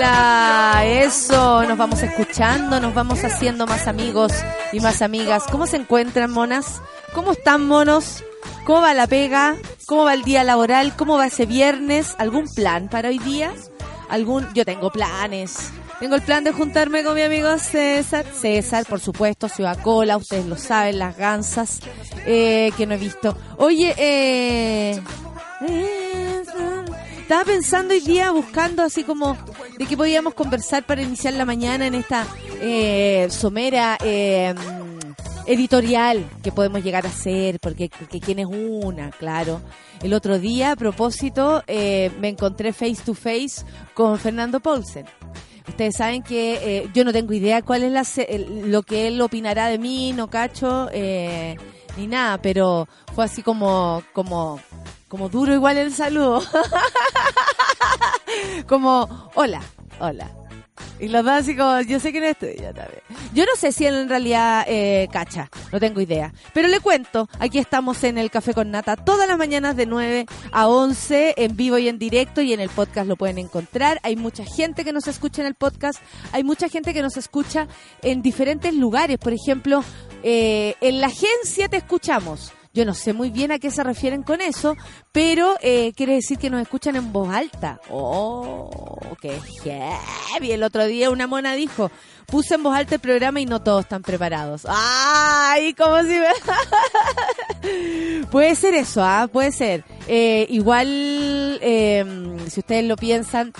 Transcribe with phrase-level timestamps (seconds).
[0.00, 4.32] Hola, eso, nos vamos escuchando, nos vamos haciendo más amigos
[4.72, 5.44] y más amigas.
[5.52, 6.80] ¿Cómo se encuentran, monas?
[7.12, 8.24] ¿Cómo están, monos?
[8.64, 9.56] ¿Cómo va la pega?
[9.84, 10.96] ¿Cómo va el día laboral?
[10.96, 12.14] ¿Cómo va ese viernes?
[12.16, 13.52] ¿Algún plan para hoy día?
[14.08, 14.48] ¿Algún?
[14.54, 15.70] Yo tengo planes.
[16.00, 18.24] Tengo el plan de juntarme con mi amigo César.
[18.24, 21.78] César, por supuesto, Ciudad Cola, ustedes lo saben, las gansas
[22.24, 23.36] eh, que no he visto.
[23.58, 25.02] Oye, eh,
[27.30, 29.36] estaba pensando hoy día, buscando así como
[29.78, 32.26] de qué podíamos conversar para iniciar la mañana en esta
[32.60, 34.52] eh, somera eh,
[35.46, 39.60] editorial que podemos llegar a hacer, porque, porque quién es una, claro.
[40.02, 43.64] El otro día, a propósito, eh, me encontré face to face
[43.94, 45.06] con Fernando Paulsen.
[45.68, 49.68] Ustedes saben que yo no tengo idea cuál es la, el- lo que él opinará
[49.68, 50.88] de mí, no cacho,
[51.96, 54.58] ni nada, pero fue así como, como,
[55.10, 56.40] como duro igual el saludo.
[58.68, 59.60] como, hola,
[59.98, 60.30] hola.
[61.00, 63.02] Y los dos así como, yo sé que no estoy, yo también.
[63.34, 66.32] Yo no sé si él en realidad eh, cacha, no tengo idea.
[66.54, 70.26] Pero le cuento, aquí estamos en el Café con Nata todas las mañanas de 9
[70.52, 73.98] a 11, en vivo y en directo, y en el podcast lo pueden encontrar.
[74.04, 77.66] Hay mucha gente que nos escucha en el podcast, hay mucha gente que nos escucha
[78.02, 79.18] en diferentes lugares.
[79.18, 79.82] Por ejemplo,
[80.22, 82.52] eh, en la agencia te escuchamos.
[82.72, 84.76] Yo no sé muy bien a qué se refieren con eso,
[85.10, 87.80] pero eh, quiere decir que nos escuchan en voz alta.
[87.90, 88.70] ¡Oh,
[89.20, 90.52] qué heavy!
[90.52, 91.90] El otro día una mona dijo,
[92.26, 94.68] puse en voz alta el programa y no todos están preparados.
[94.68, 95.74] ¡Ay!
[95.74, 96.28] Como si me...
[98.30, 99.28] puede ser eso, ¿ah?
[99.32, 99.84] Puede ser.
[100.06, 103.52] Eh, igual, eh, si ustedes lo piensan,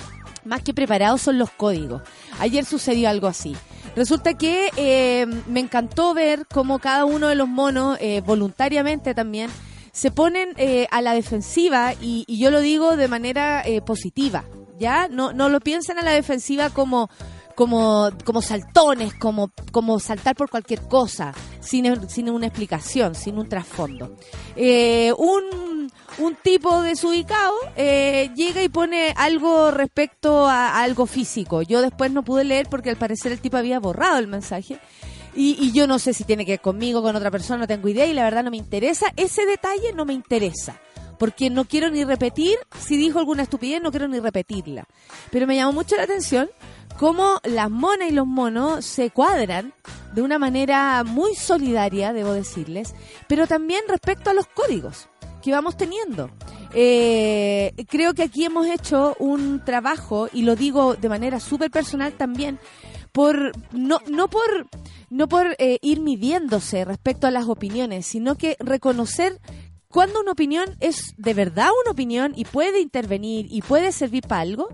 [0.44, 2.02] más que preparados son los códigos.
[2.38, 3.56] Ayer sucedió algo así.
[3.96, 9.50] Resulta que eh, me encantó ver cómo cada uno de los monos, eh, voluntariamente también,
[9.92, 14.44] se ponen eh, a la defensiva y, y yo lo digo de manera eh, positiva,
[14.78, 15.08] ¿ya?
[15.08, 17.10] No, no lo piensen a la defensiva como
[17.60, 23.50] como, como saltones, como, como saltar por cualquier cosa, sin, sin una explicación, sin un
[23.50, 24.16] trasfondo.
[24.56, 25.69] Eh, un,
[26.20, 31.62] un tipo desubicado eh, llega y pone algo respecto a, algo físico.
[31.62, 34.78] Yo después no pude leer porque al parecer el tipo había borrado el mensaje.
[35.34, 37.88] Y, y yo no sé si tiene que ver conmigo, con otra persona, no tengo
[37.88, 39.06] idea y la verdad no me interesa.
[39.16, 40.80] Ese detalle no me interesa.
[41.18, 44.86] Porque no quiero ni repetir, si dijo alguna estupidez, no quiero ni repetirla.
[45.30, 46.48] Pero me llamó mucho la atención
[46.98, 49.74] cómo las monas y los monos se cuadran
[50.14, 52.94] de una manera muy solidaria, debo decirles,
[53.28, 55.09] pero también respecto a los códigos
[55.42, 56.30] que vamos teniendo.
[56.72, 62.12] Eh, creo que aquí hemos hecho un trabajo, y lo digo de manera súper personal
[62.12, 62.58] también,
[63.12, 64.68] por no, no por
[65.10, 69.40] no por eh, ir midiéndose respecto a las opiniones, sino que reconocer
[69.88, 74.42] cuando una opinión es de verdad una opinión y puede intervenir y puede servir para
[74.42, 74.68] algo,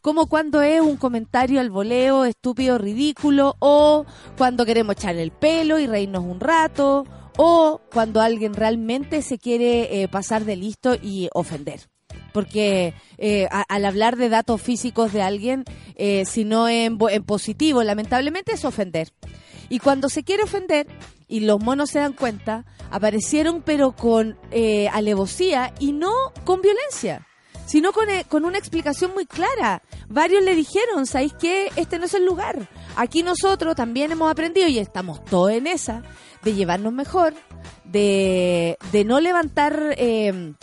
[0.00, 4.06] como cuando es un comentario al voleo, estúpido, ridículo, o
[4.38, 7.04] cuando queremos echar el pelo y reírnos un rato,
[7.36, 11.88] o cuando alguien realmente se quiere eh, pasar de listo y ofender.
[12.32, 15.64] Porque eh, al hablar de datos físicos de alguien,
[15.96, 19.12] eh, si no en, en positivo, lamentablemente es ofender.
[19.68, 20.86] Y cuando se quiere ofender,
[21.30, 26.12] y los monos se dan cuenta, aparecieron pero con eh, alevosía y no
[26.44, 27.26] con violencia,
[27.66, 29.80] sino con, eh, con una explicación muy clara.
[30.08, 31.70] Varios le dijeron, ¿sabéis qué?
[31.76, 32.68] Este no es el lugar.
[32.96, 36.02] Aquí nosotros también hemos aprendido y estamos todos en esa,
[36.42, 37.34] de llevarnos mejor,
[37.84, 39.94] de, de no levantar...
[39.96, 40.54] eh,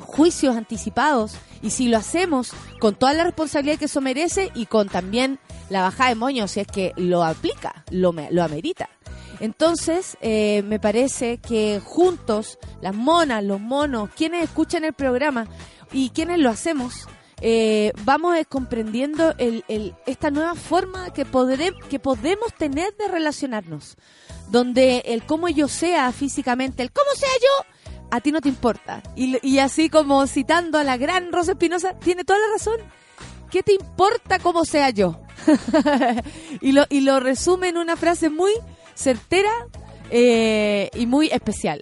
[0.00, 4.88] juicios anticipados y si lo hacemos con toda la responsabilidad que eso merece y con
[4.88, 5.38] también
[5.70, 8.88] la bajada de moño si es que lo aplica, lo, lo amerita.
[9.40, 15.48] Entonces, eh, me parece que juntos, las monas, los monos, quienes escuchan el programa
[15.92, 17.08] y quienes lo hacemos,
[17.40, 23.96] eh, vamos comprendiendo el, el, esta nueva forma que, podré, que podemos tener de relacionarnos,
[24.54, 29.02] donde el cómo yo sea físicamente, el cómo sea yo, a ti no te importa.
[29.16, 32.76] Y, así como citando a la gran Rosa Espinosa, tiene toda la razón.
[33.50, 35.20] ¿Qué te importa cómo sea yo?
[36.60, 38.52] y, lo, y lo resume en una frase muy
[38.94, 39.50] certera
[40.10, 41.80] eh, y muy especial.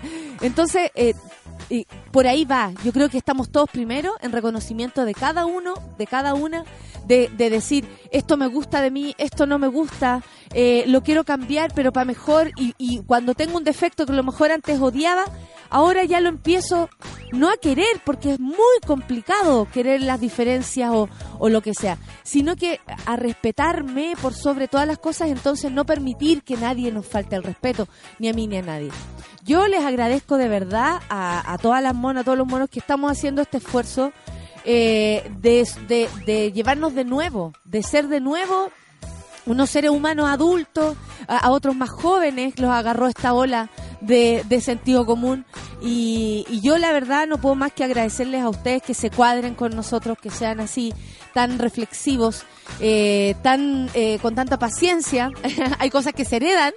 [0.40, 1.12] Entonces, eh,
[1.68, 2.72] y por ahí va.
[2.84, 6.64] Yo creo que estamos todos primero en reconocimiento de cada uno, de cada una,
[7.06, 10.22] de, de decir, esto me gusta de mí, esto no me gusta,
[10.52, 12.50] eh, lo quiero cambiar, pero para mejor.
[12.56, 15.24] Y, y cuando tengo un defecto que a lo mejor antes odiaba,
[15.74, 16.88] ahora ya lo empiezo
[17.32, 21.08] no a querer, porque es muy complicado querer las diferencias o,
[21.40, 25.84] o, lo que sea, sino que a respetarme por sobre todas las cosas, entonces no
[25.84, 27.88] permitir que nadie nos falte el respeto,
[28.20, 28.90] ni a mí ni a nadie.
[29.42, 33.10] Yo les agradezco de verdad a, todas las monas, a todos los monos que estamos
[33.10, 34.12] haciendo este esfuerzo
[34.64, 38.70] eh, de llevarnos de nuevo, de ser de nuevo
[39.46, 40.96] unos seres humanos adultos,
[41.28, 43.70] a, otros más jóvenes, los agarró esta ola
[44.00, 45.44] de, de sentido común.
[45.80, 49.54] Y, y, yo la verdad no puedo más que agradecerles a ustedes que se cuadren
[49.54, 50.94] con nosotros, que sean así,
[51.34, 52.44] tan reflexivos,
[52.80, 55.30] eh, tan eh, con tanta paciencia.
[55.78, 56.72] Hay cosas que se heredan.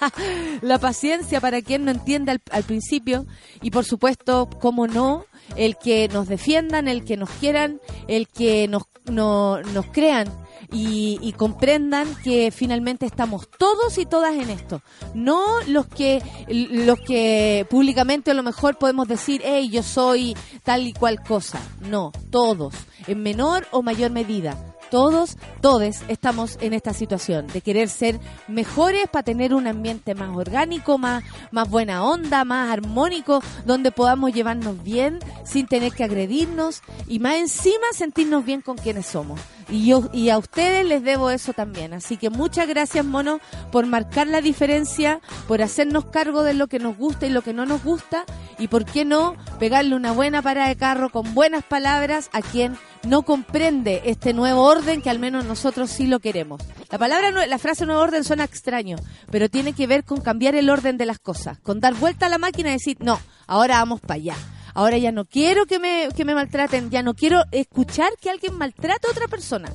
[0.62, 3.26] la paciencia para quien no entiende al, al principio.
[3.60, 8.68] Y por supuesto, cómo no, el que nos defiendan, el que nos quieran, el que
[8.68, 10.28] nos, no, nos crean
[10.72, 14.82] y, y, comprendan que finalmente estamos todos y todas en esto.
[15.14, 20.86] No los que, los que públicamente a lo mejor podemos decir, hey, yo soy tal
[20.86, 21.60] y cual cosa.
[21.80, 22.74] No, todos,
[23.06, 29.08] en menor o mayor medida todos, todes estamos en esta situación de querer ser mejores
[29.10, 34.82] para tener un ambiente más orgánico, más, más buena onda, más armónico, donde podamos llevarnos
[34.82, 39.40] bien sin tener que agredirnos y más encima sentirnos bien con quienes somos.
[39.68, 41.92] Y yo y a ustedes les debo eso también.
[41.92, 43.40] Así que muchas gracias, mono,
[43.72, 47.52] por marcar la diferencia, por hacernos cargo de lo que nos gusta y lo que
[47.52, 48.24] no nos gusta
[48.58, 52.76] y por qué no pegarle una buena parada de carro con buenas palabras a quien
[53.06, 56.60] no comprende este nuevo orden que al menos nosotros sí lo queremos.
[56.90, 58.96] La palabra, la frase nuevo orden suena extraño,
[59.30, 62.28] pero tiene que ver con cambiar el orden de las cosas, con dar vuelta a
[62.28, 64.36] la máquina y decir, no, ahora vamos para allá.
[64.76, 68.58] Ahora ya no quiero que me, que me maltraten, ya no quiero escuchar que alguien
[68.58, 69.72] maltrate a otra persona,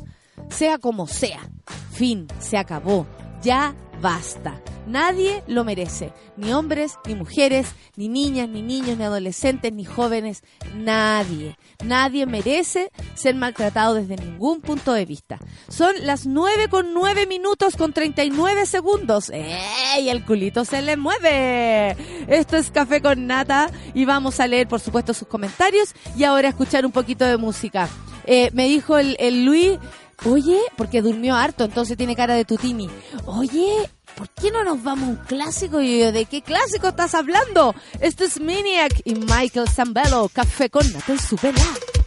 [0.51, 1.39] sea como sea.
[1.92, 3.07] Fin, se acabó.
[3.42, 4.62] Ya basta.
[4.88, 10.44] Nadie lo merece, ni hombres, ni mujeres, ni niñas, ni niños, ni adolescentes, ni jóvenes,
[10.75, 11.56] nadie.
[11.86, 15.39] Nadie merece ser maltratado desde ningún punto de vista.
[15.69, 19.30] Son las 9 con 9 minutos con 39 segundos.
[19.30, 20.09] ¡Ey!
[20.09, 21.95] El culito se le mueve.
[22.27, 26.50] Esto es Café con Nata y vamos a leer, por supuesto, sus comentarios y ahora
[26.50, 27.88] escuchar un poquito de música.
[28.25, 29.80] Eh, me dijo el Luis,
[30.26, 32.90] oye, porque durmió harto, entonces tiene cara de tutini.
[33.26, 35.82] Oye, ¿por qué no nos vamos a un clásico?
[35.82, 37.76] Y ¿de qué clásico estás hablando?
[38.00, 42.00] Este es Miniac y Michael Zambello, Café con Nata y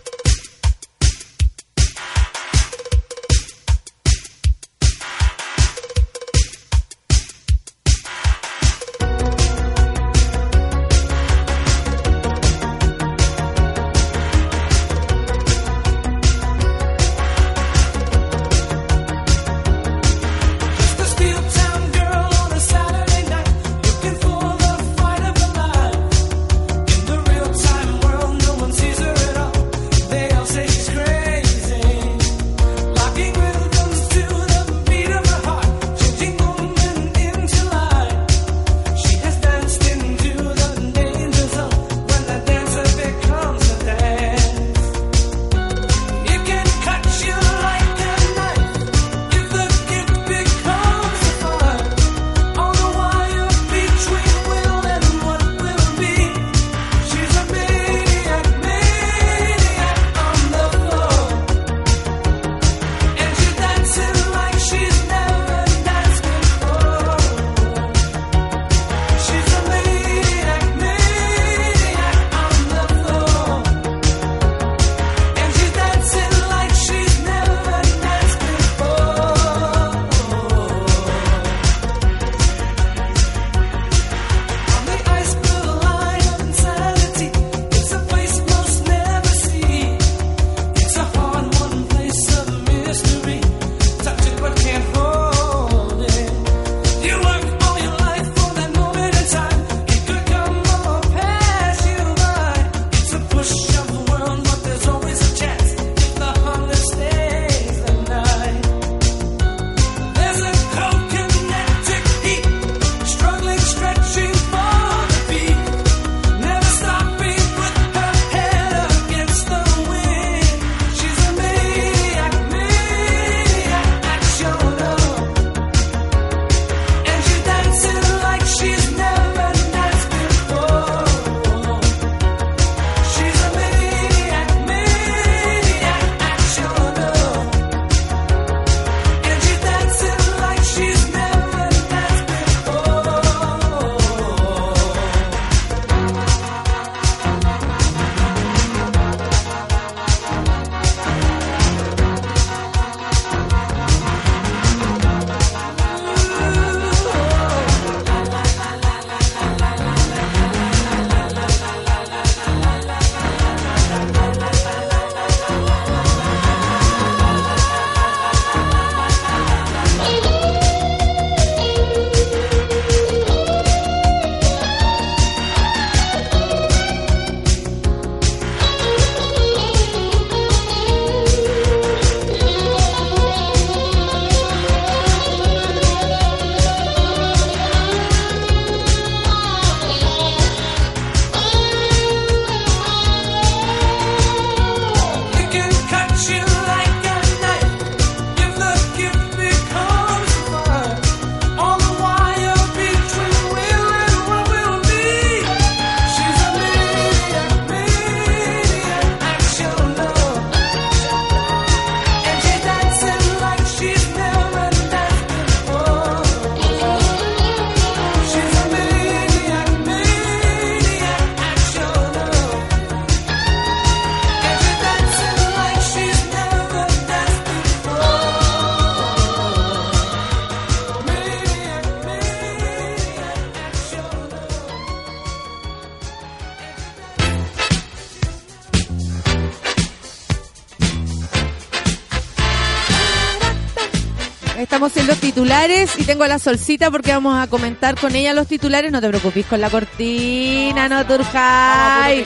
[245.55, 248.91] titulares y tengo a la solcita porque vamos a comentar con ella los titulares.
[248.91, 252.25] No te preocupes con la cortina, no, turjay.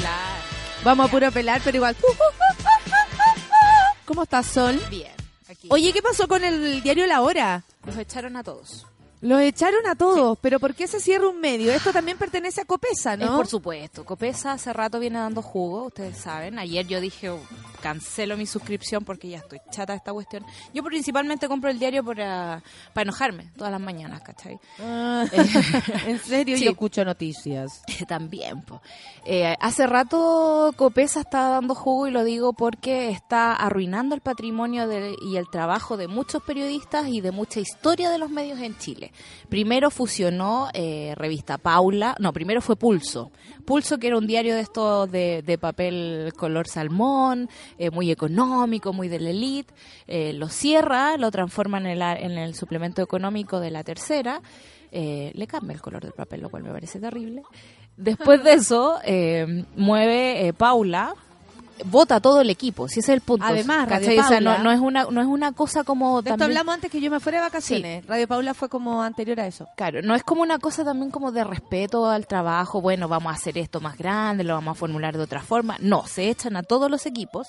[0.82, 1.94] Vamos a puro pelar, pero igual.
[4.06, 4.80] ¿Cómo estás, Sol?
[4.88, 5.12] Bien,
[5.48, 5.68] aquí.
[5.70, 7.64] Oye, ¿qué pasó con el diario La Hora?
[7.84, 8.86] Los echaron a todos.
[9.20, 11.72] Los echaron a todos, pero ¿por qué se cierra un medio?
[11.72, 13.36] Esto también pertenece a Copesa, Es ¿no?
[13.36, 14.04] por supuesto.
[14.04, 16.58] Copesa hace rato viene dando jugo, ustedes saben.
[16.58, 17.30] Ayer yo dije,
[17.82, 20.44] cancelo mi suscripción porque ya estoy chata de esta cuestión.
[20.74, 24.58] Yo principalmente compro el diario para, para enojarme todas las mañanas, ¿cachai?
[24.80, 25.24] Ah,
[26.06, 26.64] en serio, Sí.
[26.64, 27.82] yo escucho noticias.
[28.06, 28.80] También, po.
[29.24, 34.86] Eh, hace rato Copesa está dando jugo y lo digo porque está arruinando el patrimonio
[34.88, 38.76] de- y el trabajo de muchos periodistas y de mucha historia de los medios en
[38.78, 39.12] Chile.
[39.48, 43.30] Primero fusionó eh, revista Paula, no, primero fue Pulso.
[43.68, 48.94] Pulso que era un diario de estos de, de papel color salmón, eh, muy económico,
[48.94, 49.74] muy de la elite.
[50.06, 54.40] Eh, lo cierra, lo transforma en el, en el suplemento económico de la tercera.
[54.90, 57.42] Eh, le cambia el color del papel, lo cual me parece terrible.
[57.98, 59.00] Después de eso,
[59.76, 61.14] mueve Paula,
[61.84, 63.44] vota todo el equipo, si ese es el punto.
[63.46, 66.44] Además, Radio sea, no, Paula- no es una, no es una cosa como De esto
[66.44, 68.06] hablamos antes que yo me fuera de vacaciones.
[68.06, 69.66] Radio Paula fue como anterior a eso.
[69.76, 73.36] Claro, no es como una cosa también como de respeto al trabajo, bueno, vamos a
[73.36, 75.76] hacer esto más grande, lo vamos a formular de otra forma.
[75.80, 77.48] No, se echan a todos los equipos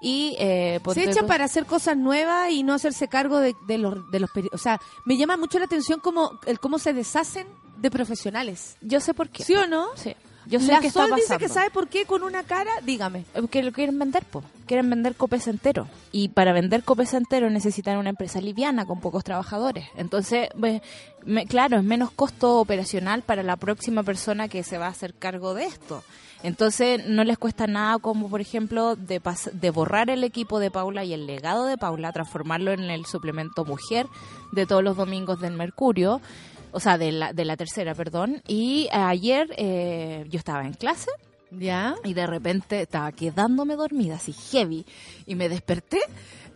[0.00, 0.36] y...
[0.38, 4.20] Eh, Se echan para hacer cosas nuevas y no hacerse cargo de, de los, de
[4.20, 7.46] los O sea, me llama mucho la atención cómo, el cómo se deshacen
[7.78, 8.76] de profesionales.
[8.82, 9.42] Yo sé por qué.
[9.44, 9.86] ¿Sí o no?
[9.94, 10.14] Sí.
[10.46, 13.24] Yo sé la que está dice que sabe por qué con una cara, dígame.
[13.34, 14.42] Eh, Que lo quieren vender, po.
[14.66, 15.86] Quieren vender Copesa entero.
[16.12, 19.86] Y para vender Copesa entero necesitan una empresa liviana con pocos trabajadores.
[19.96, 20.82] Entonces, ve-
[21.24, 25.14] me- claro, es menos costo operacional para la próxima persona que se va a hacer
[25.14, 26.02] cargo de esto.
[26.42, 30.70] Entonces, no les cuesta nada como, por ejemplo, de, pas- de borrar el equipo de
[30.70, 34.06] Paula y el legado de Paula, transformarlo en el suplemento mujer
[34.52, 36.22] de todos los domingos del Mercurio.
[36.72, 38.42] O sea, de la, de la tercera, perdón.
[38.46, 41.10] Y ayer eh, yo estaba en clase
[41.50, 41.96] ¿Ya?
[42.04, 44.86] y de repente estaba quedándome dormida, así heavy,
[45.26, 46.00] y me desperté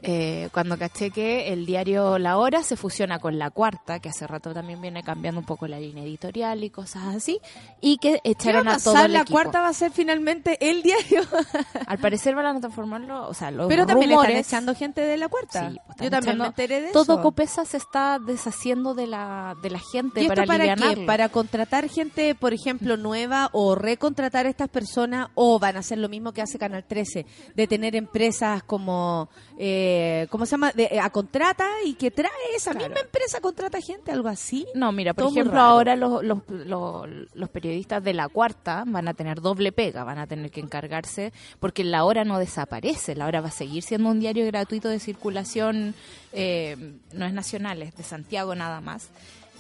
[0.04, 4.26] eh, cuando caché que el diario La Hora se fusiona con La Cuarta, que hace
[4.26, 7.40] rato también viene cambiando un poco la línea editorial y cosas así,
[7.80, 9.32] y que ¿Qué va echaron a todo el La equipo.
[9.32, 11.22] cuarta va a ser finalmente el diario.
[11.86, 14.36] Al parecer van a transformarlo, o sea, los Pero también rumores...
[14.40, 15.70] están echando gente de la cuarta.
[15.70, 17.22] Sí, pues, Yo también me enteré de Todo eso.
[17.22, 21.04] Copesa se está deshaciendo de la, de la gente ¿Y esto para, para qué?
[21.06, 25.98] ¿Para contratar gente, por ejemplo, nueva o recontratar a estas personas o van a hacer
[25.98, 30.72] lo mismo que hace Canal 13, de tener empresas como, eh, ¿cómo se llama?
[30.72, 32.88] De, eh, a contrata y que trae esa Claro.
[32.88, 34.66] misma empresa, contrata gente, algo así?
[34.74, 39.06] No, mira, por Todo ejemplo, ahora los, los, los, los periodistas de la cuarta van
[39.08, 43.26] a tener doble pega, van a tener que encargarse, porque la hora no desaparece, la
[43.26, 45.94] hora va a seguir siendo un diario gratuito de circulación,
[46.32, 46.76] eh,
[47.12, 49.08] no es nacional, es de Santiago nada más.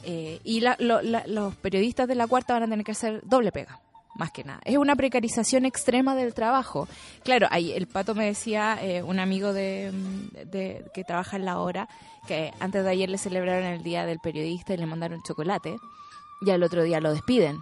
[0.06, 3.20] Eh, y la- lo- la- los periodistas de la cuarta van a tener que hacer
[3.24, 3.80] doble pega.
[4.16, 4.60] Más que nada.
[4.64, 6.86] Es una precarización extrema del trabajo.
[7.24, 9.90] Claro, ahí el pato me decía, eh, un amigo de,
[10.46, 11.88] de- que trabaja en la hora,
[12.28, 15.76] que antes de ayer le celebraron el día del periodista y le mandaron chocolate,
[16.42, 17.58] y al otro día lo despiden.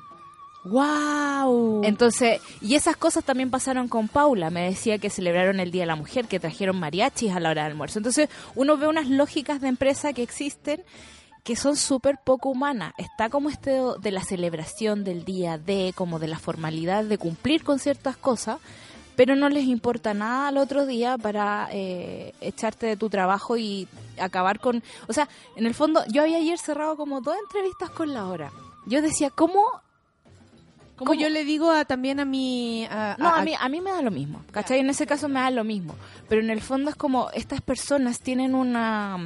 [0.64, 1.82] ¡Wow!
[1.84, 4.50] Entonces, y esas cosas también pasaron con Paula.
[4.50, 7.64] Me decía que celebraron el Día de la Mujer, que trajeron mariachis a la hora
[7.64, 7.98] del almuerzo.
[7.98, 10.82] Entonces, uno ve unas lógicas de empresa que existen
[11.44, 12.94] que son súper poco humanas.
[12.98, 17.64] Está como este de la celebración del día de, como de la formalidad de cumplir
[17.64, 18.58] con ciertas cosas,
[19.16, 23.88] pero no les importa nada al otro día para eh, echarte de tu trabajo y
[24.18, 24.82] acabar con...
[25.08, 28.52] O sea, en el fondo, yo había ayer cerrado como dos entrevistas con la hora.
[28.86, 29.64] Yo decía, ¿cómo
[30.96, 31.20] como ¿cómo?
[31.20, 32.84] yo le digo a, también a mi...
[32.88, 34.78] a- No, a- a mí, a mí me da lo mismo, ¿cachai?
[34.78, 35.94] En ese caso me da lo mismo.
[36.28, 39.18] Pero en el fondo es como, estas personas tienen una...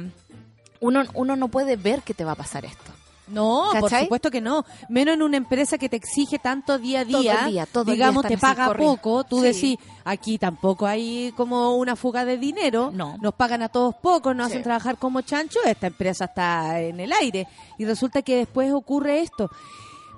[0.79, 2.91] Uno, uno no puede ver que te va a pasar esto.
[3.29, 4.63] No, por supuesto que no.
[4.87, 7.45] Menos en una empresa que te exige tanto día a Todo día.
[7.45, 9.25] el día, todo el día digamos, te paga poco.
[9.25, 9.43] Tú Sí.
[9.47, 12.89] decís, aquí tampoco hay como una fuga de dinero.
[12.93, 13.17] No.
[13.19, 14.53] Nos pagan a todos poco, nos Sí.
[14.53, 15.59] hacen trabajar como chancho.
[15.65, 17.47] Esta empresa está en el aire.
[17.77, 19.51] Y resulta que después ocurre esto.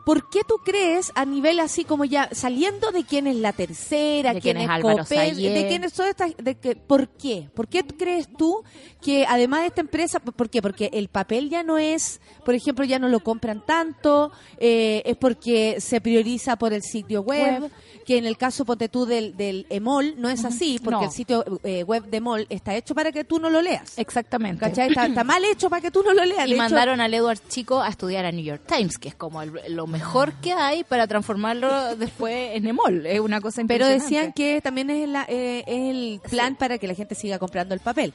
[0.09, 4.33] ¿Por qué tú crees a nivel así como ya saliendo de quién es la tercera,
[4.33, 7.47] De quién, quién es Copel, de quién es toda esta, de que, ¿por qué?
[7.53, 8.63] ¿Por qué crees tú
[9.03, 10.63] que además de esta empresa, por qué?
[10.63, 15.15] Porque el papel ya no es, por ejemplo, ya no lo compran tanto, eh, es
[15.15, 17.71] porque se prioriza por el sitio web, Web.
[18.03, 21.05] que en el caso, ponte tú, del, del EMOL, no es así, porque No.
[21.05, 23.95] el sitio eh, web de EMOL está hecho para que tú no lo leas.
[23.99, 24.59] Exactamente.
[24.59, 24.89] ¿Cachai?
[24.89, 26.47] Está, está mal hecho para que tú no lo leas.
[26.47, 29.15] Y De hecho, mandaron al Edward Chico a estudiar a New York Times, que es
[29.15, 29.98] como el- lo mejor
[30.41, 33.05] que hay para transformarlo después en Emol.
[33.05, 34.03] Es una cosa Pero impresionante.
[34.03, 37.73] decían que también es, la- eh, es el plan para que la gente siga comprando
[37.73, 38.13] el papel.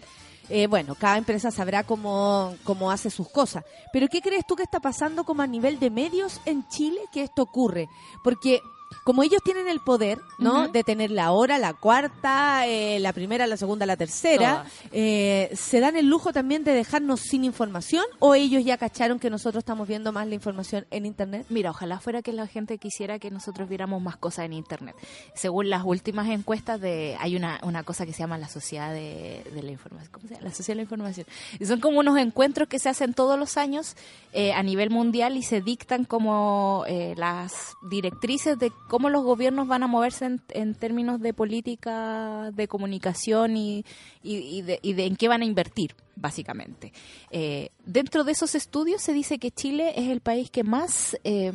[0.51, 3.65] eh, bueno, cada empresa sabrá cómo, cómo hace sus cosas.
[3.93, 7.23] Pero ¿qué crees tú que está pasando como a nivel de medios en Chile que
[7.23, 7.89] esto ocurre?
[8.23, 8.61] Porque
[9.03, 10.69] como ellos tienen el poder, ¿no?
[10.69, 15.81] De tener la hora, la cuarta, eh, la primera, la segunda, la tercera, eh, ¿se
[15.81, 19.89] dan el lujo también de dejarnos sin información o ellos ya cacharon que nosotros estamos
[19.89, 21.47] viendo más la información en Internet?
[21.49, 24.97] Mira, ojalá fuera que la gente quisiera que nosotros viéramos más cosas en Internet.
[25.35, 29.45] Según las últimas encuestas, de hay una, una cosa que se llama la Sociedad de,
[29.53, 30.13] de la Información.
[30.13, 30.45] ¿Cómo se llama?
[30.45, 31.27] La Sociedad de la Información.
[31.59, 33.97] Y son como unos encuentros que se hacen todos los años
[34.33, 39.67] eh, a nivel mundial y se dictan como eh, las directrices de cómo los gobiernos
[39.67, 43.85] van a moverse en, en términos de política de comunicación y,
[44.23, 46.93] y- de, y de en qué van a invertir, básicamente.
[47.31, 51.17] Eh, dentro de esos estudios se dice que Chile es el país que más...
[51.25, 51.53] eh,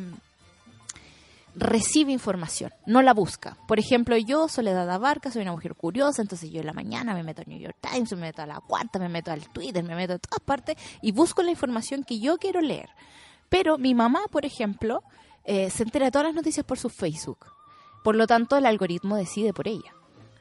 [1.56, 3.56] recibe información, no la busca.
[3.66, 7.24] Por ejemplo, yo, Soledad Abarca, soy una mujer curiosa, entonces yo en la mañana me
[7.24, 9.96] meto al New York Times, me meto a la cuarta, me meto al Twitter, me
[9.96, 12.88] meto a todas partes y busco la información que yo quiero leer.
[13.48, 15.02] Pero mi mamá, por ejemplo,
[15.44, 17.46] eh, se entera de todas las noticias por su Facebook.
[18.02, 19.94] Por lo tanto, el algoritmo decide por ella.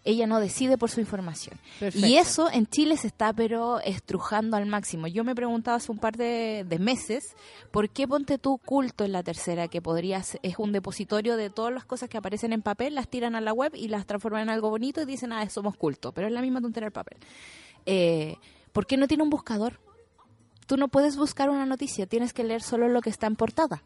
[0.06, 1.60] Ella no decide por su información.
[1.78, 2.08] Perfecto.
[2.08, 5.08] Y eso en Chile se está pero estrujando al máximo.
[5.08, 7.36] Yo me preguntaba hace un par de, de meses
[7.70, 11.50] por qué ponte tú culto en la tercera, que podría ser- es un depositorio de
[11.50, 14.44] todas las cosas que aparecen en papel, las tiran a la web y las transforman
[14.44, 16.14] en algo bonito y dicen, ah, somos culto.
[16.14, 17.18] Pero es la misma tontería del papel.
[17.86, 18.38] Eh,
[18.72, 19.82] ¿Por qué no tiene un buscador?
[20.66, 23.84] Tú no puedes buscar una noticia, tienes que leer solo lo que está en portada.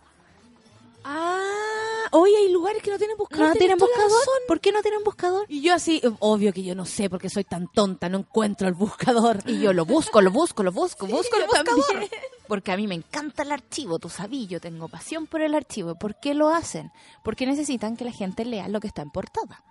[1.04, 3.50] Ah, hoy hay lugares que no tienen buscador.
[3.50, 4.10] ¿No tienen buscador?
[4.48, 5.46] ¿Por qué no tienen buscador?
[5.50, 8.74] Y yo así, obvio que yo no sé porque soy tan tonta, no encuentro el
[8.74, 9.40] buscador.
[9.46, 11.84] Y yo lo busco, lo busco, lo busco, busco el buscador.
[11.88, 12.12] también.
[12.48, 15.96] Porque a mí me encanta el archivo, tú sabes, yo tengo pasión por el archivo.
[15.96, 16.92] ¿Por qué lo hacen?
[17.24, 19.64] Porque necesitan que la gente lea lo que está en portada.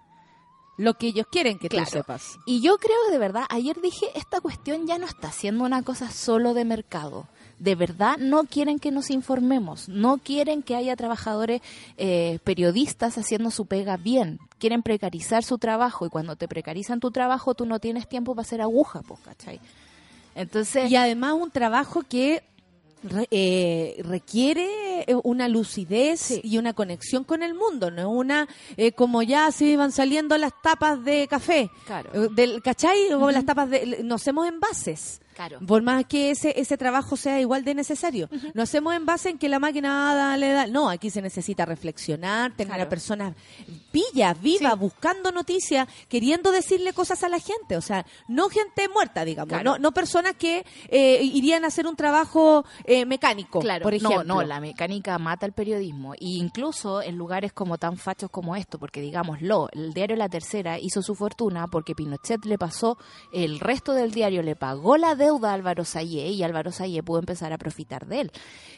[0.79, 1.85] Lo que ellos quieren que Claro.
[1.85, 2.38] tú sepas.
[2.47, 5.83] Y yo creo que de verdad, ayer dije, esta cuestión ya no está siendo una
[5.83, 7.29] cosa solo de mercado.
[7.62, 11.61] De verdad no quieren que nos informemos, no quieren que haya trabajadores
[11.96, 17.11] eh, periodistas haciendo su pega bien, quieren precarizar su trabajo y cuando te precarizan tu
[17.12, 19.61] trabajo tú no tienes tiempo para hacer aguja, pues, ¿cachai?
[20.35, 22.42] Entonces, Y además un trabajo que
[23.05, 26.40] re- eh, requiere eh, una lucidez Sí.
[26.42, 30.37] y una conexión con el mundo, no es una eh, como ya se van saliendo
[30.37, 32.11] las tapas de café, Claro.
[32.12, 33.12] Eh, del, ¿cachai?
[33.12, 35.20] O las tapas de, no hacemos envases.
[35.35, 35.59] Claro.
[35.66, 38.29] Por más que ese, ese trabajo sea igual de necesario.
[38.55, 40.66] No hacemos en base en que la máquina da- le da.
[40.66, 42.83] No, aquí se necesita reflexionar, tener Claro.
[42.85, 43.35] a personas
[43.90, 44.79] pillas, vivas, Sí.
[44.79, 47.77] buscando noticias, queriendo decirle cosas a la gente.
[47.77, 49.49] O sea, no gente muerta, digamos.
[49.49, 49.73] Claro.
[49.73, 54.25] No, no personas que eh, irían a hacer un trabajo eh, mecánico, Claro, por ejemplo.
[54.25, 56.14] no, no, la mecánica mata el periodismo.
[56.18, 60.79] Y incluso en lugares como tan fachos como esto, porque digámoslo, el diario La Tercera
[60.79, 62.99] hizo su fortuna porque Pinochet le pasó,
[63.33, 67.20] el resto del diario le pagó la deuda a Álvaro Sayé y Álvaro Sayé pudo
[67.20, 68.32] empezar a profitar de él.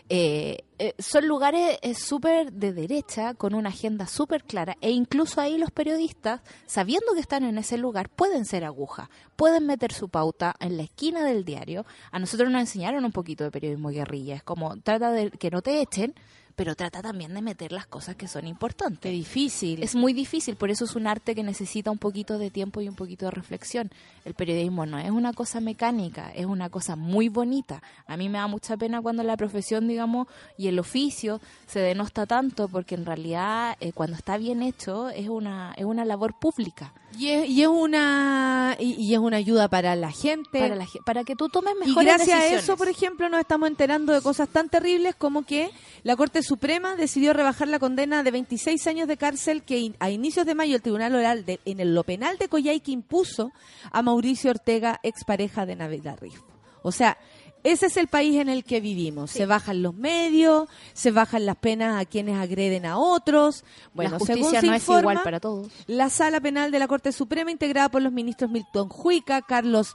[0.09, 5.40] Eh, eh, son lugares eh, súper de derecha, con una agenda súper clara, e incluso
[5.40, 10.09] ahí los periodistas, sabiendo que están en ese lugar, pueden ser aguja, pueden meter su
[10.09, 11.87] pauta en la esquina del diario.
[12.11, 15.62] A nosotros nos enseñaron un poquito de periodismo guerrilla, es como trata de que no
[15.62, 16.14] te echen,
[16.57, 19.12] pero trata también de meter las cosas que son Qué importantes.
[19.12, 19.83] difícil.
[19.83, 22.88] Es muy difícil, por eso es un arte que necesita un poquito de tiempo y
[22.88, 23.90] un poquito de reflexión.
[24.25, 27.83] El periodismo no es una cosa mecánica, es una cosa muy bonita.
[28.07, 32.27] A mí me da mucha pena cuando la profesión, digamos, y el oficio se denosta
[32.27, 36.93] tanto, porque en realidad eh, cuando está bien hecho es una, es una labor pública
[37.18, 40.59] Y es, y es una y, y es una ayuda para la gente.
[40.59, 43.68] para, la para que tú tomes Y mejores gracias a eso, por ejemplo, nos estamos
[43.68, 45.70] enterando de cosas tan terribles como que
[46.03, 50.11] la Corte Suprema decidió rebajar la condena de 26 años de cárcel que in- a
[50.11, 53.53] inicios de mayo el Tribunal Oral de, en el lo penal de Coyhaique impuso
[53.92, 56.44] a Mauricio Ortega, expareja de Navidad Rifo.
[56.83, 57.16] O sea,
[57.64, 59.31] ese es el país en el que vivimos.
[59.31, 63.64] Se bajan los medios, se bajan las penas a quienes agreden a otros.
[63.94, 65.68] Bueno, la según justicia se no es igual para todos.
[65.87, 69.94] la Sala Penal de la Corte Suprema, integrada por los ministros Milton Juica, Carlos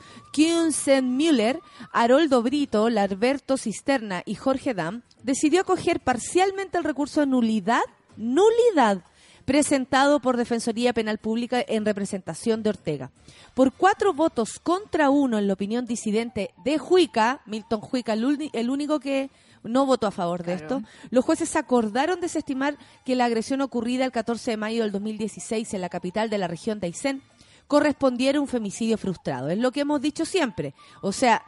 [1.03, 1.59] Müller,
[1.93, 7.83] Haroldo Brito, Larberto Cisterna y Jorge Dam, decidió acoger parcialmente el recurso de nulidad,
[8.17, 9.03] nulidad,
[9.49, 13.09] presentado por Defensoría Penal Pública en representación de Ortega.
[13.55, 18.99] Por cuatro votos contra uno en la opinión disidente de Juica, Milton Juica, el, único
[18.99, 19.31] que
[19.63, 20.77] no votó a favor de Claro.
[20.77, 25.73] esto, los jueces acordaron desestimar que la agresión ocurrida el 14 de mayo del 2016
[25.73, 27.23] en la capital de la región de Aysén
[27.65, 29.49] correspondiera a un femicidio frustrado.
[29.49, 30.75] Es lo que hemos dicho siempre.
[31.01, 31.43] O sea,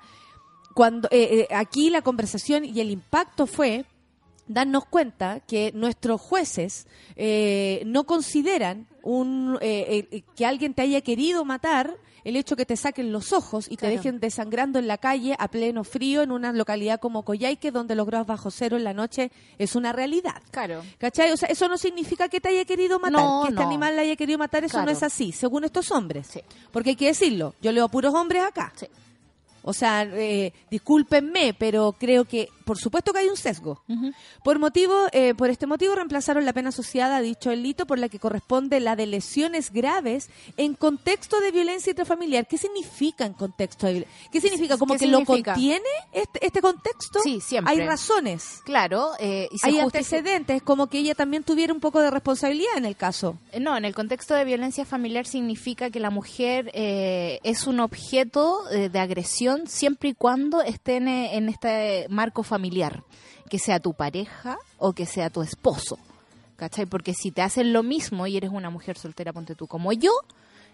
[0.74, 3.86] cuando eh, eh, aquí la conversación y el impacto fue
[4.48, 11.02] darnos cuenta que nuestros jueces eh, no consideran un, eh, eh, que alguien te haya
[11.02, 13.94] querido matar el hecho que te saquen los ojos y Claro.
[13.94, 17.96] te dejen desangrando en la calle a pleno frío en una localidad como Coyhaique donde
[17.96, 20.40] los grados bajo cero en la noche es una realidad.
[20.52, 20.84] Claro.
[21.00, 21.32] ¿Cachai?
[21.32, 23.68] O sea, eso no significa que te haya querido matar, No, que este no.
[23.68, 26.28] animal le haya querido matar, eso no es así, según estos hombres.
[26.28, 26.42] Sí.
[26.72, 28.72] Porque hay que decirlo, yo leo puros hombres acá.
[28.76, 28.86] Sí.
[29.64, 33.82] O sea, eh, discúlpenme, pero creo que, por supuesto que hay un sesgo.
[34.44, 38.10] Por motivo, eh, por este motivo reemplazaron la pena asociada a dicho delito por la
[38.10, 42.48] que corresponde la de lesiones graves en contexto de violencia intrafamiliar.
[42.48, 44.30] ¿Qué significa en contexto de violencia?
[44.32, 44.78] ¿Qué significa?
[44.78, 47.20] ¿Como ¿Qué que lo contiene este, este contexto?
[47.24, 47.74] Sí, siempre.
[47.74, 48.62] Hay razones.
[48.66, 52.78] Claro, eh, y se Hay antecedentes, como que ella también tuviera un poco de responsabilidad
[52.78, 53.38] en el caso.
[53.52, 57.80] Eh, No, en el contexto de violencia familiar significa que la mujer eh, es un
[57.80, 63.04] objeto eh, de agresión siempre y cuando esté en, eh, en este marco familiar,
[63.50, 65.98] que sea tu pareja o que sea tu esposo.
[66.56, 66.86] ¿Cachai?
[66.86, 70.12] Porque si te hacen lo mismo y eres una mujer soltera, ponte tú como yo,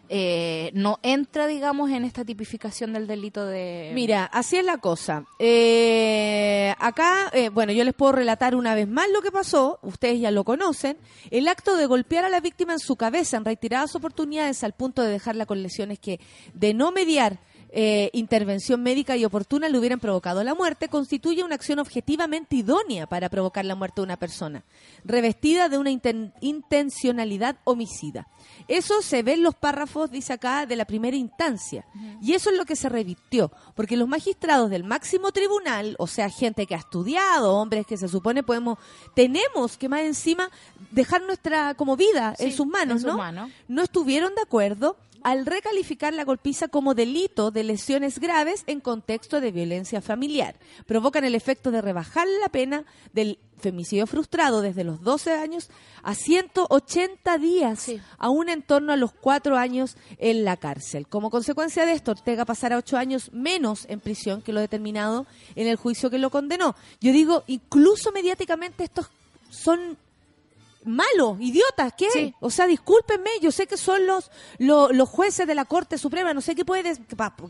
[0.09, 3.91] eh, no entra, digamos, en esta tipificación del delito de...
[3.93, 5.25] Mira, así es la cosa.
[5.37, 10.19] Eh, acá, eh, bueno, yo les puedo relatar una vez más lo que pasó, ustedes
[10.19, 10.97] ya lo conocen.
[11.29, 15.01] El acto de golpear a la víctima en su cabeza en reiteradas oportunidades al punto
[15.01, 16.19] de dejarla con lesiones que,
[16.53, 21.56] de no mediar eh, intervención médica y oportuna, le hubieran provocado la muerte, constituye una
[21.56, 24.63] acción objetivamente idónea para provocar la muerte de una persona,
[25.03, 28.27] revestida de una inten- intencionalidad homicida.
[28.67, 31.86] Eso se ve en los párrafos, dice acá, de la primera instancia.
[32.21, 33.51] Y eso es lo que se revirtió.
[33.75, 38.08] Porque los magistrados del máximo tribunal, o sea, gente que ha estudiado, hombres que se
[38.08, 38.77] supone podemos,
[39.15, 40.49] tenemos que más encima
[40.91, 43.17] dejar nuestra como vida en sus manos, en ¿no?
[43.67, 49.41] No estuvieron de acuerdo al recalificar la golpiza como delito de lesiones graves en contexto
[49.41, 50.55] de violencia familiar.
[50.85, 55.69] Provocan el efecto de rebajar la pena del femicidio frustrado desde los 12 años
[56.01, 57.99] a 180 días, Sí.
[58.17, 61.09] aún en torno a los 4 años en la cárcel.
[61.09, 65.67] Como consecuencia de esto, Ortega pasará 8 años menos en prisión que lo determinado en
[65.67, 66.73] el juicio que lo condenó.
[67.01, 69.09] Yo digo, incluso mediáticamente estos
[69.49, 69.97] son
[70.88, 72.10] malos, idiotas, ¿qué?
[72.12, 72.34] Sí.
[72.39, 76.34] O sea, discúlpenme, yo sé que son los, lo- los jueces de la Corte Suprema,
[76.34, 76.93] no sé qué puede,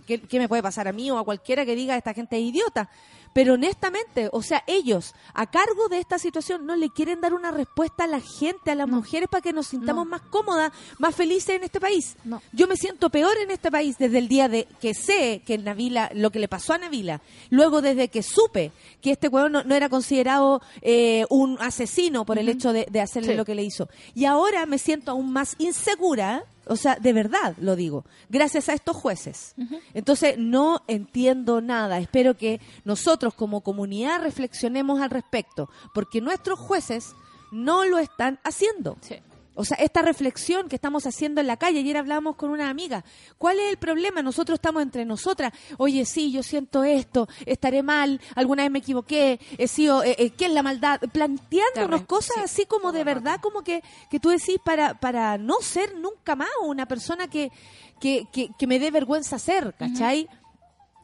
[0.06, 2.44] qué- qué me puede pasar a mí o a cualquiera que diga esta gente es
[2.44, 2.90] idiota.
[3.34, 7.52] Pero honestamente, o sea, ellos, a cargo de esta situación, no le quieren dar una
[7.52, 10.12] respuesta a la gente, a las mujeres, para que nos sintamos No.
[10.12, 12.16] más cómodas, más felices en este país.
[12.24, 12.42] No.
[12.52, 16.10] Yo me siento peor en este país desde el día de que sé que Navila,
[16.14, 19.90] lo que le pasó a Navila, luego desde que supe que este huevón no, era
[19.90, 23.38] considerado eh, un asesino por el hecho de, de hacerle Sí.
[23.38, 23.88] lo que le hizo.
[24.16, 28.74] Y ahora me siento aún más insegura, o sea, de verdad lo digo, gracias a
[28.74, 29.56] estos jueces.
[29.94, 32.00] Entonces, no entiendo nada.
[32.00, 37.14] Espero que nosotros como comunidad reflexionemos al respecto, porque nuestros jueces
[37.52, 38.98] no lo están haciendo.
[39.02, 39.16] Sí.
[39.58, 43.04] O sea, esta reflexión que estamos haciendo en la calle, ayer hablábamos con una amiga,
[43.40, 44.22] ¿cuál es el problema?
[44.22, 49.40] Nosotros estamos entre nosotras, oye, sí, yo siento esto, estaré mal, alguna vez me equivoqué,
[49.58, 51.00] he sido, eh, eh, ¿qué es la maldad?
[51.12, 55.56] Planteándonos cosas sí, así como de verdad, como que, que tú decís para, para no
[55.62, 57.52] ser nunca más una persona que,
[58.00, 60.30] que, que, que me dé vergüenza ser, ¿cachai?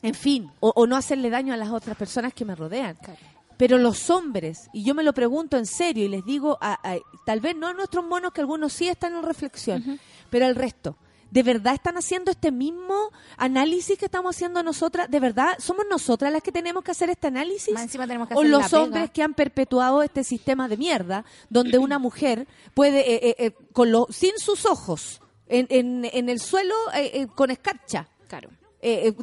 [0.03, 2.95] En fin, o, o no hacerle daño a las otras personas que me rodean.
[2.97, 3.32] Claro.
[3.63, 6.97] Pero los hombres, y yo me lo pregunto en serio y les digo, a- a-
[7.25, 10.97] tal vez no a nuestros monos, que algunos sí están en reflexión, pero al resto,
[11.31, 12.93] ¿de verdad están haciendo este mismo
[13.37, 15.09] análisis que estamos haciendo nosotras?
[15.09, 17.73] ¿De verdad somos nosotras las que tenemos que hacer este análisis?
[17.73, 21.23] Más encima tenemos que o hacer los hombres que han perpetuado este sistema de mierda,
[21.49, 26.27] donde una mujer puede, eh, eh, eh, con lo, sin sus ojos, en, en- en
[26.27, 28.49] el suelo, eh, con escarcha, Claro.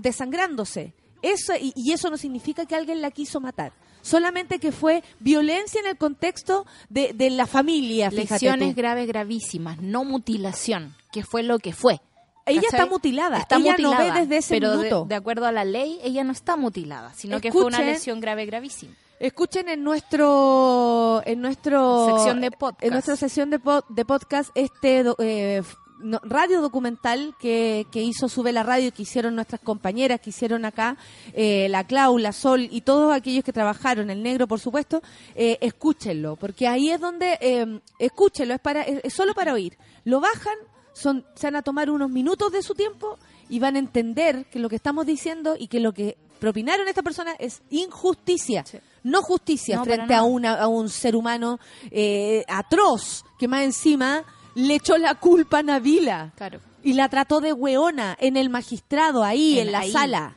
[0.00, 0.94] desangrándose.
[1.22, 3.72] Eso, y, y eso no significa que alguien la quiso matar.
[4.02, 8.10] Solamente que fue violencia en el contexto de, de la familia.
[8.10, 12.00] Lesiones graves gravísimas, no mutilación, que fue lo que fue.
[12.46, 12.80] Ella ¿Cachai?
[12.80, 13.38] está mutilada.
[13.38, 15.04] Está ella no mutilada, ve desde ese pero de- minuto.
[15.08, 18.46] De, acuerdo a la ley, ella no está mutilada, sino que fue una lesión grave
[18.46, 18.94] gravísima.
[19.20, 22.82] Escuchen en nuestro en nuestro Sección de podcast.
[22.82, 25.62] en nuestra sección de, po- de podcast este eh,
[26.02, 30.64] no- radio documental que, que hizo Sube la Radio que hicieron nuestras compañeras que hicieron
[30.64, 30.96] acá
[31.32, 35.02] eh, la Clau, la Sol y todos aquellos que trabajaron el negro por supuesto
[35.34, 39.76] eh, escúchenlo porque ahí es donde eh, escúchenlo es para es, es solo para oír
[40.04, 40.56] lo bajan
[40.92, 44.58] son se van a tomar unos minutos de su tiempo y van a entender que
[44.58, 48.78] lo que estamos diciendo y que lo que propinaron esta persona es injusticia, Sí.
[49.02, 51.58] no justicia No, frente a, una, a un ser humano
[51.90, 56.60] eh, atroz que más encima le echó la culpa a Navila Claro.
[56.82, 59.92] y la trató de weona en el magistrado ahí en, En- la ahí.
[59.92, 60.36] sala.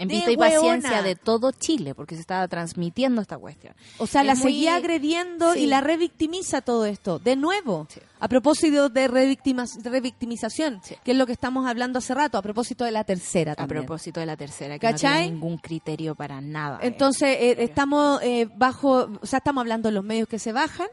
[0.00, 3.74] En vista y paciencia de todo Chile, porque se estaba transmitiendo esta cuestión.
[3.98, 7.18] O sea, Es la muy- seguía agrediendo y la revictimiza todo esto.
[7.18, 7.98] De nuevo, Sí.
[8.20, 10.94] a propósito de, revictimización, Sí.
[11.02, 13.82] que es lo que estamos hablando hace rato, a propósito de la tercera A también.
[13.84, 15.10] propósito de la tercera, que ¿Cachai?
[15.10, 16.76] no tiene ningún criterio para nada.
[16.80, 16.86] eh.
[16.86, 20.88] Entonces, eh, estamos eh, bajo, o sea, estamos hablando de los medios que se bajan,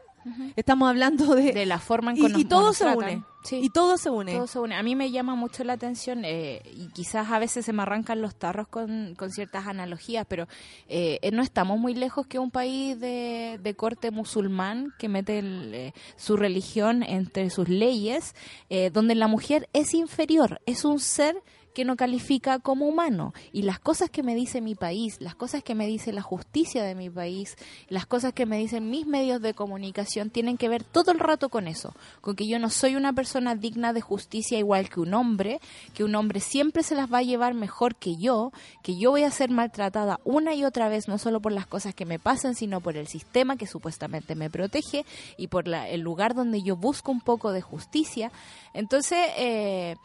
[0.56, 1.52] estamos hablando de...
[1.52, 3.04] de la forma en y, que nos, y todo nos se tratan.
[3.04, 3.24] une.
[3.44, 3.60] Sí.
[3.62, 4.32] Y todo se une.
[4.32, 4.74] Todo se une.
[4.74, 8.20] A mí me llama mucho la atención eh, y quizás a veces se me arrancan
[8.20, 10.48] los tarros con, con ciertas analogías, pero
[10.88, 15.38] eh, eh, no estamos muy lejos que un país de, de corte musulmán que mete
[15.38, 18.34] el, eh, su religión entre sus leyes,
[18.68, 21.40] eh, donde la mujer es inferior, es un ser
[21.76, 23.34] que no califica como humano.
[23.52, 26.82] Y las cosas que me dice mi país, las cosas que me dice la justicia
[26.82, 27.54] de mi país,
[27.90, 31.50] las cosas que me dicen mis medios de comunicación tienen que ver todo el rato
[31.50, 35.12] con eso, con que yo no soy una persona digna de justicia igual que un
[35.12, 35.60] hombre,
[35.92, 39.24] que un hombre siempre se las va a llevar mejor que yo, que yo voy
[39.24, 42.54] a ser maltratada una y otra vez, no solo por las cosas que me pasan,
[42.54, 45.04] sino por el sistema que supuestamente me protege
[45.36, 48.32] y por el lugar donde yo busco un poco de justicia.
[48.72, 49.96] Entonces, eh,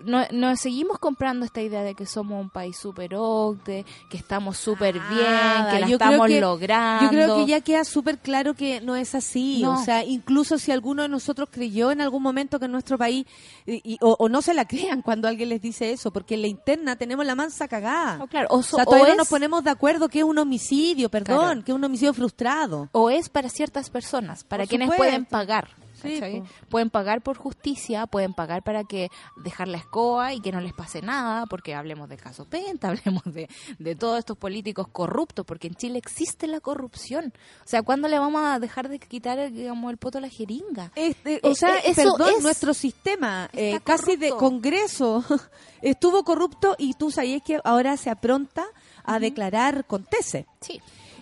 [0.00, 4.56] no, nos seguimos comprando esta idea de que somos un país súper octe, que estamos
[4.56, 7.04] súper bien, que la estamos que- logrando.
[7.04, 9.60] Yo creo que ya queda súper claro que no es así.
[9.62, 9.74] No.
[9.80, 13.26] O sea, incluso si alguno de nosotros creyó en algún momento que nuestro país,
[13.66, 16.42] y- y- o, o no se la crean cuando alguien les dice eso, porque en
[16.42, 18.18] la interna tenemos la mansa cagada.
[18.18, 20.38] No, claro, o, O sea, o todavía no nos ponemos de acuerdo que es un
[20.38, 21.64] homicidio, perdón, Claro.
[21.64, 22.88] que es un homicidio frustrado.
[22.92, 25.02] o es para ciertas personas, para Por quienes supuesto.
[25.04, 25.68] pueden pagar.
[26.68, 30.72] Pueden pagar por justicia, pueden pagar para que dejar la escoba y que no les
[30.72, 35.68] pase nada, porque hablemos del caso Penta, hablemos de, de todos estos políticos corruptos, porque
[35.68, 37.32] en Chile existe la corrupción.
[37.64, 40.28] O sea, ¿cuándo le vamos a dejar de quitar el, digamos, el poto a la
[40.28, 40.92] jeringa?
[40.94, 44.30] Este, Eh, o sea, eh, eso perdón, es- nuestro sistema eh, casi de.
[44.30, 45.24] Congreso
[45.82, 48.64] estuvo corrupto y tú sabías que ahora se apronta
[49.04, 50.46] a declarar contese.
[50.60, 50.80] Sí,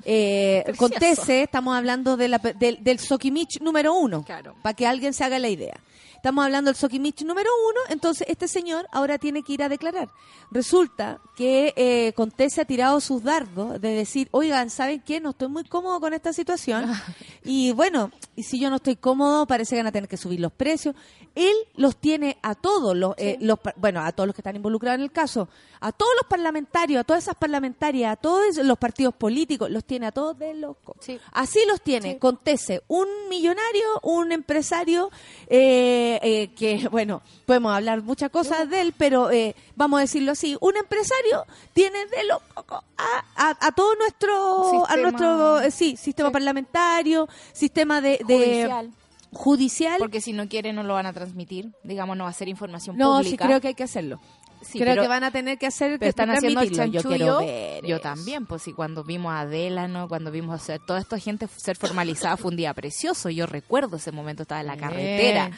[0.08, 4.54] Eh, contese, estamos hablando de la- del, del Sokimich número uno, Claro.
[4.62, 5.80] para que alguien se haga la idea.
[6.16, 10.08] Estamos hablando del Sokimich número uno, entonces este señor ahora tiene que ir a declarar.
[10.50, 15.20] Resulta que eh, Contese ha tirado sus dardos de decir, oigan, ¿saben qué?
[15.20, 16.90] No estoy muy cómodo con esta situación.
[17.44, 20.40] y bueno, y si yo no estoy cómodo, parece que van a tener que subir
[20.40, 20.94] los precios.
[21.34, 24.98] Él los tiene a todos, los, eh, los bueno, a todos los que están involucrados
[24.98, 25.48] en el caso,
[25.80, 30.06] a todos los parlamentarios, a todas esas parlamentarias, a todos los partidos políticos, los tiene
[30.06, 30.96] a todos de loco.
[31.00, 31.18] Sí.
[31.32, 32.18] Así los tiene, Sí.
[32.18, 35.10] Contese, un millonario, un empresario,
[35.48, 40.32] eh, eh, que, bueno, podemos hablar muchas cosas de él, pero eh, vamos a decirlo
[40.32, 45.70] así, un empresario tiene de loco a, a, a todo nuestro, a Sistema- nuestro, eh,
[45.70, 46.32] sí, sistema Sí.
[46.32, 48.90] parlamentario, sistema de, de- judicial.
[49.32, 49.98] judicial.
[49.98, 52.96] Porque si no quieren no lo van a transmitir, digamos, no va a ser información
[52.96, 53.44] no, pública.
[53.44, 54.20] sí creo que hay que hacerlo.
[54.66, 57.02] Sí, creo pero- que van a tener que hacer que están haciendo el chanchullo.
[57.02, 60.08] Yo quiero ver Yo también, pues sí, cuando vimos a Adela, ¿no?
[60.08, 63.30] Cuando vimos o sea, toda esta gente ser formalizada fue un día precioso.
[63.30, 65.50] Yo recuerdo ese momento, estaba en la carretera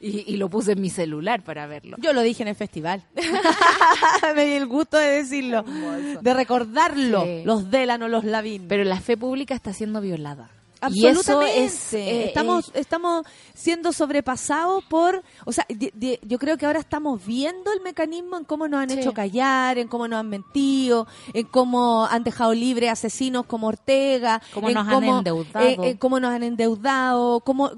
[0.00, 1.96] y, y lo puse en mi celular para verlo.
[2.00, 3.04] Yo lo dije en el festival.
[4.34, 5.64] Me di el gusto de decirlo,
[6.20, 7.24] de recordarlo.
[7.24, 7.42] Sí.
[7.44, 8.66] Los Delano, los Lavín.
[8.68, 10.50] Pero la fe pública está siendo violada.
[10.92, 11.64] Y eso Absolutamente.
[11.64, 11.92] es...
[11.94, 17.80] eh, estamos, estamos siendo sobrepasados por, o sea, yo creo que ahora estamos viendo el
[17.80, 18.98] mecanismo en cómo nos han Sí.
[19.00, 24.40] hecho callar, en cómo nos han mentido, en cómo han dejado libre asesinos como Ortega,
[24.52, 25.66] Cómo en nos han endeudado.
[25.66, 27.70] eh, eh, cómo nos han endeudado, cómo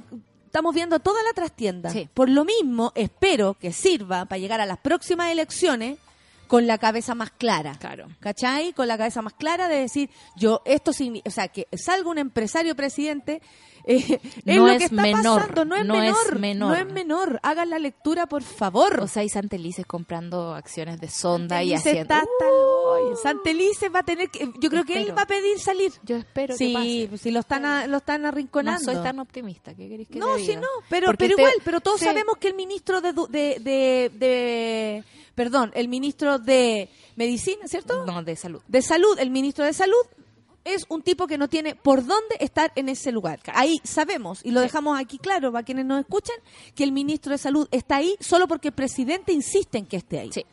[0.47, 1.91] estamos viendo toda la trastienda.
[1.91, 2.09] Sí.
[2.15, 5.99] Por lo mismo, espero que sirva para llegar a las próximas elecciones
[6.47, 7.75] con la cabeza más clara.
[7.79, 8.09] Claro.
[8.21, 8.73] ¿Cachai?
[8.73, 12.19] Con la cabeza más clara de decir, yo, esto signi- o sea, que salga un
[12.19, 13.41] empresario presidente,
[13.89, 16.69] eh, es No lo es que está menor, pasando, no es no es menor, menor.
[16.71, 17.41] no es menor.
[17.43, 19.01] Hagan la lectura, por favor.
[19.01, 22.01] O sea, y Santelices comprando acciones de sonda y haciendo...
[22.03, 23.17] está hoyo.
[23.17, 25.93] Santelices va a tener que, yo creo que él va a pedir salir.
[26.03, 27.19] Yo espero que sí, pase.
[27.23, 28.85] si lo están, a- lo están No arrinconando.
[28.93, 29.75] soy tan optimista.
[29.75, 32.07] ¿Qué queréis que No, te sí, no, pero, Porque pero este- igual, pero todos sí.
[32.07, 35.05] sabemos que el ministro de, de, de, de-
[35.37, 38.05] perdón, el ministro de medicina, ¿cierto?
[38.05, 38.61] No, de salud.
[38.67, 40.03] De salud, el ministro de salud
[40.65, 43.39] es un tipo que no tiene por dónde estar en ese lugar.
[43.55, 46.37] Ahí sabemos, y lo dejamos aquí claro para quienes nos escuchan,
[46.75, 50.19] que el ministro de salud está ahí solo porque el presidente insiste en que esté
[50.19, 50.33] ahí.
[50.33, 50.45] Sí.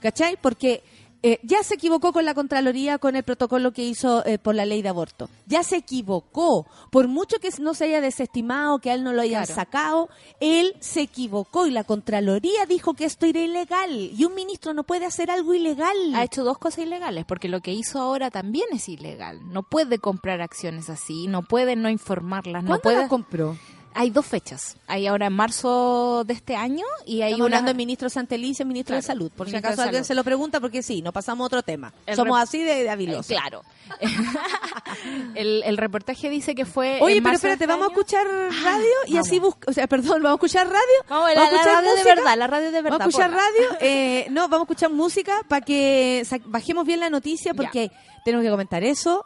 [0.00, 0.36] ¿Cachai?
[0.40, 0.82] Porque
[1.22, 4.66] eh, ya se equivocó con la Contraloría con el protocolo que hizo eh, por la
[4.66, 5.28] ley de aborto.
[5.46, 6.66] Ya se equivocó.
[6.90, 9.54] Por mucho que no se haya desestimado, que a él no lo hayan Claro.
[9.54, 10.08] sacado,
[10.40, 13.90] él se equivocó y la Contraloría dijo que esto era ilegal.
[13.92, 15.96] Y un ministro no puede hacer algo ilegal.
[16.14, 19.40] ha hecho dos cosas ilegales, porque lo que hizo ahora también es ilegal.
[19.52, 22.96] No puede comprar acciones así, no puede no informarlas, no ¿Cuándo puede...
[22.98, 23.56] la compró?
[23.94, 24.76] Hay dos fechas.
[24.86, 27.56] Hay ahora en marzo de este año y hay Estamos una...
[27.58, 29.30] hablando del ministro Santelice, ministro de Salud.
[29.36, 31.92] Por si de acaso alguien se lo pregunta, porque sí, no pasamos a otro tema.
[32.06, 33.26] El Somos rep- así de, de Eh, habilosos.
[33.26, 33.62] claro.
[35.34, 36.98] el, el reportaje dice que fue.
[37.00, 38.26] Oye, en pero marzo de espérate, este vamos a escuchar
[38.64, 39.26] radio y vamos.
[39.28, 40.80] así busca, o sea, perdón, vamos a escuchar radio.
[41.08, 42.14] Vamos, la, a la escuchar radio de música.
[42.14, 42.98] verdad, la radio de verdad.
[42.98, 47.10] Vamos a escuchar radio, eh, no, vamos a escuchar música para que bajemos bien la
[47.10, 47.90] noticia porque
[48.24, 49.24] tenemos que comentar eso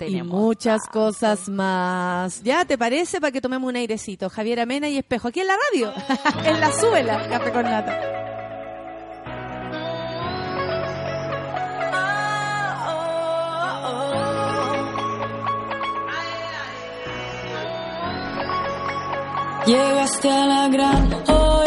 [0.00, 2.42] y muchas cosas más.
[2.42, 3.20] ¿Ya te parece?
[3.20, 4.28] Para que tomemos un airecito.
[4.28, 5.92] Javier Amena y Espejo, aquí en la radio,
[6.44, 8.24] en la suela, café con nata.
[19.66, 21.63] Llegaste a la gran orilla,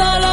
[0.00, 0.29] solo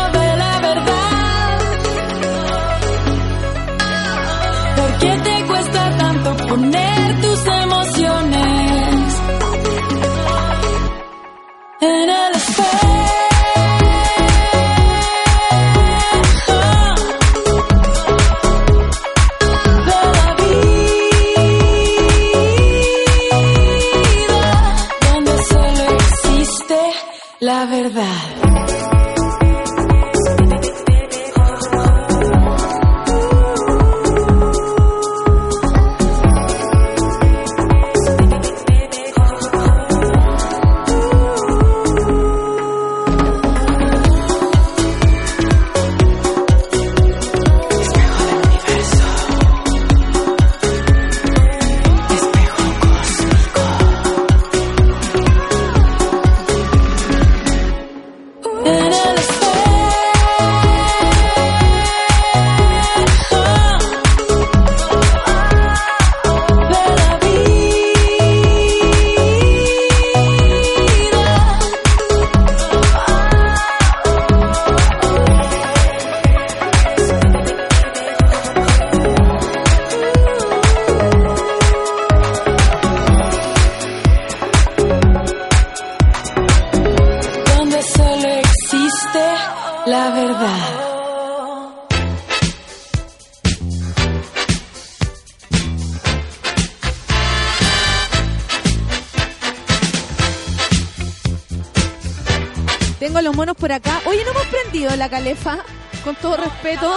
[105.08, 105.58] la calefa.
[106.04, 106.96] Con todo respeto.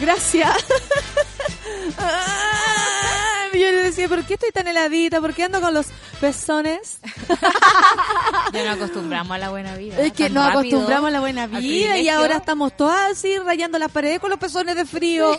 [0.00, 0.64] Gracias.
[3.52, 5.20] Yo le decía, ¿por qué estoy tan heladita?
[5.20, 5.86] ¿Por qué ando con los
[6.20, 7.00] pezones?
[8.52, 9.96] Ya nos acostumbramos a la buena vida.
[10.00, 13.92] Es que nos acostumbramos a la buena vida y ahora estamos todas así rayando las
[13.92, 15.38] paredes con los pezones de frío.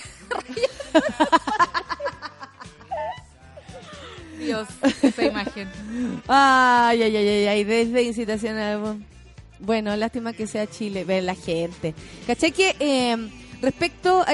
[4.40, 4.70] Dios,
[5.02, 5.70] esa imagen.
[6.28, 8.96] Ay, ay, ay, ay, ay, desde incitación a...
[9.62, 11.94] Bueno, lástima que sea Chile, ver la gente.
[12.28, 13.16] ¿Cachai que eh,
[13.62, 14.26] respecto,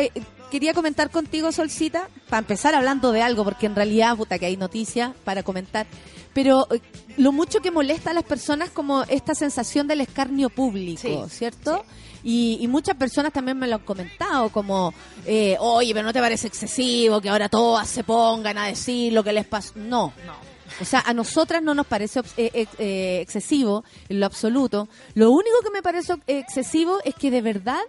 [0.49, 4.57] quería comentar contigo, Solcita, para empezar hablando de algo, porque en realidad, puta, que hay
[4.57, 5.85] noticias para comentar,
[6.33, 6.81] pero eh,
[7.17, 11.83] lo mucho que molesta a las personas como esta sensación del escarnio público, Sí, ¿cierto?
[12.23, 14.93] Y, y muchas personas también me lo han comentado, como,
[15.25, 19.23] eh, oye, pero no te parece excesivo que ahora todas se pongan a decir lo
[19.23, 19.73] que les pasa.
[19.75, 20.13] No.
[20.25, 20.46] No.
[20.81, 24.87] O sea, a nosotras no nos parece eh, eh, eh, excesivo en lo absoluto.
[25.13, 27.81] Lo único que me parece excesivo es que de verdad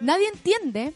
[0.00, 0.94] nadie entiende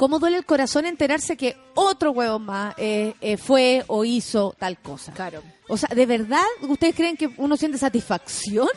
[0.00, 4.78] cómo duele el corazón enterarse que otro huevo más eh, eh, fue o hizo tal
[4.78, 5.12] cosa.
[5.12, 5.42] Claro.
[5.68, 8.70] O sea, ¿de verdad ustedes creen que uno siente satisfacción?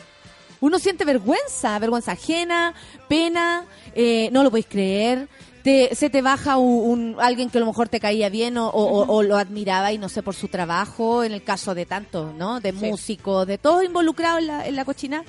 [0.60, 2.74] Uno siente vergüenza, vergüenza ajena,
[3.08, 3.64] pena,
[3.94, 5.26] eh, no lo podéis creer.
[5.64, 8.68] Te, se te baja un, un- alguien que a lo mejor te caía bien o,
[8.68, 12.60] o- lo admiraba y no sé por su trabajo, en el caso de tantos, ¿no?
[12.60, 12.76] De Sí.
[12.84, 15.24] músicos, de todos involucrados en la, en la cochina.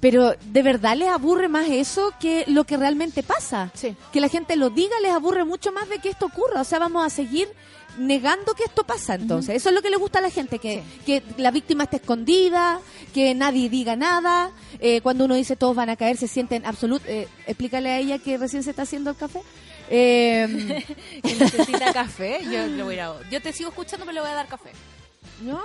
[0.00, 3.70] Pero de verdad les aburre más eso que lo que realmente pasa.
[3.74, 3.96] Sí.
[4.12, 6.60] Que la gente lo diga les aburre mucho más de que esto ocurra.
[6.60, 7.48] O sea, vamos a seguir
[7.98, 9.56] negando que esto pasa entonces.
[9.56, 12.80] Eso es lo que le gusta a la gente, que, que la víctima esté escondida,
[13.12, 14.50] que nadie diga nada.
[14.78, 17.02] Eh, cuando uno dice todos van a caer, se sienten absolut...
[17.06, 19.40] Eh, explícale a ella que recién se está haciendo el café.
[19.90, 20.84] Eh,
[21.22, 24.34] Que necesita café, yo le voy a Yo te sigo escuchando, pero le voy a
[24.34, 24.70] dar café.
[25.42, 25.60] no,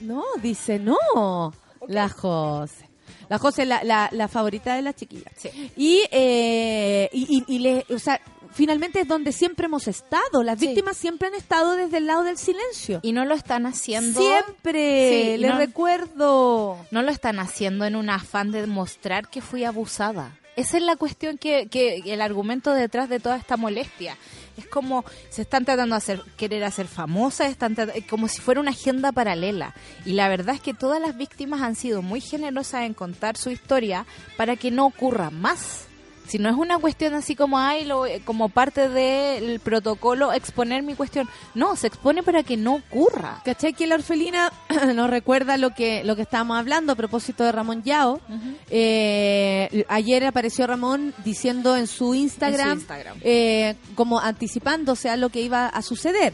[0.00, 1.54] no, dice no.
[1.88, 2.89] La José.
[3.30, 5.32] La José la, la, la favorita de las chiquillas.
[5.38, 5.72] Sí.
[5.76, 8.20] Y, eh, y, y- y le, o sea,
[8.52, 10.42] finalmente es donde siempre hemos estado.
[10.42, 10.66] Las Sí.
[10.66, 13.00] víctimas siempre han estado desde el lado del silencio.
[13.02, 14.20] Y no lo están haciendo.
[14.20, 16.76] Siempre, Sí, y le no- recuerdo.
[16.90, 20.36] No lo están haciendo en un afán de demostrar que fui abusada.
[20.60, 24.18] Esa es la cuestión que, que el argumento detrás de toda esta molestia.
[24.58, 28.60] Es como se están tratando de hacer, querer hacer famosas, están eh, como si fuera
[28.60, 29.74] una agenda paralela.
[30.04, 33.48] Y la verdad es que todas las víctimas han sido muy generosas en contar su
[33.48, 34.04] historia
[34.36, 35.86] para que no ocurra más.
[36.30, 40.82] Si no es una cuestión así como, ay, lo- eh, como parte del protocolo exponer
[40.82, 41.28] mi cuestión.
[41.54, 43.40] No, se expone para que no ocurra.
[43.44, 44.52] ¿Cachai que la orfelina
[44.94, 48.20] nos recuerda lo que lo que estábamos hablando a propósito de Ramón Yao?
[48.92, 53.18] Eh, ayer apareció Ramón diciendo en su Instagram, En su Instagram.
[53.22, 56.32] eh, como anticipándose a lo que iba a suceder.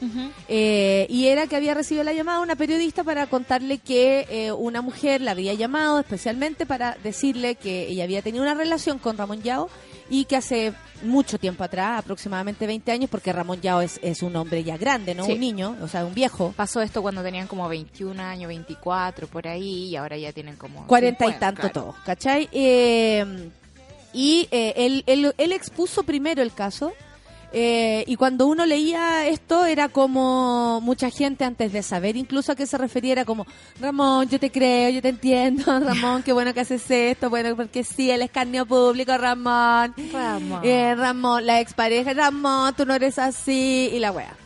[0.49, 4.53] Eh, y era que había recibido la llamada de una periodista para contarle que eh,
[4.53, 9.16] una mujer la había llamado especialmente para decirle que ella había tenido una relación con
[9.16, 9.68] Ramón Yao
[10.11, 14.34] y que hace mucho tiempo atrás, aproximadamente 20 años, porque Ramón Yao es, es un
[14.36, 15.32] hombre ya grande, no Sí.
[15.32, 16.54] un niño, o sea, un viejo.
[16.57, 20.86] Pasó esto cuando tenían como 21 años, 24, por ahí, y ahora ya tienen como...
[20.86, 21.74] cuarenta y 50, tanto claro.
[21.74, 22.48] todos, ¿cachai?
[22.52, 23.50] Eh,
[24.12, 26.92] y eh, él, él, él expuso primero el caso.
[27.59, 32.54] Eh, y cuando uno leía esto era como mucha gente antes de saber incluso a
[32.54, 33.46] qué se refería era como
[33.80, 37.82] Ramón yo te creo yo te entiendo Ramón qué bueno que haces esto bueno porque
[37.82, 39.94] sí el escarnio público Ramón.
[40.12, 40.61] Ramón.
[40.64, 44.36] Eh, Ramón la expareja Ramón tú no eres así y la wea.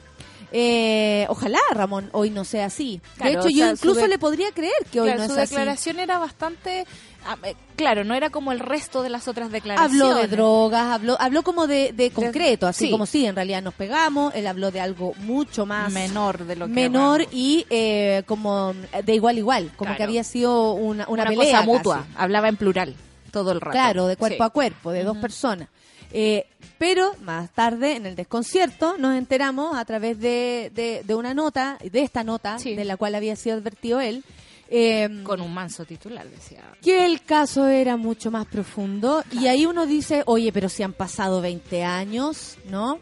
[0.52, 3.00] Eh, ojalá Ramón hoy no sea así.
[3.16, 5.32] Claro, de hecho yo sea, su incluso le podría creer que hoy Claro, no su
[5.34, 5.54] es así.
[5.54, 6.86] declaración era bastante...
[7.26, 10.00] ah, eh, claro, no era como el resto de las otras declaraciones.
[10.02, 12.90] Habló de drogas, habló, habló como de, de concreto, así sí.
[12.90, 16.66] como si en realidad nos pegamos, él habló de algo mucho más Menor de lo
[16.66, 16.72] que...
[16.72, 17.34] menor hablamos.
[17.34, 18.72] y eh, como
[19.04, 19.96] de igual igual, como Claro.
[19.96, 21.96] que había sido una, una, una, pelea cosa mutua.
[21.98, 22.10] casi.
[22.16, 22.94] Hablaba en plural
[23.30, 23.72] todo el rato.
[23.72, 24.46] Claro, de cuerpo Sí.
[24.46, 25.68] a cuerpo, de dos personas.
[26.12, 26.46] Eh,
[26.78, 31.78] pero más tarde, en el desconcierto, nos enteramos a través de, de, de una nota,
[31.82, 32.74] de esta nota, Sí.
[32.74, 34.24] de la cual había sido advertido él,
[34.72, 36.62] eh, Con un manso titular, decía.
[36.80, 40.92] que el caso era mucho más profundo y ahí uno dice, oye, pero si han
[40.92, 43.00] pasado 20 años, ¿no?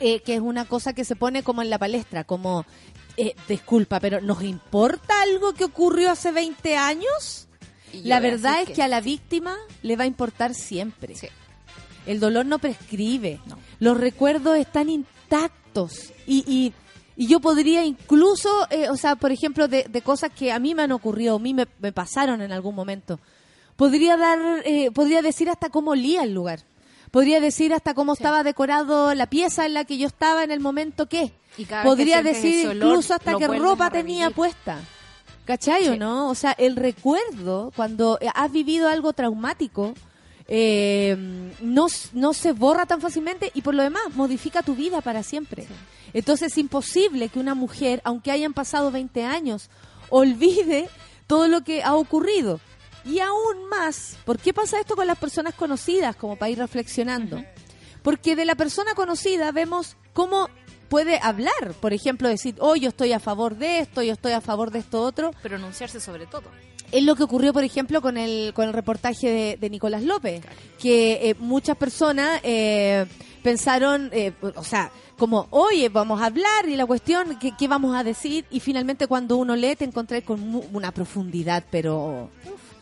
[0.00, 2.66] Eh, que es una cosa que se pone como en la palestra, como,
[3.16, 7.46] eh, disculpa, pero ¿nos importa algo que ocurrió hace 20 años?
[8.02, 8.82] La verdad es que...
[8.82, 11.14] a la víctima le va a importar siempre.
[11.14, 11.28] Sí.
[12.06, 13.38] El dolor no prescribe.
[13.46, 13.58] No.
[13.78, 16.12] Los recuerdos están intactos.
[16.26, 16.72] Y, y,
[17.16, 20.74] y yo podría incluso, eh, o sea, por ejemplo, de, de cosas que a mí
[20.74, 23.20] me han ocurrido, a mí me, me pasaron en algún momento.
[23.76, 26.60] Podría dar, eh, podría decir hasta cómo olía el lugar.
[27.10, 30.60] Podría decir hasta cómo estaba decorado la pieza en la que yo estaba en el
[30.60, 31.32] momento que.
[31.58, 34.78] Y Podría que decir olor, incluso hasta qué ropa tenía puesta.
[35.44, 36.30] ¿Cachai o no?
[36.30, 39.92] O sea, el recuerdo, cuando has vivido algo traumático,
[40.48, 41.16] eh,
[41.60, 45.66] no, no se borra tan fácilmente y por lo demás modifica tu vida para siempre.
[46.14, 49.70] Entonces es imposible que una mujer, aunque hayan pasado 20 años,
[50.10, 50.88] olvide
[51.26, 52.60] todo lo que ha ocurrido.
[53.04, 56.14] Y aún más, ¿por qué pasa esto con las personas conocidas?
[56.16, 57.42] Como para ir reflexionando.
[58.02, 60.48] Porque de la persona conocida vemos cómo
[60.88, 61.74] puede hablar.
[61.80, 64.80] Por ejemplo, decir, oh, yo estoy a favor de esto, yo estoy a favor de
[64.80, 65.30] esto otro.
[65.42, 66.44] Pronunciarse sobre todo.
[66.92, 70.44] Es lo que ocurrió, por ejemplo, con el, con el reportaje de, de Nicolás López,
[70.78, 73.06] que eh, muchas personas eh,
[73.42, 74.92] pensaron, eh, o sea,
[75.22, 78.44] como, oye, vamos a hablar y la cuestión, ¿qué, qué vamos a decir?
[78.50, 80.40] Y finalmente cuando uno lee te encontré con
[80.72, 82.28] una profundidad, pero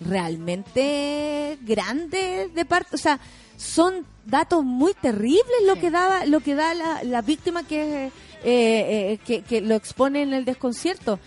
[0.00, 3.20] realmente grande de parte, o sea,
[3.58, 5.80] son datos muy terribles lo Sí.
[5.80, 8.10] que daba, lo que da la, la víctima que, eh,
[8.42, 11.18] eh, que, que lo expone en el desconcierto.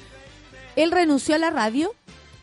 [0.75, 1.93] Él renunció a la radio.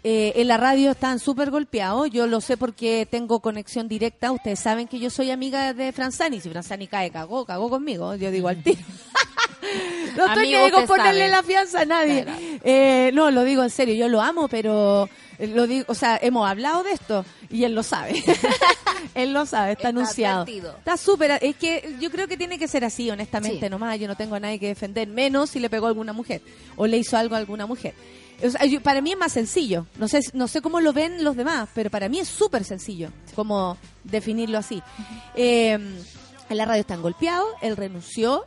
[0.02, 2.10] Eh, en la radio están súper golpeados.
[2.10, 4.32] Yo lo sé porque tengo conexión directa.
[4.32, 6.40] Ustedes saben que yo soy amiga de Franzani.
[6.40, 8.14] Si Franzani cae, cagó, cagó conmigo.
[8.14, 8.80] Yo digo al tiro.
[10.16, 11.30] no estoy Amigo, que digo usted ponerle sabe.
[11.30, 12.24] la fianza a nadie.
[12.24, 12.40] Claro.
[12.64, 13.94] Eh, no, lo digo en serio.
[13.94, 17.82] Yo lo amo, pero lo digo, o sea, hemos hablado de esto y él lo
[17.82, 18.22] sabe.
[19.14, 20.42] él lo sabe, está, Está anunciado.
[20.42, 20.74] advertido.
[20.78, 21.38] Está súper.
[21.42, 23.70] Es que yo creo que tiene que ser así, honestamente, Sí.
[23.70, 23.98] nomás.
[24.00, 26.40] Yo no tengo a nadie que defender, menos si le pegó a alguna mujer
[26.76, 27.94] o le hizo algo a alguna mujer.
[28.42, 29.86] O sea, yo- para mí es más sencillo.
[29.98, 33.10] No sé, no sé cómo lo ven los demás, pero para mí es súper sencillo
[33.34, 34.82] como definirlo así.
[35.34, 38.44] Eh, en la radio están golpeados, él renunció,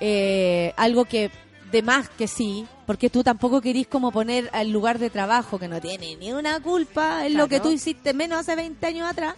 [0.00, 1.30] eh, algo que
[1.70, 5.66] de más que sí, porque tú tampoco querís como poner al lugar de trabajo que
[5.68, 9.34] no tiene ni una culpa en lo que tú hiciste menos hace 20 años atrás.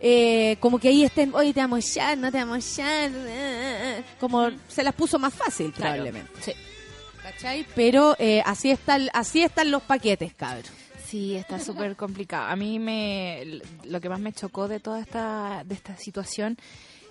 [0.00, 3.10] Eh, como que ahí estén, oye, te vamos ya, no te vamos ya,
[4.20, 5.94] como se las puso más fácil Claro.
[6.02, 6.32] probablemente.
[6.42, 6.52] Sí.
[7.36, 7.66] ¿Cachai?
[7.74, 10.64] Pero eh, así están así están los paquetes, cabrón.
[11.06, 12.46] Sí, está súper complicado.
[12.46, 16.56] A mí me lo que más me chocó de toda esta de esta situación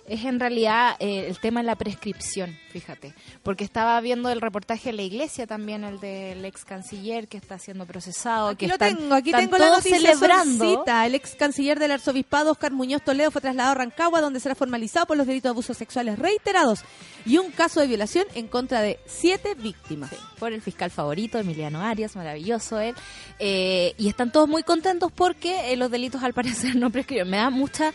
[0.08, 4.90] es en realidad eh, el tema de la prescripción, fíjate, porque estaba viendo el reportaje
[4.90, 8.74] de la iglesia también, el del ex canciller que está siendo procesado, Aquí que lo
[8.74, 10.84] están, tengo, aquí están tengo la todos noticia celebrando.
[11.04, 15.06] El ex canciller del arzobispado, Oscar Muñoz Toledo, fue trasladado a Rancagua, donde será formalizado
[15.06, 16.84] por los delitos de abusos sexuales reiterados
[17.24, 20.10] y un caso de violación en contra de siete víctimas.
[20.38, 22.94] por el fiscal favorito, Emiliano Arias, maravilloso él.
[23.38, 27.28] Eh, y están todos muy contentos porque eh, los delitos al parecer no prescriben.
[27.28, 27.92] Me da mucha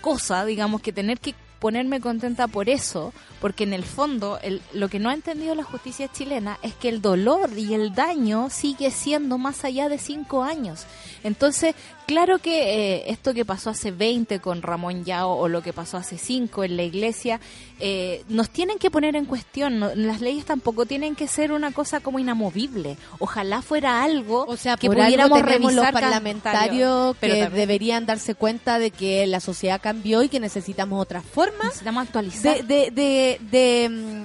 [0.00, 4.88] cosa, digamos, que tener que ponerme contenta por eso, porque en el fondo el- lo
[4.90, 8.90] que no ha entendido la justicia chilena es que el dolor y el daño sigue
[8.90, 10.84] siendo más allá de cinco años.
[11.24, 11.74] Entonces,
[12.06, 15.96] claro que eh, esto que pasó hace 20 con Ramón Yao o lo que pasó
[15.96, 17.40] hace 5 en la iglesia,
[17.80, 19.78] eh, nos tienen que poner en cuestión.
[19.78, 22.96] no- las leyes tampoco tienen que ser una cosa como inamovible.
[23.18, 27.52] Ojalá fuera algo O sea, que por algo pudiéramos tenemos los revisar parlamentarios que también
[27.54, 32.56] deberían darse cuenta de que la sociedad cambió y que necesitamos otras formas necesitamos actualizar.
[32.56, 34.24] de, de, de, de, mm,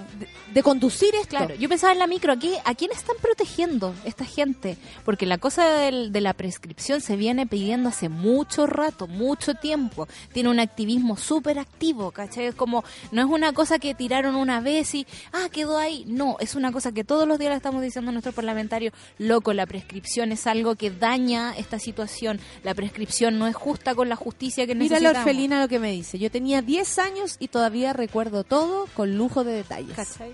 [0.54, 1.30] de- conducir esto.
[1.38, 4.78] Claro, yo pensaba en la micro, ¿a, qué- ¿a quién están protegiendo esta gente?
[5.06, 10.08] Porque la cosa del- de la prescripción se viene pidiendo hace mucho rato, mucho tiempo.
[10.34, 12.46] Tiene un activismo súper activo, ¿cachai?
[12.46, 16.04] Es como, no es una cosa que tiraron una vez y, ah, quedó ahí.
[16.08, 19.54] No, es una cosa que todos los días le estamos diciendo a nuestros parlamentarios, loco,
[19.54, 22.40] la prescripción es algo que daña esta situación.
[22.64, 25.28] La prescripción no es justa con la justicia que Mira la necesitamos.
[25.28, 26.20] orfelina lo que me dice.
[26.20, 29.96] Yo tenía 10 años y todavía recuerdo todo con lujo de detalles.
[29.96, 30.34] ¿Cachai?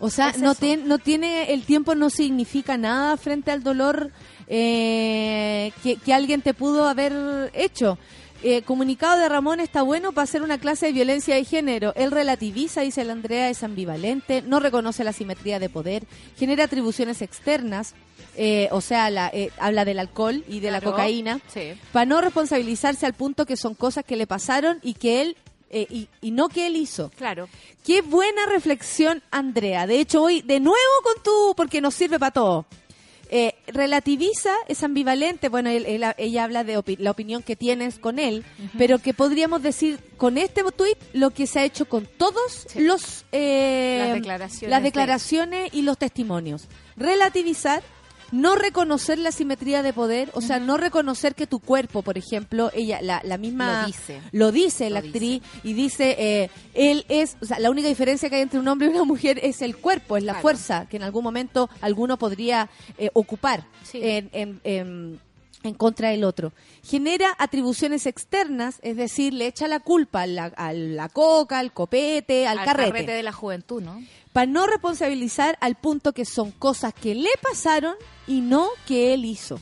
[0.00, 4.10] O sea, Es no, tien- no tiene, el tiempo no significa nada frente al dolor
[4.46, 7.98] eh, que, que alguien te pudo haber hecho.
[8.44, 11.92] Eh, comunicado de Ramón está bueno para hacer una clase de violencia de género.
[11.96, 16.04] Él relativiza, dice la Andrea, es ambivalente, no reconoce la simetría de poder,
[16.38, 17.94] genera atribuciones externas,
[18.36, 21.72] eh, o sea, la, eh, habla del alcohol y de la cocaína, Sí.
[21.92, 25.36] para no responsabilizarse al punto que son cosas que le pasaron y que él,
[25.70, 27.10] eh, y, y no que él hizo.
[27.16, 27.48] Claro.
[27.84, 29.86] Qué buena reflexión, Andrea.
[29.86, 32.66] De hecho, hoy de nuevo con tu, porque nos sirve para todo.
[33.30, 35.50] Eh, relativiza, es ambivalente.
[35.50, 38.42] Bueno, él- él- ella habla de opi- la opinión que tienes con él,
[38.78, 42.80] pero que podríamos decir con este tuit lo que se ha hecho con todos Sí.
[42.80, 46.68] los eh, Las declaraciones las de- declaraciones y los testimonios.
[46.96, 47.82] Relativizar,
[48.32, 52.70] no reconocer la simetría de poder, o sea, no reconocer que tu cuerpo, por ejemplo,
[52.74, 54.20] ella, la, la misma Lo dice.
[54.32, 58.28] lo dice la Lo actriz y dice eh, él es o sea la única diferencia
[58.28, 60.42] que hay entre un hombre y una mujer es el cuerpo es la Claro.
[60.42, 62.68] fuerza que en algún momento alguno podría
[62.98, 64.00] eh, ocupar Sí.
[64.02, 65.20] en, en- en-
[65.62, 66.52] en contra del otro
[66.84, 71.72] genera atribuciones externas es decir le echa la culpa a la, a la coca al
[71.72, 74.00] copete al, carrete, de la juventud, ¿no?
[74.32, 77.96] para no responsabilizar al punto que son cosas que le pasaron
[78.26, 79.60] y no que él hizo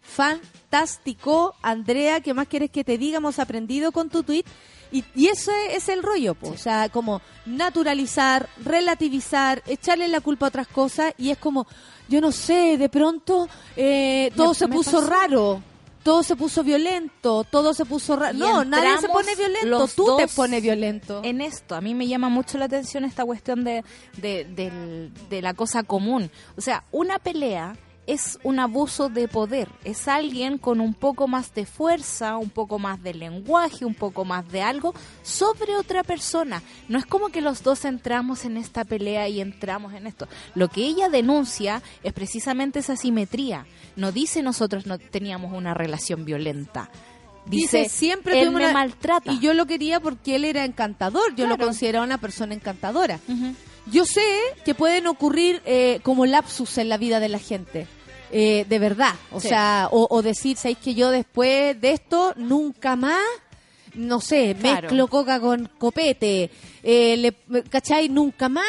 [0.00, 3.18] fantástico, Andrea, ¿qué más quieres que te diga?
[3.18, 4.44] Hemos aprendido con tu tweet.
[4.90, 6.48] Y, y eso es, es el rollo, po.
[6.48, 11.66] o sea, como naturalizar, relativizar, echarle la culpa a otras cosas y es como,
[12.08, 15.06] yo no sé, de pronto eh, todo Me- se me puso pasó.
[15.10, 15.62] raro,
[16.02, 18.36] todo se puso violento, todo se puso raro.
[18.38, 21.20] No, nadie se pone violento, tú te pones violento.
[21.24, 23.84] En esto, a mí me llama mucho la atención esta cuestión de,
[24.16, 26.30] de, de la cosa común.
[26.56, 27.76] O sea, una pelea
[28.08, 29.68] es un abuso de poder.
[29.84, 34.24] Es alguien con un poco más de fuerza, un poco más de lenguaje, un poco
[34.24, 36.62] más de algo sobre otra persona.
[36.88, 40.26] No es como que los dos entramos en esta pelea y entramos en esto.
[40.54, 43.66] Lo que ella denuncia es precisamente esa simetría.
[43.94, 46.90] No dice nosotros no teníamos una relación violenta.
[47.44, 49.32] Dice, siempre él me una- maltrata.
[49.32, 51.34] Y yo lo quería porque él era encantador.
[51.34, 53.20] Yo lo consideraba una persona encantadora.
[53.90, 54.22] Yo sé
[54.64, 57.86] que pueden ocurrir eh, como lapsus en la vida de la gente.
[58.30, 59.14] Eh, de verdad.
[59.32, 59.48] O Sí.
[59.48, 63.20] sea, o, o decir, ¿sabéis que yo después de esto nunca más,
[63.94, 64.82] no sé, Claro.
[64.88, 66.50] mezclo coca con copete?
[66.82, 68.08] Eh, le, ¿Cachai?
[68.08, 68.64] Nunca más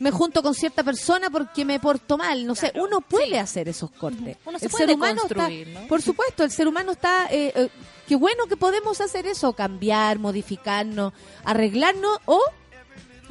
[0.00, 2.44] me junto con cierta persona porque me porto mal.
[2.46, 3.36] No sé, uno puede Sí.
[3.36, 4.36] hacer esos cortes.
[4.44, 5.86] Uno se el puede ser humano está, ¿no?
[5.88, 7.28] por supuesto, el ser humano está...
[7.30, 7.68] eh, eh,
[8.08, 11.12] qué bueno que podemos hacer eso, cambiar, modificarnos,
[11.44, 12.40] arreglarnos o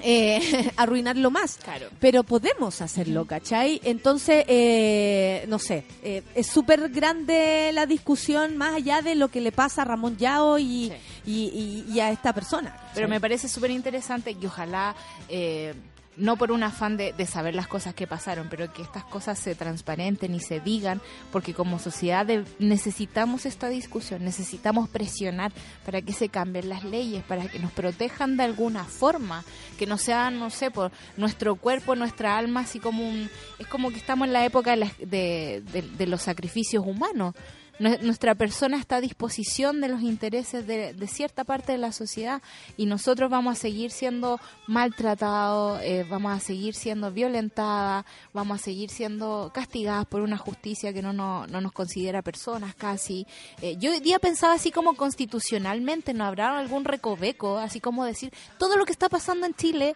[0.03, 1.57] eh, arruinarlo más.
[1.63, 1.87] Claro.
[1.99, 3.79] Pero podemos hacerlo, ¿cachai?
[3.83, 9.41] Entonces, eh, no sé, eh, es súper grande la discusión más allá de lo que
[9.41, 10.93] le pasa a Ramón Yao y, Sí.
[11.25, 12.75] y, y- y a esta persona.
[12.93, 14.95] Pero me parece súper interesante que ojalá,
[15.29, 15.73] eh,
[16.17, 19.39] no por un afán de, de saber las cosas que pasaron, pero que estas cosas
[19.39, 21.01] se transparenten y se digan,
[21.31, 22.27] porque como sociedad
[22.59, 25.51] necesitamos esta discusión, necesitamos presionar
[25.85, 29.43] para que se cambien las leyes, para que nos protejan de alguna forma,
[29.79, 33.29] que no sean, no sé, por nuestro cuerpo, nuestra alma, así como un...
[33.57, 35.61] Es como que estamos en la época de-
[35.97, 37.33] de los sacrificios humanos.
[37.81, 42.41] Nue- Nuestra persona está a disposición de los intereses de, cierta parte de la sociedad
[42.77, 48.63] y nosotros vamos a seguir siendo maltratados, eh, vamos a seguir siendo violentadas, vamos a
[48.63, 51.11] seguir siendo castigadas por una justicia que no
[51.47, 53.25] nos considera personas casi.
[53.63, 57.57] Eh, yo hoy día pensaba así como constitucionalmente, ¿no habrá algún recoveco?
[57.57, 59.95] Así como decir, todo lo que está pasando en Chile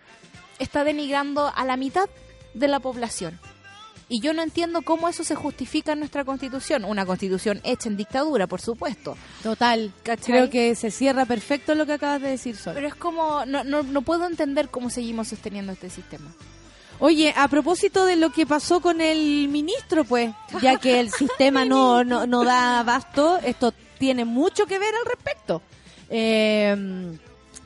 [0.58, 2.10] está denigrando a la mitad
[2.56, 3.40] de la población.
[4.08, 6.86] Y yo no entiendo cómo eso se justifica en nuestra constitución.
[6.86, 9.18] Una constitución hecha en dictadura, por supuesto.
[9.42, 9.92] Total.
[10.04, 10.26] ¿Cachai?
[10.26, 12.74] Creo que se cierra perfecto lo que acabas de decir, Sol.
[12.76, 16.32] Pero es como, no, no, no puedo entender cómo seguimos sosteniendo este sistema.
[17.00, 21.66] Oye, a propósito de lo que pasó con el ministro, pues, ya que el sistema
[21.66, 25.62] no, no, no da abasto, esto tiene mucho que ver al respecto.
[26.10, 27.18] Eh,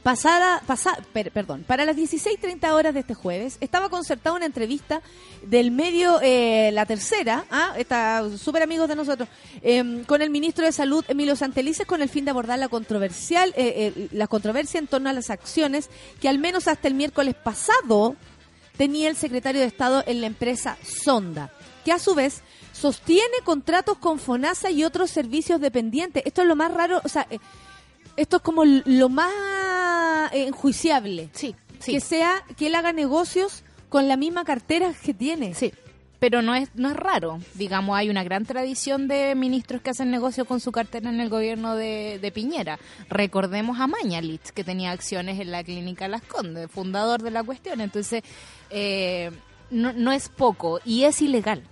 [0.10, 5.04] pasada, pasa, per- perdón, para las 16.30 horas de este jueves estaba concertada una entrevista
[5.44, 7.76] del medio eh, La Tercera, ¿ah?
[7.78, 9.30] está súper amigos de nosotros,
[9.62, 13.50] eh, con el ministro de Salud, Emilio Santelices, con el fin de abordar la controversial,
[13.56, 17.36] eh, eh, la controversia en torno a las acciones que al menos hasta el miércoles
[17.36, 18.16] pasado
[18.78, 21.52] tenía el secretario de Estado en la empresa Sonda,
[21.86, 22.42] que a su vez
[22.74, 26.24] sostiene contratos con FONASA y otros servicios dependientes.
[26.26, 27.38] Esto es lo más raro, o sea, eh,
[28.20, 29.32] esto es como lo más
[30.34, 31.30] enjuiciable.
[31.34, 31.94] Sí, sí.
[31.94, 35.54] Que sea que él haga negocios con la misma cartera que tiene.
[35.54, 35.74] Sí.
[36.20, 37.40] Pero no es, no es raro.
[37.54, 41.30] Digamos, hay una gran tradición de ministros que hacen negocio con su cartera en el
[41.30, 42.78] gobierno de, de Piñera.
[43.08, 47.80] Recordemos a Mañalich, que tenía acciones en la clínica Las Condes, fundador de la cuestión.
[47.80, 48.24] Entonces,
[48.70, 49.32] eh,
[49.72, 51.64] no, no es poco y es ilegal.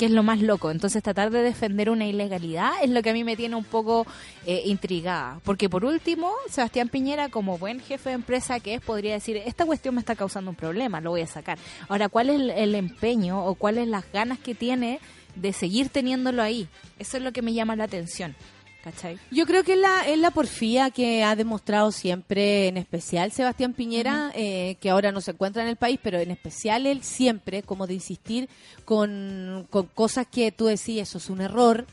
[0.00, 0.70] Que es lo más loco.
[0.70, 4.06] Entonces, tratar de defender una ilegalidad es lo que a mí me tiene un poco
[4.46, 5.42] eh, intrigada.
[5.44, 9.66] Porque, por último, Sebastián Piñera, como buen jefe de empresa que es, podría decir: Esta
[9.66, 11.58] cuestión me está causando un problema, lo voy a sacar.
[11.86, 15.00] Ahora, ¿cuál es el, el empeño o cuáles las ganas que tiene
[15.34, 16.66] de seguir teniéndolo ahí?
[16.98, 18.34] Eso es lo que me llama la atención.
[18.82, 19.18] ¿Cachai?
[19.30, 23.74] Yo creo que es la, es la porfía que ha demostrado siempre, en especial Sebastián
[23.74, 27.62] Piñera, eh, que ahora no se encuentra en el país, pero en especial él siempre,
[27.62, 28.48] como de insistir
[28.86, 31.86] con, con cosas que tú decís, eso es un error,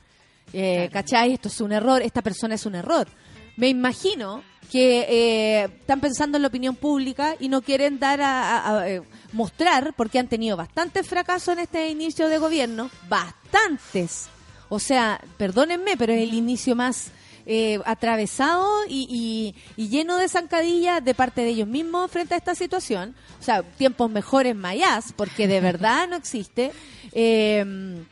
[0.54, 1.34] eh, ¿cachai?
[1.34, 3.06] Esto es un error, esta persona es un error.
[3.58, 8.58] Me imagino que eh, están pensando en la opinión pública y no quieren dar a,
[8.60, 9.02] a- a, eh,
[9.34, 14.30] mostrar, porque han tenido bastantes fracasos en este inicio de gobierno, bastantes.
[14.70, 17.12] O sea, perdónenme, pero es el inicio más
[17.50, 19.08] eh, atravesado y,
[19.78, 23.16] y- y lleno de zancadillas de parte de ellos mismos frente a esta situación.
[23.40, 26.72] O sea, tiempos mejores mayas, porque de verdad no existe.
[27.14, 28.04] Eh,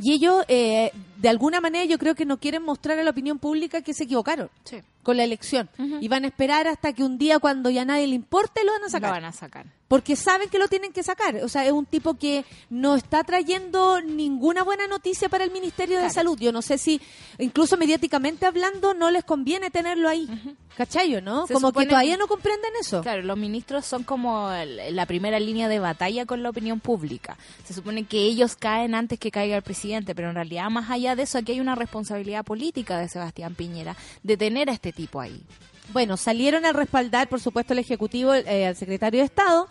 [0.00, 3.38] y ellos, eh, de alguna manera, yo creo que no quieren mostrar a la opinión
[3.38, 4.78] pública que se equivocaron Sí.
[5.02, 5.68] con la elección.
[6.00, 8.82] Y van a esperar hasta que un día, cuando ya nadie le importe, lo van
[8.82, 9.66] a Lo sacar van a sacar.
[9.90, 11.34] Porque saben que lo tienen que sacar.
[11.42, 15.98] O sea, es un tipo que no está trayendo ninguna buena noticia para el Ministerio
[15.98, 16.08] de.
[16.10, 16.38] Salud.
[16.38, 17.00] Yo no sé si,
[17.40, 20.28] incluso mediáticamente hablando, no les conviene tenerlo ahí.
[20.76, 21.48] ¿Cachayo, no?
[21.48, 23.02] Se como supone que todavía no comprenden eso.
[23.02, 24.52] Claro, los ministros son como
[24.90, 27.36] la primera línea de batalla con la opinión pública.
[27.64, 31.16] Se supone que ellos caen antes que caiga el presidente, pero en realidad más allá
[31.16, 35.20] de eso aquí hay una responsabilidad política de Sebastián Piñera de tener a este tipo
[35.20, 35.42] ahí.
[35.92, 39.68] Bueno, salieron a respaldar, por supuesto, el Ejecutivo, eh, al secretario de Estado.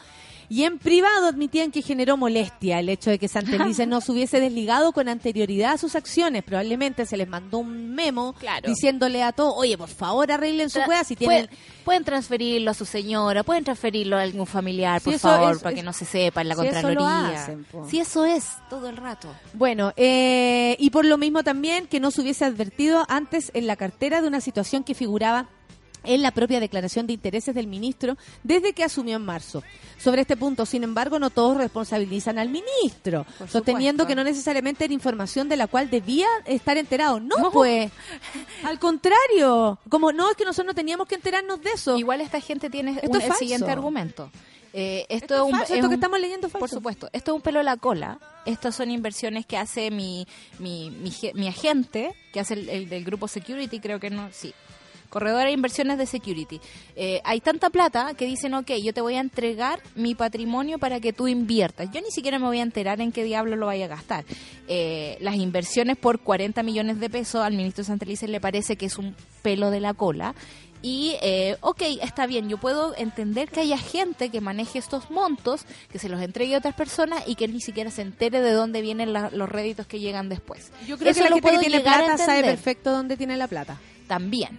[0.52, 4.40] Y en privado admitían que generó molestia el hecho de que Santelices no se hubiese
[4.40, 6.42] desligado con anterioridad a sus acciones.
[6.44, 8.68] Probablemente se les mandó un memo Claro.
[8.68, 11.46] diciéndole a todos, oye, por favor arreglen su juega si tienen...
[11.46, 15.76] Pueden, pueden transferirlo a su señora, pueden transferirlo a algún familiar, por favor, es- para
[15.76, 17.44] que no se sepa en la si eso lo Contraloría.
[17.44, 17.66] hacen.
[17.88, 19.28] Si eso es, todo el rato.
[19.54, 23.76] Bueno, eh, y por lo mismo también que no se hubiese advertido antes en la
[23.76, 25.48] cartera de una situación que figuraba
[26.04, 29.64] en la propia declaración de intereses del ministro desde que asumió en marzo.
[29.98, 34.08] Sobre este punto, sin embargo, no todos responsabilizan al ministro, Por sosteniendo supuesto.
[34.08, 37.20] que no necesariamente era información de la cual debía estar enterado.
[37.20, 37.52] No, No.
[37.52, 37.92] pues,
[38.64, 41.98] al contrario, como no es que nosotros no teníamos que enterarnos de eso.
[41.98, 44.32] Igual esta gente tiene Esto un- es el siguiente argumento.
[44.72, 46.60] Eh, esto, Esto es un, falso, es esto que estamos leyendo es falso.
[46.62, 48.20] Por supuesto, esto es un pelo a la cola.
[48.46, 50.28] Estas son inversiones que hace mi,
[50.60, 54.54] mi, mi, mi agente, que hace el, el del grupo Security, creo que no, sí.
[55.10, 56.60] Corredora de inversiones de Security.
[56.96, 61.00] Eh, hay tanta plata que dicen, ok, yo te voy a entregar mi patrimonio para
[61.00, 61.90] que tú inviertas.
[61.92, 64.24] Yo ni siquiera me voy a enterar en qué diablo lo vaya a gastar.
[64.68, 68.98] Eh, las inversiones por 40 millones de pesos al ministro Santelices le parece que es
[68.98, 70.36] un pelo de la cola.
[70.82, 75.66] Y, eh, ok, está bien, yo puedo entender que haya gente que maneje estos montos,
[75.92, 78.82] que se los entregue a otras personas y que ni siquiera se entere de dónde
[78.82, 80.72] vienen la- los réditos que llegan después.
[80.88, 83.50] Yo creo Eso que la lo gente que tiene plata sabe perfecto dónde tiene la
[83.50, 83.78] plata.
[84.08, 84.58] También.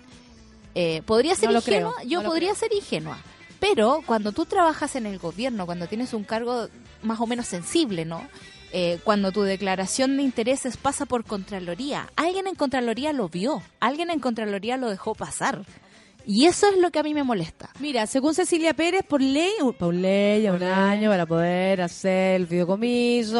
[0.74, 1.94] Eh, ¿Podría ser No ingenua?
[1.96, 2.60] creo, Yo no podría creo.
[2.60, 3.18] ser ingenua.
[3.58, 6.68] Pero cuando tú trabajas en el gobierno, cuando tienes un cargo
[7.02, 8.26] más o menos sensible, ¿no?
[8.72, 14.10] Eh, cuando tu declaración de intereses pasa por Contraloría, alguien en Contraloría lo vio, alguien
[14.10, 15.62] en Contraloría lo dejó pasar.
[16.26, 17.70] Y eso es lo que a mí me molesta.
[17.80, 23.32] Mira, según Cecilia Pérez, por ley, por ley, un año para poder hacer el fideicomiso.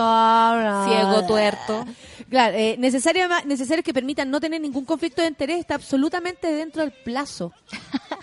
[0.89, 1.85] Ciego, tuerto.
[2.28, 6.83] Claro, eh, necesario, necesario que permitan no tener ningún conflicto de interés está absolutamente dentro
[6.83, 7.53] del plazo.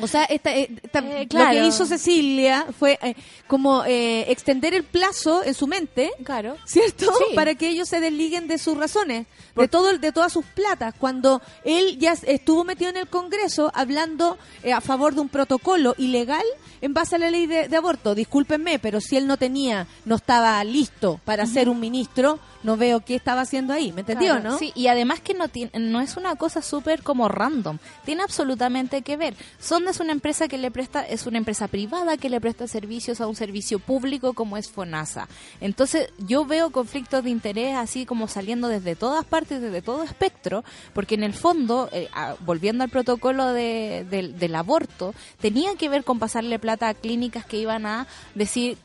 [0.00, 1.50] O sea, esta, eh, esta- Eh, lo claro.
[1.60, 3.14] que hizo Cecilia fue eh,
[3.46, 6.56] como eh, extender el plazo en su mente Claro.
[6.64, 7.12] ¿cierto?
[7.18, 7.34] Sí.
[7.34, 11.42] Para que ellos se desliguen de sus razones, de todo de todas sus platas, cuando
[11.64, 16.44] él ya estuvo metido en el Congreso hablando eh, a favor de un protocolo ilegal
[16.80, 18.14] en base a la ley de, de aborto.
[18.14, 23.00] Discúlpenme, pero si él no tenía, no estaba listo para ser un ministro, no veo
[23.00, 24.58] qué estaba haciendo ahí, ¿me entendió, Claro, no?
[24.58, 29.02] Sí, y además que no, tiene, no es una cosa súper como random, tiene absolutamente
[29.02, 29.34] que ver.
[29.60, 33.20] Sonda es una empresa que le presta, es una empresa privada que le presta servicios
[33.20, 35.28] a un servicio público como es FONASA.
[35.60, 40.64] Entonces yo veo conflictos de interés así como saliendo desde todas partes, desde todo espectro,
[40.94, 42.08] porque en el fondo, eh,
[42.40, 47.44] volviendo al protocolo de- del- del aborto, tenía que ver con pasarle plata a clínicas
[47.44, 48.78] que iban a decir,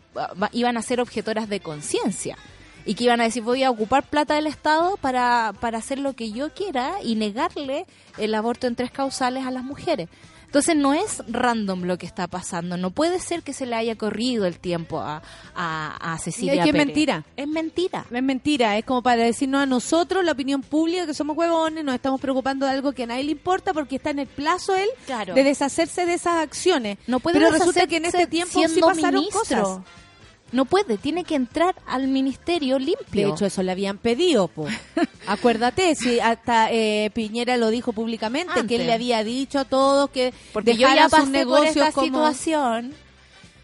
[0.51, 2.37] iban a ser objetoras de conciencia
[2.87, 6.13] y que iban a decir voy a ocupar plata del Estado para, para hacer lo
[6.13, 7.85] que yo quiera y negarle
[8.17, 10.09] el aborto en tres causales a las mujeres.
[10.45, 13.97] Entonces no es random lo que está pasando, no puede ser que se le haya
[13.97, 15.21] corrido el tiempo a,
[15.53, 17.25] a, a Cecilia Y es que es mentira.
[17.35, 18.05] Es mentira.
[18.09, 21.93] Es mentira, es como para decirnos a nosotros, la opinión pública, que somos huevones, nos
[21.95, 24.87] estamos preocupando de algo que a nadie le importa porque está en el plazo él
[25.05, 25.33] Claro.
[25.33, 26.97] de deshacerse de esas acciones.
[27.07, 29.63] No puede Pero resulta que en este tiempo sí siendo pasaron ministro.
[29.63, 29.79] cosas.
[30.51, 33.27] No puede, tiene que entrar al ministerio limpio.
[33.27, 34.67] De hecho, eso le habían pedido, po.
[35.27, 40.09] Acuérdate, si hasta eh, Piñera lo dijo públicamente, que él le había dicho a todos
[40.09, 42.05] que porque yo ya pasé por negocios esta como...
[42.05, 42.93] situación.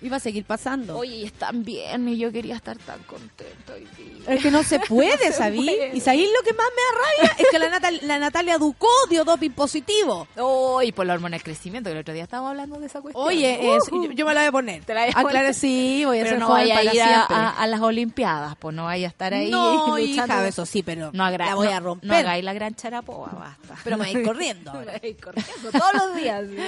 [0.04, 0.97] Iba a seguir pasando.
[0.97, 4.14] Oye, y están bien y yo quería estar tan contenta hoy día.
[4.36, 5.70] Es que no se puede, se ¿sabí?
[5.93, 7.36] Y ¿sabí lo que más me rabia?
[7.39, 10.28] Es que la, Natal- la Natalia Ducó dio doping positivo.
[10.38, 13.01] Oh, y por la hormona del crecimiento, que el otro día estábamos hablando de esa
[13.01, 13.26] cuestión.
[13.26, 14.06] Oye, es- Ujú.
[14.08, 14.84] yo, yo me la voy a poner.
[14.84, 15.54] Te la voy a Ah, poner.
[15.54, 17.36] sí, voy a pero ser no a ir a, siempre.
[17.36, 19.99] a- a las Olimpiadas, pues no vaya a estar ahí no, luchando.
[19.99, 22.08] hija, eso sí, pero no la voy no- a romper.
[22.10, 23.82] No hagáis la gran charapoa, basta.
[23.86, 24.99] Pero me ir corriendo Me ahora.
[25.01, 26.43] ir corriendo todos los días.
[26.43, 26.64] ¿no?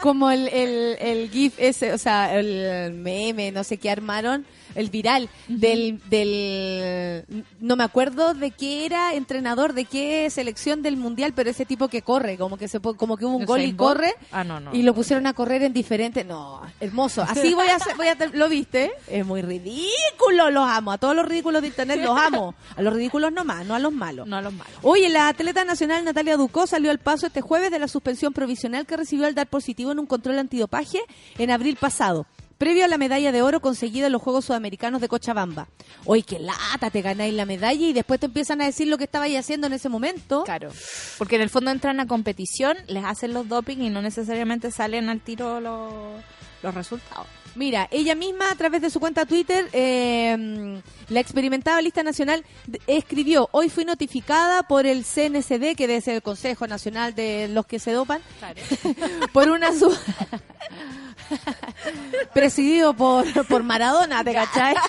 [0.00, 4.90] Como el, el, el GIF ese, o sea, el meme, no sé qué armaron, el
[4.90, 7.24] viral, del, del.
[7.60, 11.88] No me acuerdo de qué era entrenador, de qué selección del mundial, pero ese tipo
[11.88, 14.14] que corre, como que se como que hubo un gol y corre.
[14.30, 14.74] Ah, no, no.
[14.74, 16.24] Y lo pusieron a correr en diferentes.
[16.26, 17.22] No, hermoso.
[17.22, 17.96] Así voy a hacer.
[17.96, 18.92] Voy a ¿Lo viste?
[19.08, 20.50] Es muy ridículo.
[20.50, 20.92] Los amo.
[20.92, 22.54] A todos los ridículos de internet los amo.
[22.76, 24.26] A los ridículos nomás, no a los malos.
[24.26, 24.72] No a los malos.
[24.82, 28.86] Oye, la atleta nacional Natalia Ducó salió al paso este jueves de la suspensión provisional
[28.86, 31.00] que recibió al dar positivo en un control antidopaje
[31.38, 32.26] en abril pasado,
[32.62, 35.66] previo a la medalla de oro conseguida en los Juegos Sudamericanos de Cochabamba.
[36.04, 39.04] Oye, qué lata, te ganáis la medalla y después te empiezan a decir lo que
[39.04, 40.44] estabais haciendo en ese momento.
[40.44, 40.70] Claro.
[41.18, 45.08] Porque en el fondo entran a competición, les hacen los doping y no necesariamente salen
[45.08, 46.22] al tiro los,
[46.62, 47.26] los resultados.
[47.56, 52.44] Mira, ella misma a través de su cuenta Twitter, eh, la experimentada lista nacional
[52.86, 57.66] escribió, hoy fui notificada por el CNCD, que debe ser el Consejo Nacional de los
[57.66, 58.60] que se dopan, Claro.
[59.32, 59.70] por una
[62.34, 64.74] presidido por, por Maradona, ¿te cachai?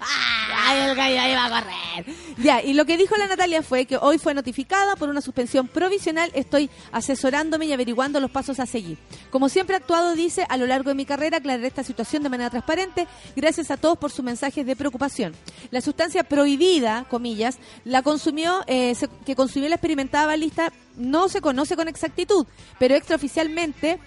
[0.00, 2.14] Ay, el gallo ahí va a correr.
[2.38, 5.66] Ya, y lo que dijo la Natalia fue que hoy fue notificada por una suspensión
[5.66, 6.30] provisional.
[6.34, 8.96] Estoy asesorándome y averiguando los pasos a seguir.
[9.30, 12.28] Como siempre he actuado, dice, a lo largo de mi carrera aclararé esta situación de
[12.28, 13.08] manera transparente.
[13.34, 15.34] Gracias a todos por sus mensajes de preocupación.
[15.70, 21.40] La sustancia prohibida, comillas, la consumió, eh, se- que consumió la experimentada balista no se
[21.40, 22.46] conoce con exactitud,
[22.78, 23.98] pero extraoficialmente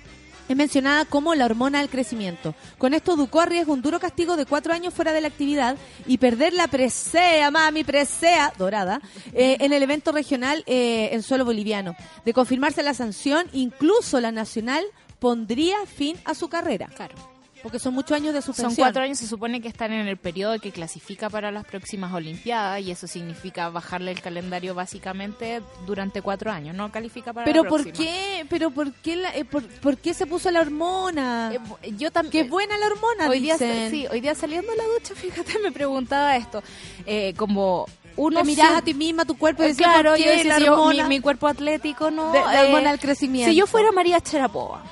[0.48, 2.56] es mencionada como la hormona del crecimiento.
[2.78, 6.18] Con esto Ducó arriesga un duro castigo de cuatro años fuera de la actividad y
[6.18, 9.02] perder la presea, mami, presea, dorada,
[9.34, 11.96] eh, en el evento regional eh, en suelo boliviano.
[12.26, 14.84] De confirmarse la sanción, incluso la nacional
[15.20, 16.88] pondría fin a su carrera.
[16.96, 17.31] Claro.
[17.64, 18.72] Porque son muchos años de suspensión.
[18.76, 22.12] Son cuatro años, se supone que están en el periodo que clasifica para las próximas
[22.14, 27.64] Olimpiadas y eso significa bajarle el calendario básicamente durante cuatro años, no califica para Pero
[27.64, 28.06] la ¿por próxima.
[28.10, 28.46] qué?
[28.50, 31.52] Pero ¿por qué, la- eh, por, por qué se puso la hormona?
[31.84, 32.46] Eh, yo también...
[32.46, 35.72] Qué buena la hormona, Hoy día, sí, hoy día saliendo de la ducha, fíjate, me
[35.72, 36.64] preguntaba esto.
[37.06, 37.86] Eh, como
[38.18, 40.60] uno Te mirás a ti misma, tu cuerpo y Eh, decís, claro, ¿por yo decía,
[40.60, 42.32] yo- mi, mi cuerpo atlético, ¿no?
[42.32, 43.50] De- la Eh, hormona del crecimiento.
[43.52, 44.84] Si yo fuera María Charapova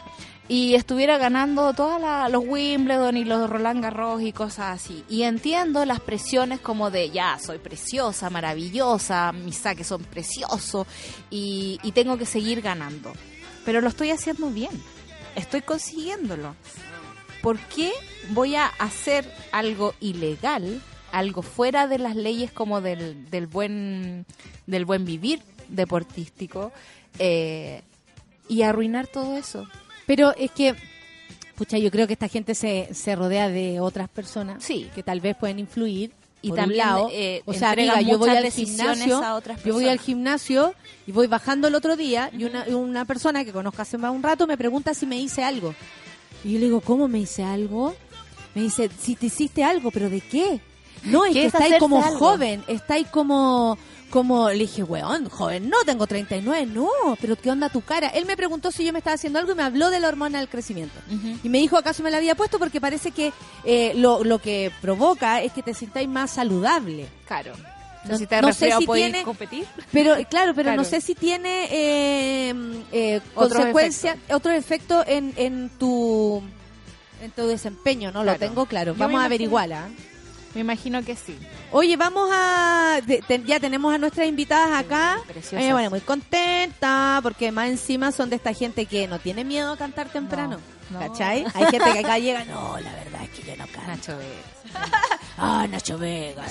[0.49, 5.85] y estuviera ganando todos los Wimbledon y los Roland Garros y cosas así, y entiendo
[5.85, 10.87] las presiones como de, ya, soy preciosa, maravillosa, mis saques son preciosos
[11.29, 13.13] y, y tengo que seguir ganando.
[13.63, 14.71] Pero lo estoy haciendo bien,
[15.35, 16.55] estoy consiguiéndolo.
[17.43, 17.91] ¿Por qué
[18.31, 20.81] voy a hacer algo ilegal,
[21.11, 24.25] algo fuera de las leyes como del, del buen
[24.65, 26.71] del buen vivir deportístico
[27.19, 27.83] eh,
[28.47, 29.67] y arruinar todo eso?
[30.09, 30.73] Pero es que,
[31.55, 34.89] pucha, yo creo que esta gente se, se rodea de otras personas Sí.
[34.95, 36.11] que tal vez pueden influir.
[36.41, 37.09] Y por también, un lado.
[37.11, 39.21] eh, o sea, amiga, yo voy al gimnasio,
[39.65, 40.73] yo voy al gimnasio
[41.05, 44.23] y voy bajando el otro día y una, una persona que conozco hace más un
[44.23, 45.75] rato me pregunta si me hice algo.
[46.43, 47.93] Y yo le digo, ¿cómo me hice algo?
[48.55, 50.59] Me dice, si te hiciste algo, pero ¿de qué?
[51.03, 52.17] No, es ¿Qué que es estáis como algo?
[52.17, 53.77] joven, estáis como,
[54.09, 56.87] como, le dije, weón, joven, no, tengo 39, no,
[57.21, 58.07] pero ¿qué onda tu cara?
[58.09, 60.39] Él me preguntó si yo me estaba haciendo algo y me habló de la hormona
[60.39, 60.99] del crecimiento.
[61.43, 62.59] Y me dijo, ¿acaso me la había puesto?
[62.59, 63.31] Porque parece que
[63.63, 67.07] eh, lo, lo que provoca es que te sintáis más saludable.
[67.27, 67.53] Claro.
[68.05, 69.65] No- si te no sé si ¿podéis tiene- competir?
[69.91, 70.77] Pero claro, pero Claro.
[70.81, 72.53] no sé si tiene eh,
[72.93, 76.41] eh, Otros consecuencias, otro efecto en, en tu
[77.21, 78.93] en tu desempeño, no lo tengo claro.
[78.93, 79.89] Yo Vamos a averiguarla.
[80.59, 81.37] Me imagino que sí.
[81.71, 85.21] Oye, vamos a de- te- ya tenemos a nuestras invitadas acá.
[85.25, 85.61] preciosas.
[85.65, 89.71] Eh, bueno, muy contenta porque más encima son de esta gente que no tiene miedo
[89.71, 90.59] a cantar temprano.
[90.89, 91.07] No, no.
[91.07, 91.45] ¿Cachai?
[91.53, 93.87] Hay gente que acá llega, no, la verdad es que yo no canto.
[93.87, 94.17] Nacho.
[95.41, 96.43] Ah, Nacho Vega.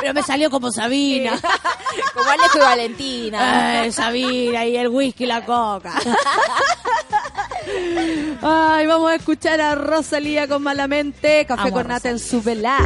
[0.00, 1.38] Pero me salió como Sabina.
[2.14, 3.80] Como Alejo y Valentina.
[3.80, 5.94] Ay, Sabina y el whisky y la coca.
[8.42, 12.78] Ay, vamos a escuchar a Rosalía con Malamente, Café con Nata en su velá.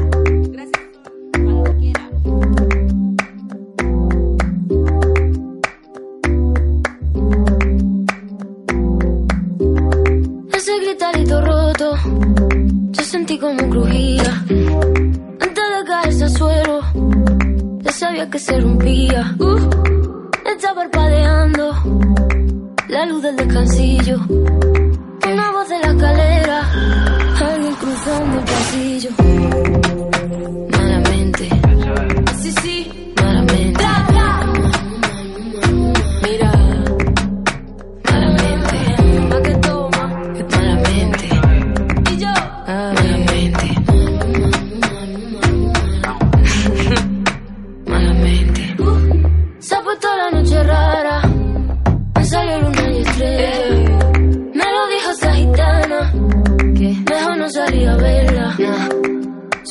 [10.54, 11.96] Ese gritarito roto,
[12.92, 14.44] yo sentí como crujía.
[15.40, 16.80] Antes de caerse al suelo,
[17.80, 19.34] ya sabía que se rompía.
[19.38, 19.70] Uh,
[20.54, 21.72] está parpadeando
[22.88, 24.20] la luz del descansillo.
[24.28, 26.58] Una voz de la escalera,
[27.40, 29.10] alguien cruzando el pasillo.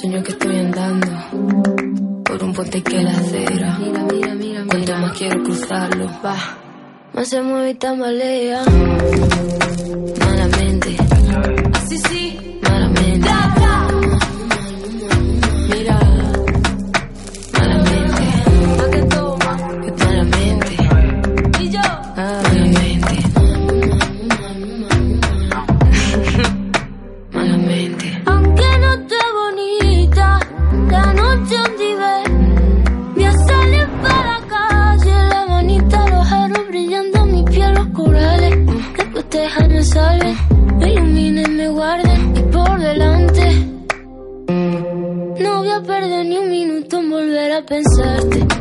[0.01, 1.07] Sueño que estoy andando
[2.23, 3.77] por un puente que la acera.
[3.77, 6.37] Mira, mira, mira, Cuanto más quiero cruzarlo, va.
[7.13, 8.63] Más se mueve y tambalea.
[45.81, 48.60] Perder ni un minuto en volver a pensarte.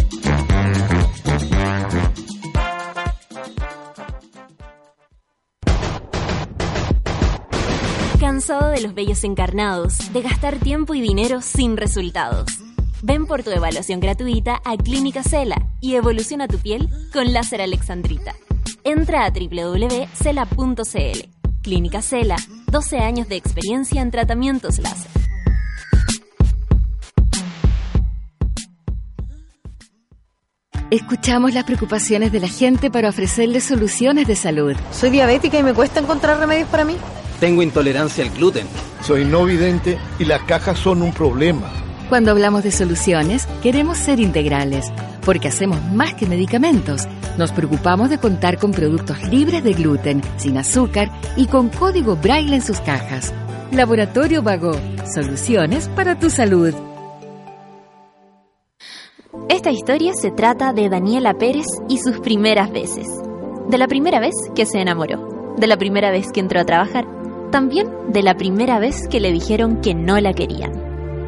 [8.41, 12.47] ¿Cansado de los bellos encarnados, de gastar tiempo y dinero sin resultados?
[13.03, 18.33] Ven por tu evaluación gratuita a Clínica Cela y evoluciona tu piel con láser alexandrita.
[18.83, 21.19] Entra a www.cela.cl.
[21.61, 22.35] Clínica Cela,
[22.71, 25.11] 12 años de experiencia en tratamientos láser.
[30.89, 34.75] Escuchamos las preocupaciones de la gente para ofrecerles soluciones de salud.
[34.91, 36.97] Soy diabética y me cuesta encontrar remedios para mí.
[37.41, 38.67] Tengo intolerancia al gluten.
[39.01, 41.71] Soy no vidente y las cajas son un problema.
[42.07, 44.93] Cuando hablamos de soluciones, queremos ser integrales,
[45.25, 47.07] porque hacemos más que medicamentos.
[47.39, 52.53] Nos preocupamos de contar con productos libres de gluten, sin azúcar y con código braille
[52.53, 53.33] en sus cajas.
[53.71, 54.73] Laboratorio Vago,
[55.11, 56.75] soluciones para tu salud.
[59.49, 63.07] Esta historia se trata de Daniela Pérez y sus primeras veces.
[63.67, 67.20] De la primera vez que se enamoró, de la primera vez que entró a trabajar,
[67.51, 70.71] también de la primera vez que le dijeron que no la querían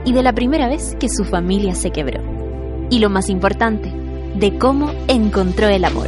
[0.05, 2.21] y de la primera vez que su familia se quebró.
[2.89, 3.91] Y lo más importante,
[4.35, 6.07] de cómo encontró el amor.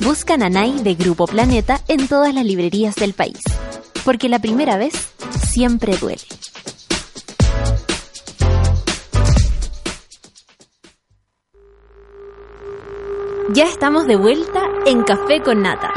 [0.00, 3.38] Busca Nanay de Grupo Planeta en todas las librerías del país,
[4.04, 4.94] porque la primera vez
[5.48, 6.22] siempre duele.
[13.54, 15.92] Ya estamos de vuelta en Café con Nata.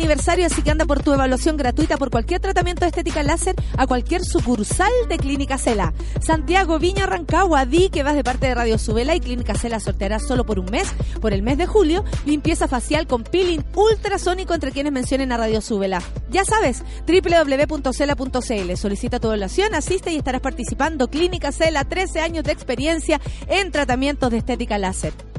[0.00, 3.86] Aniversario, así que anda por tu evaluación gratuita por cualquier tratamiento de estética láser a
[3.86, 5.92] cualquier sucursal de Clínica Cela.
[6.22, 10.18] Santiago, Viña, Rancagua, di que vas de parte de Radio Subela y Clínica Cela sorteará
[10.18, 10.90] solo por un mes,
[11.20, 15.60] por el mes de julio, limpieza facial con peeling ultrasónico entre quienes mencionen a Radio
[15.60, 16.02] Subela.
[16.30, 18.76] Ya sabes, www.cela.cl.
[18.76, 21.08] Solicita tu evaluación, asiste y estarás participando.
[21.08, 25.29] Clínica Cela, 13 años de experiencia en tratamientos de estética láser.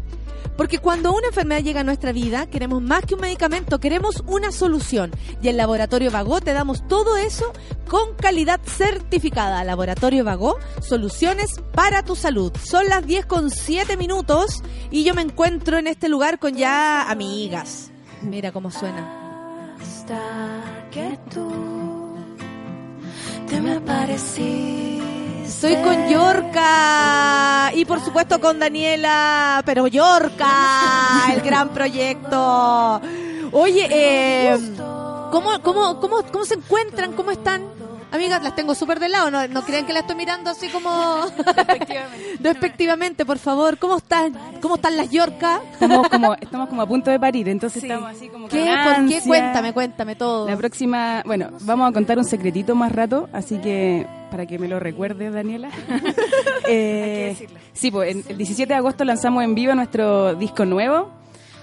[0.62, 4.51] Porque cuando una enfermedad llega a nuestra vida, queremos más que un medicamento, queremos una
[4.51, 5.09] solución.
[5.41, 7.51] Y en Laboratorio Vago te damos todo eso
[7.89, 9.64] con calidad certificada.
[9.64, 12.51] Laboratorio Vago, soluciones para tu salud.
[12.64, 17.09] Son las 10 con 7 minutos y yo me encuentro en este lugar con ya
[17.09, 17.89] amigas.
[18.22, 19.74] Mira cómo suena.
[19.82, 20.22] Hasta
[20.91, 22.16] que tú
[23.49, 25.11] te me apareciste.
[25.51, 33.01] Estoy con Yorka y por supuesto con Daniela, pero Yorka, el gran proyecto.
[33.51, 34.57] Oye, eh,
[35.29, 37.11] ¿cómo, cómo, cómo, ¿cómo se encuentran?
[37.13, 37.63] ¿Cómo están?
[38.11, 41.25] Amigas, las tengo súper de lado, no, no crean que la estoy mirando así como...
[42.39, 43.77] Despectivamente, por favor.
[43.77, 44.33] ¿Cómo están?
[44.61, 45.59] ¿Cómo están las Yorka?
[45.73, 48.73] Estamos como, estamos como a punto de parir, entonces estamos así como ¿Qué?
[48.83, 49.21] ¿Por qué?
[49.21, 50.47] Cuéntame, cuéntame todo.
[50.47, 54.67] La próxima, bueno, vamos a contar un secretito más rato, así que para que me
[54.67, 55.69] lo recuerde, Daniela.
[56.67, 57.36] Eh,
[57.73, 61.09] sí, pues en- el 17 de agosto lanzamos en vivo nuestro disco nuevo.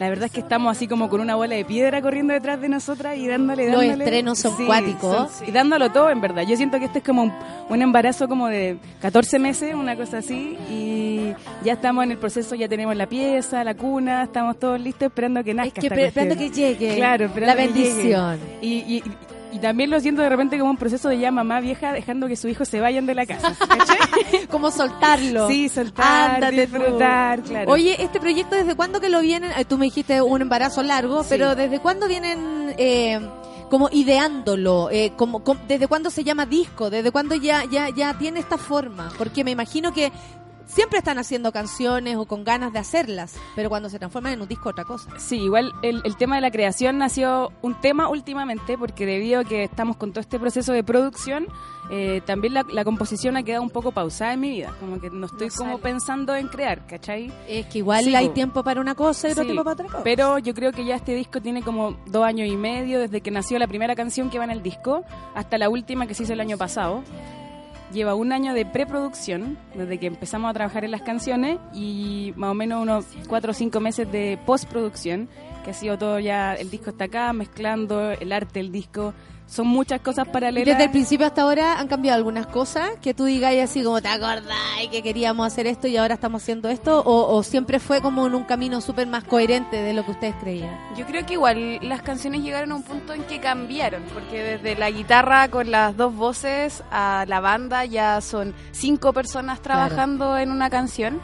[0.00, 2.68] La verdad es que estamos así como con una bola de piedra corriendo detrás de
[2.68, 4.04] nosotras y dándole, Los dándole.
[4.04, 5.30] estrenos son cuáticos.
[5.32, 6.44] son- y dándolo todo, en verdad.
[6.46, 7.32] Yo siento que este es como un,
[7.68, 11.32] un embarazo como de 14 meses, una cosa así, y
[11.64, 15.42] ya estamos en el proceso, ya tenemos la pieza, la cuna, estamos todos listos esperando
[15.42, 16.68] que nazca que esta pre- esperando cuestión.
[16.74, 17.88] que llegue Claro, esperando la que llegue.
[17.94, 18.38] bendición.
[18.62, 19.02] Y, y
[19.52, 22.36] Y también lo siento de repente como un proceso de ya mamá vieja dejando que
[22.36, 23.54] sus hijos se vayan de la casa.
[24.50, 25.48] como soltarlo.
[25.48, 26.76] Sí, soltar, Ándate tú.
[26.78, 27.70] disfrutar, claro.
[27.72, 29.50] Oye, este proyecto, ¿desde cuándo que lo vienen?
[29.68, 31.28] Tú me dijiste un embarazo largo, Sí.
[31.30, 33.20] pero ¿desde cuándo vienen eh,
[33.70, 34.90] como ideándolo?
[34.90, 36.90] Eh, como, com- ¿Desde cuándo se llama disco?
[36.90, 39.10] ¿Desde cuándo ya, ya, ya tiene esta forma?
[39.16, 40.12] Porque me imagino que
[40.68, 44.48] siempre están haciendo canciones o con ganas de hacerlas, pero cuando se transforman en un
[44.48, 45.10] disco otra cosa.
[45.18, 49.44] Sí, igual el, el tema de la creación nació un tema últimamente porque debido a
[49.44, 51.48] que estamos con todo este proceso de producción,
[51.90, 54.74] eh, también la, la composición ha quedado un poco pausada en mi vida.
[54.78, 57.32] Como que no estoy No como pensando en crear, ¿cachai?
[57.48, 58.34] Es que igual Sí, hay po.
[58.34, 60.04] tiempo para una cosa y otro Sí, tiempo para otra cosa.
[60.04, 63.30] Pero yo creo que ya este disco tiene como dos años y medio desde que
[63.30, 65.02] nació la primera canción que va en el disco
[65.34, 67.02] hasta la última que se hizo el año pasado.
[67.92, 72.50] Lleva un año de preproducción desde que empezamos a trabajar en las canciones y más
[72.50, 75.28] o menos unos cuatro o cinco meses de postproducción,
[75.64, 79.14] que ha sido todo ya, el disco está acá, mezclando el arte, el disco,
[79.48, 80.66] son muchas cosas Y paralelas.
[80.66, 84.08] Desde el principio hasta ahora han cambiado algunas cosas que tú digas así como te
[84.08, 84.56] acordás
[84.90, 88.34] que queríamos hacer esto y ahora estamos haciendo esto o, o siempre fue como en
[88.34, 90.78] un camino súper más coherente de lo que ustedes creían.
[90.96, 94.76] Yo creo que igual las canciones llegaron a un punto en que cambiaron, porque desde
[94.76, 100.50] la guitarra con las dos voces a la banda ya son cinco personas trabajando en
[100.50, 101.20] una canción,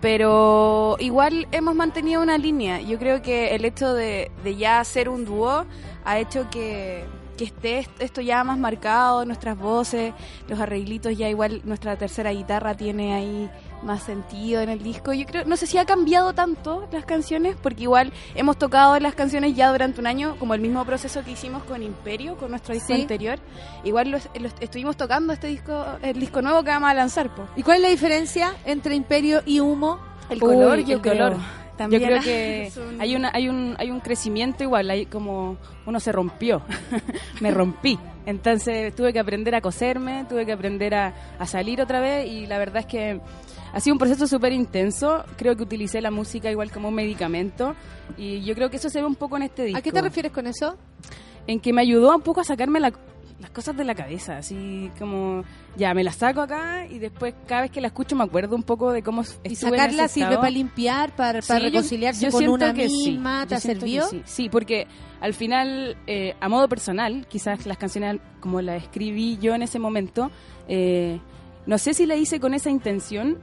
[0.00, 2.80] pero igual hemos mantenido una línea.
[2.80, 5.64] Yo creo que el hecho de, de ya hacer un dúo
[6.04, 7.04] ha hecho que,
[7.36, 10.12] que esté est- esto ya más marcado, nuestras voces,
[10.48, 13.50] los arreglitos, ya igual nuestra tercera guitarra tiene ahí
[13.82, 15.12] más sentido en el disco.
[15.12, 19.14] Yo creo, no sé si ha cambiado tanto las canciones, porque igual hemos tocado las
[19.14, 22.74] canciones ya durante un año, como el mismo proceso que hicimos con Imperio, con nuestro
[22.74, 23.00] disco Sí.
[23.02, 23.38] anterior.
[23.82, 27.44] Igual los- los- estuvimos tocando este disco, el disco nuevo que vamos a lanzar, po.
[27.56, 29.98] ¿Y cuál es la diferencia entre Imperio y Humo?
[30.30, 31.14] El Uy, color, el yo creo.
[31.30, 31.61] color.
[31.82, 35.56] También Yo creo que un- hay una hay un hay un crecimiento igual, hay como
[35.86, 36.62] uno se rompió,
[37.40, 37.98] me rompí.
[38.26, 42.46] Entonces tuve que aprender a coserme, tuve que aprender a, a salir otra vez y
[42.46, 43.20] la verdad es que
[43.74, 45.24] ha sido un proceso súper intenso.
[45.36, 47.74] Creo que utilicé la música igual como un medicamento
[48.16, 49.78] y yo creo que eso se ve un poco en este disco.
[49.78, 50.76] ¿A qué te refieres con eso?
[51.48, 52.92] En que me ayudó un poco a sacarme la-
[53.52, 55.44] cosas de la cabeza, así como
[55.76, 58.62] ya me las saco acá y después cada vez que la escucho me acuerdo un
[58.62, 62.26] poco de cómo estuve ¿Y en sacarla ese sirve para limpiar, para, para Sí, reconciliarse
[62.26, 63.46] yo con una que sí, misma?
[63.46, 64.08] ¿Te servido?
[64.08, 64.86] Sí, sí, porque
[65.20, 69.78] al final, eh, a modo personal, quizás las canciones como las escribí yo en ese
[69.78, 70.30] momento,
[70.68, 71.20] eh,
[71.66, 73.38] no sé si la hice con esa intención,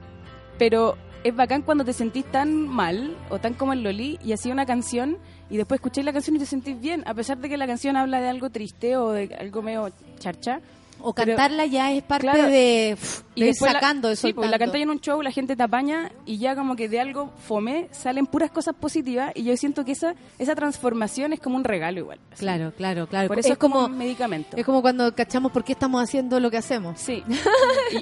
[0.58, 4.52] pero es bacán cuando te sentís tan mal o tan como el Loli y hacía
[4.52, 5.18] una canción
[5.50, 7.96] y después escucháis la canción y te sentís bien, a pesar de que la canción
[7.96, 10.60] habla de algo triste o de algo medio charcha.
[11.02, 12.44] O Pero- cantarla ya es parte Claro.
[12.48, 15.20] de, pff, de ir después la- sacando, de sí, pues, la cantáis en un show,
[15.22, 19.32] la gente te apaña y ya como que de algo fome salen puras cosas positivas
[19.34, 22.18] y yo siento que esa esa transformación es como un regalo igual.
[22.32, 22.40] así.
[22.40, 23.28] Claro, claro, claro.
[23.28, 24.56] Por eso es, es, como, como un medicamento.
[24.56, 27.00] es como cuando cachamos por qué estamos haciendo lo que hacemos.
[27.00, 27.22] Sí.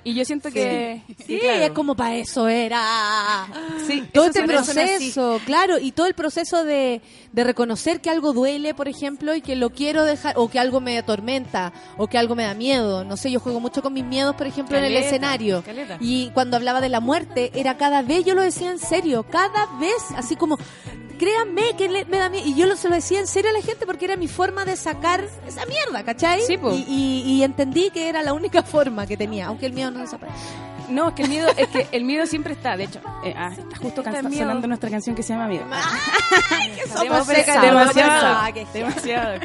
[0.05, 1.02] y, y yo siento que...
[1.19, 3.47] Sí, que, claro, es como para eso era.
[3.86, 7.01] Sí, todo eso este proceso, claro, y todo el proceso de,
[7.32, 10.81] de reconocer que algo duele, por ejemplo, y que lo quiero dejar, o que algo
[10.81, 13.05] me atormenta, o que algo me da miedo.
[13.05, 15.62] No sé, yo juego mucho con mis miedos, por ejemplo, en el Caleta, escenario.
[15.62, 15.96] caleta.
[16.00, 19.66] Y cuando hablaba de la muerte, era cada vez, yo lo decía en serio, cada
[19.78, 20.59] vez, así como,
[21.18, 22.46] créanme que le- me da miedo.
[22.46, 24.64] Y yo lo, se lo decía en serio a la gente porque era mi forma
[24.64, 26.42] de sacar esa mierda, ¿cachai?
[26.42, 26.72] Sí, po.
[26.72, 30.00] y, y- y entendí que era la única forma que tenía, aunque el miedo no
[30.00, 30.38] desaparece.
[30.88, 32.74] No, es que el miedo, es que el miedo siempre está.
[32.74, 35.64] De hecho, eh, ah, está justo Está sonando nuestra canción que se llama Miedo.
[36.88, 38.72] somos Demasiado, pesados, demasiado, somos pesados.
[38.72, 39.40] demasiado.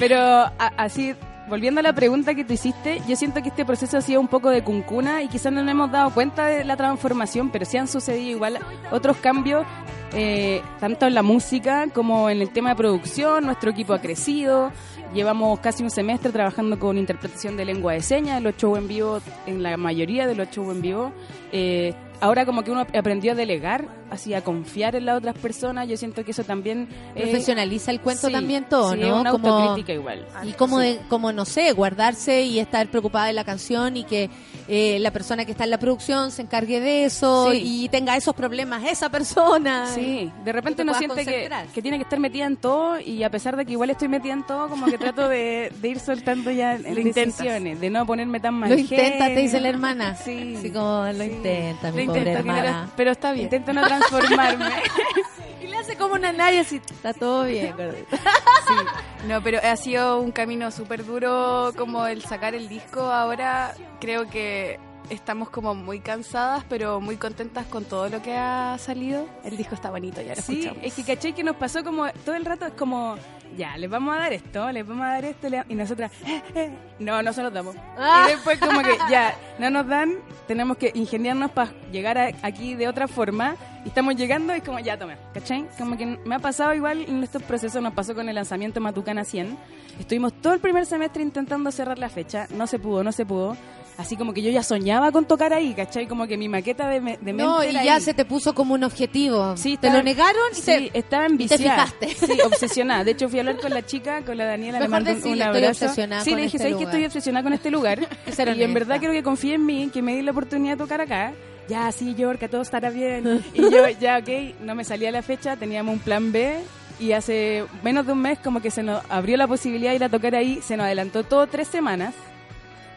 [0.00, 1.14] Pero a- así,
[1.50, 4.28] volviendo a la pregunta que tú hiciste, yo siento que este proceso ha sido un
[4.28, 7.76] poco de cuncuna y quizás no nos hemos dado cuenta de la transformación, pero sí
[7.76, 8.58] han sucedido igual
[8.92, 9.66] otros cambios,
[10.14, 13.44] eh, tanto en la música como en el tema de producción.
[13.44, 14.72] Nuestro equipo ha crecido.
[15.12, 19.20] Llevamos casi un semestre trabajando con interpretación de lengua de señas los shows en vivo,
[19.46, 21.12] en la mayoría de los shows en vivo.
[21.50, 25.88] Eh, ahora como que uno aprendió a delegar, así a confiar en las otras personas.
[25.88, 26.88] Yo siento que eso también...
[27.14, 29.06] eh, Profesionaliza el cuento sí, también todo, sí, ¿no?
[29.06, 30.26] es una Como- autocrítica igual.
[30.44, 30.86] Y como, Sí.
[30.86, 34.30] de, como, no sé, guardarse y estar preocupada de la canción y que
[34.72, 37.60] eh, la persona que está en la producción se encargue de eso Sí.
[37.84, 39.86] y tenga esos problemas esa persona.
[39.92, 43.24] Sí, de repente te uno siente que, que tiene que estar metida en todo y
[43.24, 45.98] a pesar de que igual estoy metida en todo, como que trato de, de ir
[45.98, 47.14] soltando ya Lo intentas.
[47.38, 48.70] decisiones, de no ponerme tan mal.
[48.70, 50.14] Lo intenta, te dice la hermana.
[50.24, 50.54] Sí.
[50.56, 52.90] Así como lo intenta, mi Lo pobre intento, hermana.
[52.96, 53.44] pero está bien.
[53.46, 54.66] Intento no transformarme.
[55.62, 58.16] Y le hace como una nadie así, está todo bien, gordita.
[59.26, 63.00] No, pero ha sido un camino súper duro como el sacar el disco.
[63.02, 64.78] Ahora creo que
[65.10, 69.26] estamos como muy cansadas, pero muy contentas con todo lo que ha salido.
[69.44, 70.78] El disco está bonito, ya lo Sí, escuchamos.
[70.84, 73.16] es que caché que nos pasó como todo el rato, es como
[73.56, 76.70] ya, les vamos a dar esto, les vamos a dar esto, y nosotras, "Eh, eh".
[76.98, 77.76] no, no se los damos.
[77.98, 78.26] Ah.
[78.26, 80.14] Y después como que ya, no nos dan,
[80.46, 84.62] tenemos que ingeniarnos para llegar a- aquí de otra forma, y estamos llegando y es
[84.64, 85.66] como, ya, toma, ¿cachai?
[85.78, 89.24] Como que me ha pasado igual en estos procesos, nos pasó con el lanzamiento Matucana
[89.24, 89.56] 100,
[89.98, 93.56] estuvimos todo el primer semestre intentando cerrar la fecha, no se pudo, no se pudo,
[94.00, 96.06] así como que yo ya soñaba con tocar ahí, ¿cachai?
[96.06, 98.00] Como que mi maqueta de, me- de mente No, y era ya ahí.
[98.00, 99.56] se te puso como un objetivo.
[99.56, 100.98] Sí, te estaba- lo negaron Sí, te...
[100.98, 102.08] estaba y te fijaste.
[102.14, 103.04] Sí, obsesionada.
[103.04, 105.16] De hecho, fui a hablar con la chica, con la Daniela, le Mejor mandé un-
[105.16, 105.84] un decirle, estoy abrazo.
[105.86, 107.98] obsesionada sí, con le dije, este ¿sabes que lugar?" estoy obsesionada con este lugar?
[108.56, 111.00] Y en verdad quiero que confíe en mí, que me di la oportunidad de tocar
[111.00, 111.32] acá.
[111.68, 113.44] Ya, sí, Yorka, todo estará bien.
[113.54, 116.56] Y yo, ya, ok, no me salía la fecha, teníamos un plan B.
[116.98, 120.04] Y hace menos de un mes como que se nos abrió la posibilidad de ir
[120.04, 122.14] a tocar ahí, se nos adelantó todo tres semanas.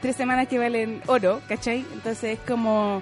[0.04, 1.86] Tres semanas que valen oro, ¿cachai?
[1.94, 3.02] Entonces es como...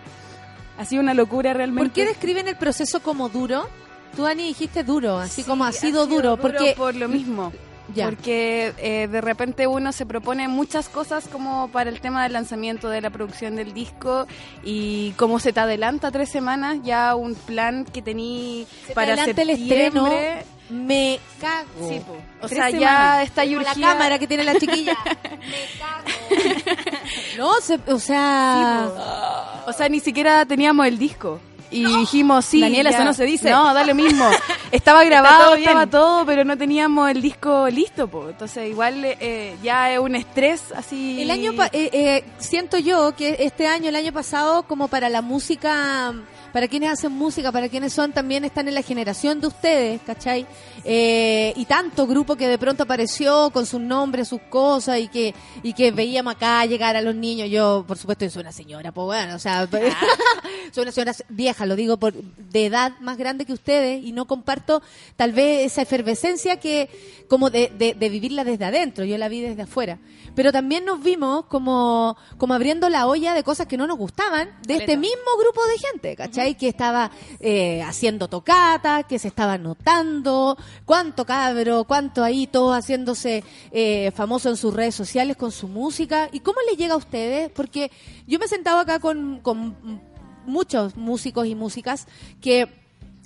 [0.78, 1.90] Ha sido una locura realmente.
[1.90, 3.68] ¿Por qué describen el proceso como duro?
[4.16, 6.76] Tú, Dani, dijiste duro, así como ha sido, ha sido duro, porque...
[6.78, 7.52] por lo mismo.
[7.96, 8.06] Ya.
[8.06, 12.88] Porque eh, de repente uno se propone muchas cosas como para el tema del lanzamiento
[12.88, 14.28] de la producción del disco
[14.64, 19.50] y como se te adelanta tres semanas ya un plan que tení para adelanta el
[19.50, 20.46] estreno, septiembre.
[20.72, 21.90] Me cago.
[21.90, 22.14] Sí, po.
[22.42, 22.80] O Tres sea, semanas.
[22.82, 24.96] ya está Como la cámara que tiene la chiquilla.
[25.06, 26.82] me cago.
[27.38, 28.90] No, se- o sea...
[29.68, 31.40] O sea, ni siquiera teníamos el disco.
[31.74, 32.60] Y dijimos, sí.
[32.60, 33.50] Daniela, eso no se dice.
[33.50, 34.30] No, da lo mismo.
[34.74, 35.70] Estaba grabado, todo bien.
[35.70, 38.28] estaba todo, pero no teníamos el disco listo, po.
[38.30, 41.22] Entonces, igual eh, ya es un estrés así.
[41.22, 45.08] El año, pa- eh, eh, siento yo que este año, el año pasado, como para
[45.08, 46.14] la música,
[46.52, 50.46] para quienes hacen música, para quienes son, también están en la generación de ustedes, ¿cachai?
[50.84, 55.34] Eh, y tanto grupo que de pronto apareció con sus nombres, sus cosas, y que,
[55.64, 57.50] y que veíamos acá llegar a los niños.
[57.50, 59.68] Yo, por supuesto, soy una señora, pues bueno, o sea,
[60.72, 64.26] soy una señora vieja, lo digo por de edad más grande que ustedes, y no
[64.26, 64.82] comparto
[65.16, 66.90] tal vez esa efervescencia que,
[67.28, 70.00] como de, de, de vivirla desde adentro, yo la vi desde afuera.
[70.36, 74.50] Pero también nos vimos como, como abriendo la olla de cosas que no nos gustaban
[74.66, 76.41] de este mismo grupo de gente, ¿cachai?
[76.58, 83.44] Que estaba eh, haciendo tocatas, que se estaba notando, cuánto cabro, cuánto ahí, todos haciéndose
[83.72, 86.30] eh, famoso en sus redes sociales con su música.
[86.32, 87.50] ¿Y cómo le llega a ustedes?
[87.52, 87.92] Porque
[88.28, 89.42] yo me he sentado acá con,
[90.46, 92.08] muchos músicos y músicas
[92.42, 92.68] que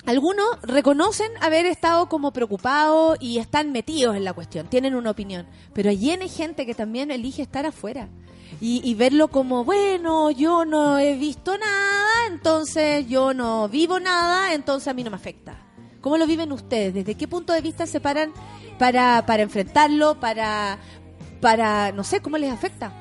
[0.05, 5.47] algunos reconocen haber estado como preocupados y están metidos en la cuestión, tienen una opinión,
[5.73, 8.09] pero hay N gente que también elige estar afuera
[8.61, 14.53] y, y verlo como, bueno, yo no he visto nada, entonces yo no vivo nada,
[14.53, 15.57] entonces a mí no me afecta.
[16.01, 16.93] ¿Cómo lo viven ustedes?
[16.93, 18.31] ¿Desde qué punto de vista se paran
[18.77, 20.77] para, para enfrentarlo, para,
[21.41, 22.91] para, no sé, cómo les afecta?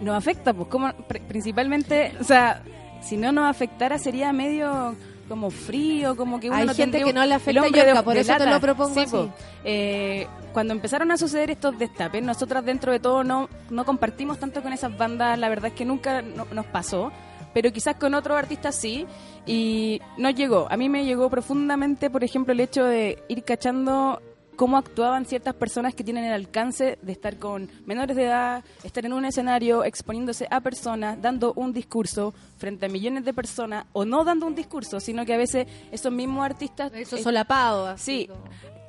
[0.00, 2.62] Nos afecta, pues, como pr- principalmente, o sea,
[3.00, 4.96] si no nos afectara sería medio
[5.28, 8.14] como frío, como que uno Hay no gente que no le el afecta, de- por
[8.14, 8.50] de eso te lata.
[8.52, 9.30] lo propongo Sí, así.
[9.64, 14.62] Eh, cuando empezaron a suceder estos destapes, nosotras dentro de todo no, no compartimos tanto
[14.62, 17.12] con esas bandas, la verdad es que nunca no- nos pasó,
[17.54, 19.06] pero quizás con otros artistas sí,
[19.46, 20.66] y nos llegó.
[20.70, 24.20] A mí me llegó profundamente, por ejemplo, el hecho de ir cachando
[24.58, 29.06] cómo actuaban ciertas personas que tienen el alcance de estar con menores de edad, estar
[29.06, 34.04] en un escenario exponiéndose a personas, dando un discurso frente a millones de personas, o
[34.04, 36.90] no dando un discurso, sino que a veces esos mismos artistas...
[36.92, 37.86] Eso solapado.
[37.86, 38.42] así Sí, como-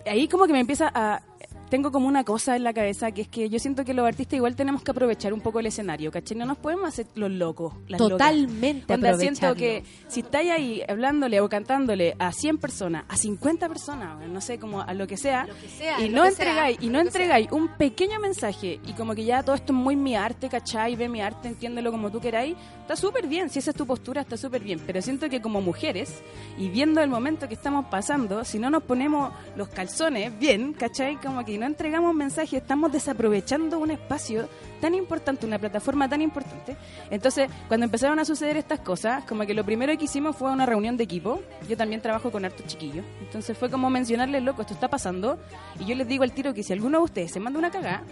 [0.07, 1.21] ahí como que me empieza a...
[1.69, 4.37] Tengo como una cosa en la cabeza que es que yo siento que los artistas
[4.37, 6.35] igual tenemos que aprovechar un poco el escenario, ¿cachai?
[6.35, 7.73] No nos podemos hacer los locos.
[7.87, 7.99] las.
[7.99, 13.67] Totalmente Onda, siento que si estáis ahí hablándole o cantándole a 100 personas, a 50
[13.67, 15.47] personas, no sé, como a lo que sea,
[15.77, 19.43] sea, y no entregáis, sea, y no entregáis un pequeño mensaje, y como que ya
[19.43, 20.95] todo esto es muy mi arte, ¿cachai?
[20.95, 24.21] Ve mi arte, entiéndelo como tú queráis, está súper bien, si esa es tu postura,
[24.21, 26.23] está súper bien, pero siento que como mujeres,
[26.57, 31.17] y viendo el momento que estamos pasando, si no nos ponemos los calzones bien, ¿cachai?
[31.17, 34.47] Como que no entregamos mensaje, estamos desaprovechando un espacio
[34.81, 36.77] tan importante, una plataforma tan importante.
[37.11, 40.65] Entonces, cuando empezaron a suceder estas cosas, como que lo primero que hicimos fue una
[40.65, 41.41] reunión de equipo.
[41.67, 43.05] Yo también trabajo con hartos chiquillos.
[43.21, 45.37] Entonces fue como mencionarles, loco, esto está pasando.
[45.79, 48.03] Y yo les digo al tiro que si alguno de ustedes se manda una cagada,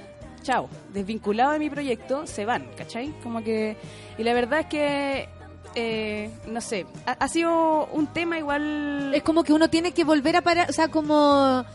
[0.43, 3.13] chao, desvinculado de mi proyecto, se van, ¿cachai?
[3.23, 3.77] Como que...
[4.17, 5.29] Y la verdad es que...
[5.75, 9.13] eh, no sé, ha, ha sido un tema igual...
[9.13, 11.65] Es como que uno tiene que volver a parar, o sea, como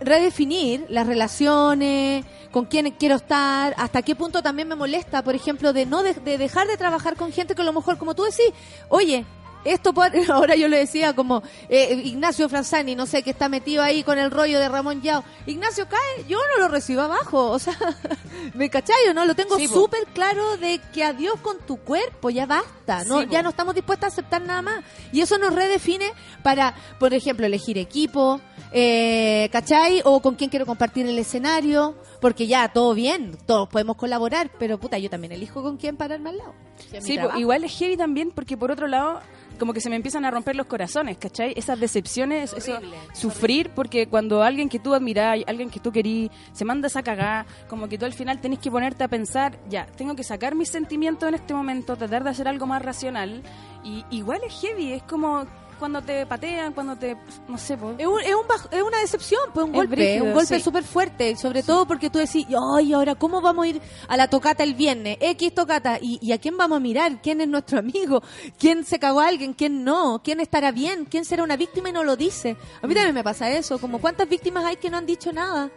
[0.00, 5.72] redefinir las relaciones, con quién quiero estar, hasta qué punto también me molesta, por ejemplo,
[5.72, 8.24] de no de, de dejar de trabajar con gente que a lo mejor, como tú
[8.24, 8.52] decís,
[8.88, 9.24] oye,
[9.64, 13.82] esto por- ahora yo lo decía como eh, Ignacio Franzani, no sé, que está metido
[13.82, 15.24] ahí con el rollo de Ramón Yao.
[15.46, 17.76] Ignacio cae, yo no lo recibo abajo, o sea,
[18.54, 19.24] ¿me cachai o no?
[19.24, 23.26] Lo tengo Sí, súper claro de que adiós con tu cuerpo, ya basta, no, Sí,
[23.30, 24.84] ya no estamos dispuestos a aceptar nada más.
[25.12, 26.12] Y eso nos redefine
[26.42, 28.40] para, por ejemplo, elegir equipo,
[28.72, 30.00] eh, ¿cachai?
[30.04, 34.78] O con quién quiero compartir el escenario, porque ya, todo bien, todos podemos colaborar, pero
[34.78, 36.54] puta, yo también elijo con quién pararme al lado.
[36.90, 37.40] Si es Sí, po, trabajo.
[37.40, 39.20] igual es heavy también porque por otro lado
[39.58, 41.52] como que se me empiezan a romper los corazones, ¿cachai?
[41.54, 42.78] Esas decepciones, eso,
[43.12, 47.44] sufrir porque cuando alguien que tú admirás, alguien que tú querís, se manda esa cagada,
[47.68, 50.70] como que tú al final tenés que ponerte a pensar, ya, tengo que sacar mis
[50.70, 53.42] sentimientos en este momento, tratar de hacer algo más racional
[53.84, 55.44] y igual es heavy, es como
[55.80, 57.16] cuando te patean, cuando te,
[57.48, 57.92] no sé, po.
[57.98, 60.56] Es, un- es un baj- es una decepción, pues un Es golpe, brígido, un golpe
[60.58, 60.62] sí.
[60.62, 62.46] súper fuerte, sobre todo porque tú decís,
[62.76, 65.16] ay, ahora, ¿cómo vamos a ir a la tocata el viernes?
[65.20, 67.20] X tocata, ¿Y, y a quién vamos a mirar?
[67.20, 68.22] ¿Quién es nuestro amigo?
[68.58, 69.54] ¿Quién se cagó a alguien?
[69.54, 70.20] ¿Quién no?
[70.22, 71.06] ¿Quién estará bien?
[71.06, 72.56] ¿Quién será una víctima y no lo dice?
[72.82, 75.70] A mí también me pasa eso, como cuántas víctimas hay que no han dicho nada.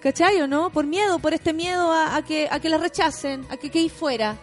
[0.00, 0.70] ¿Cachai o no?
[0.70, 3.88] Por miedo, por este miedo a, a que, a que la rechacen, a que quede
[3.88, 4.36] fuera.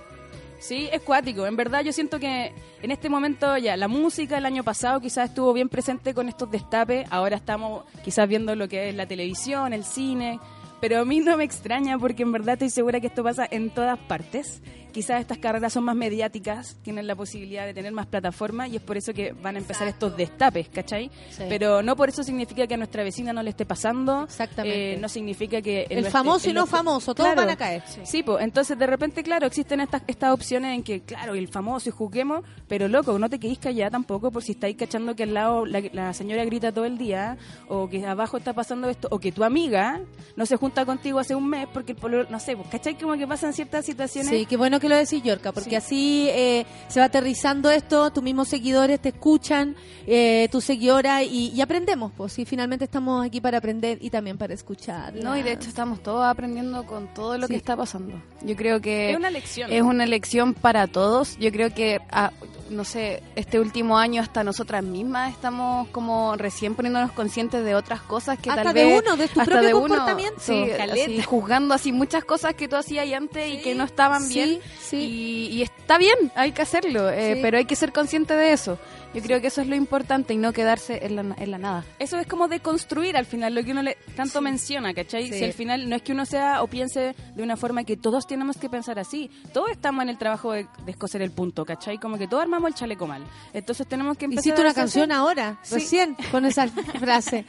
[0.59, 1.47] Sí, es cuático.
[1.47, 5.29] En verdad yo siento que en este momento ya la música el año pasado quizás
[5.29, 7.07] estuvo bien presente con estos destapes.
[7.09, 10.39] Ahora estamos quizás viendo lo que es la televisión, el cine.
[10.81, 13.69] Pero a mí no me extraña porque en verdad estoy segura que esto pasa en
[13.69, 14.61] todas partes.
[14.91, 18.81] Quizás estas carreras son más mediáticas, tienen la posibilidad de tener más plataformas y es
[18.81, 21.09] por eso que van a empezar estos destapes, ¿cachai?
[21.29, 21.43] Sí.
[21.47, 24.23] Pero no por eso significa que a nuestra vecina no le esté pasando.
[24.23, 24.93] Exactamente.
[24.93, 25.87] Eh, no significa que...
[25.89, 27.83] El famoso y no famoso, todos van a caer.
[28.03, 31.89] Sí, pues entonces de repente, claro, existen estas estas opciones en que, claro, el famoso
[31.89, 35.33] y juguemos, pero loco, no te quedís callada tampoco por si estáis cachando que al
[35.33, 37.37] lado la, la señora grita todo el día,
[37.67, 40.01] o que abajo está pasando esto, o que tu amiga
[40.35, 42.97] no se junta contigo hace un mes porque el pololo, no sé, pues, ¿cachai?
[42.97, 44.29] Como que pasan ciertas situaciones.
[44.29, 45.75] Sí, qué bueno que lo decís, Yorka, porque Sí.
[45.75, 49.75] así eh, se va aterrizando esto, tus mismos seguidores te escuchan,
[50.07, 54.37] eh, tus seguidoras, y, y aprendemos, pues sí, finalmente estamos aquí para aprender y también
[54.37, 55.13] para escuchar.
[55.15, 57.53] No, y de hecho estamos todos aprendiendo con todo lo Sí.
[57.53, 58.21] que está pasando.
[58.43, 59.71] Yo creo que Es una lección.
[59.71, 61.37] es una lección para todos.
[61.39, 62.31] Yo creo que, ah,
[62.69, 68.01] no sé, este último año hasta nosotras mismas estamos como recién poniéndonos conscientes de otras
[68.01, 69.01] cosas que Hasta tal de vez...
[69.03, 70.39] uno, de tu hasta propio de uno, comportamiento.
[70.39, 71.03] Sí, Caleta.
[71.03, 74.33] así, juzgando así muchas cosas que tú hacías ahí antes y que no estaban sí,
[74.33, 74.59] bien.
[74.79, 74.97] sí.
[74.97, 77.39] Y, y está bien, hay que hacerlo, eh, Sí.
[77.41, 78.77] pero hay que ser consciente de eso.
[79.13, 81.83] Yo creo que eso es lo importante y no quedarse en la, en la nada.
[81.97, 85.29] Eso es como de construir al final lo que uno le tanto menciona, ¿cachai?
[85.29, 85.39] Sí.
[85.39, 88.27] Si al final no es que uno sea o piense de una forma que todos
[88.27, 89.31] tenemos que pensar así.
[89.51, 91.97] Todos estamos en el trabajo de, de escocer el punto, ¿cachai?
[91.97, 93.23] Como que todos armamos el chaleco mal.
[93.53, 95.75] Entonces tenemos que empezar Hiciste una canción ahora, Sí.
[95.75, 96.67] recién, con esa
[96.99, 97.45] frase.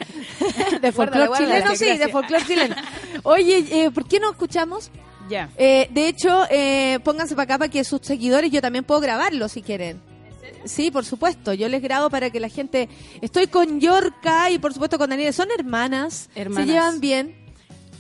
[0.81, 2.77] De folclore chileno, sí, de folclore chileno.
[3.25, 4.91] Oye, eh, ¿por qué no escuchamos?
[5.29, 5.51] Ya.
[5.59, 9.47] Eh, de hecho, eh, pónganse para acá para que sus seguidores, yo también puedo grabarlo
[9.49, 10.01] si quieren.
[10.65, 11.53] Sí, por supuesto.
[11.55, 12.89] Yo les grabo para que la gente.
[13.21, 15.33] Estoy con Yorka y por supuesto con Daniela.
[15.33, 16.29] Son hermanas.
[16.35, 16.67] Hermanas.
[16.67, 17.37] Se llevan bien.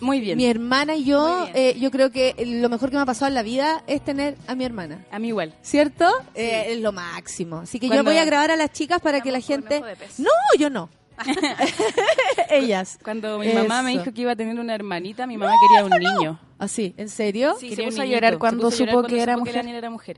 [0.01, 0.39] Muy bien.
[0.39, 3.35] Mi hermana y yo, eh, yo creo que lo mejor que me ha pasado en
[3.35, 5.05] la vida es tener a mi hermana.
[5.11, 5.55] A mí igual.
[5.63, 6.07] ¿Cierto?
[6.35, 7.59] Eh, es lo máximo.
[7.59, 9.83] Así que yo voy a grabar a las chicas para que la gente.
[10.19, 10.89] No, yo no.
[12.51, 12.99] Ellas.
[13.03, 16.03] Cuando mi mamá me dijo que iba a tener una hermanita, mi mamá quería un
[16.03, 16.41] niño.
[16.59, 17.57] Así, ¿en serio?
[17.59, 18.15] Sí, se puso a niñito.
[18.17, 19.65] llorar Se cuando puso a llorar supo que era mujer.
[19.65, 20.17] niña era mujer.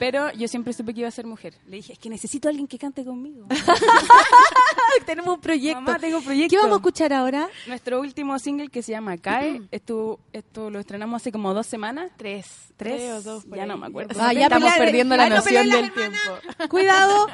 [0.00, 1.52] Pero yo siempre supe que iba a ser mujer.
[1.66, 3.46] Le dije, es que necesito a alguien que cante conmigo.
[5.06, 5.80] Tenemos un proyecto.
[5.82, 6.50] Mamá, tengo un proyecto.
[6.50, 7.48] ¿Qué vamos a escuchar ahora?
[7.66, 12.10] Nuestro último single que se llama Cae, esto, esto lo estrenamos hace como dos semanas.
[12.16, 12.46] Tres.
[12.78, 13.68] Tres, Tres o dos por ya ahí.
[13.68, 14.18] no me acuerdo.
[14.18, 16.18] Ah, ya Estamos pelear- perdiendo la no noción del tiempo.
[16.70, 17.26] Cuidado.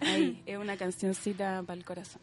[0.00, 2.22] Ahí, es una cancioncita para el corazón.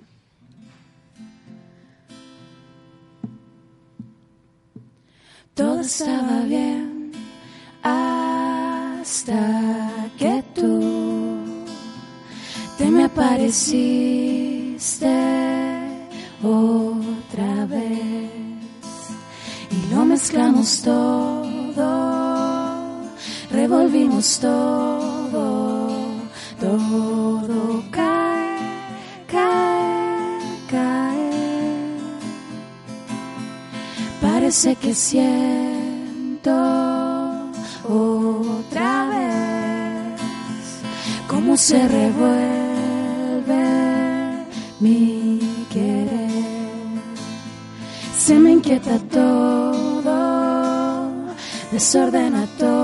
[5.54, 7.12] Todo estaba bien
[7.82, 9.65] hasta
[13.36, 15.12] apareciste
[16.42, 18.32] otra vez
[19.70, 21.92] y lo mezclamos todo,
[23.52, 25.98] revolvimos todo,
[26.62, 28.58] todo cae,
[29.28, 30.40] cae,
[30.72, 32.00] cae.
[34.22, 36.54] Parece que siento
[37.84, 40.22] otra vez
[41.28, 42.65] cómo se revuelve
[44.80, 45.40] mi
[45.72, 46.30] querer.
[48.18, 50.16] Se me inquieta todo,
[51.72, 52.75] desordena todo,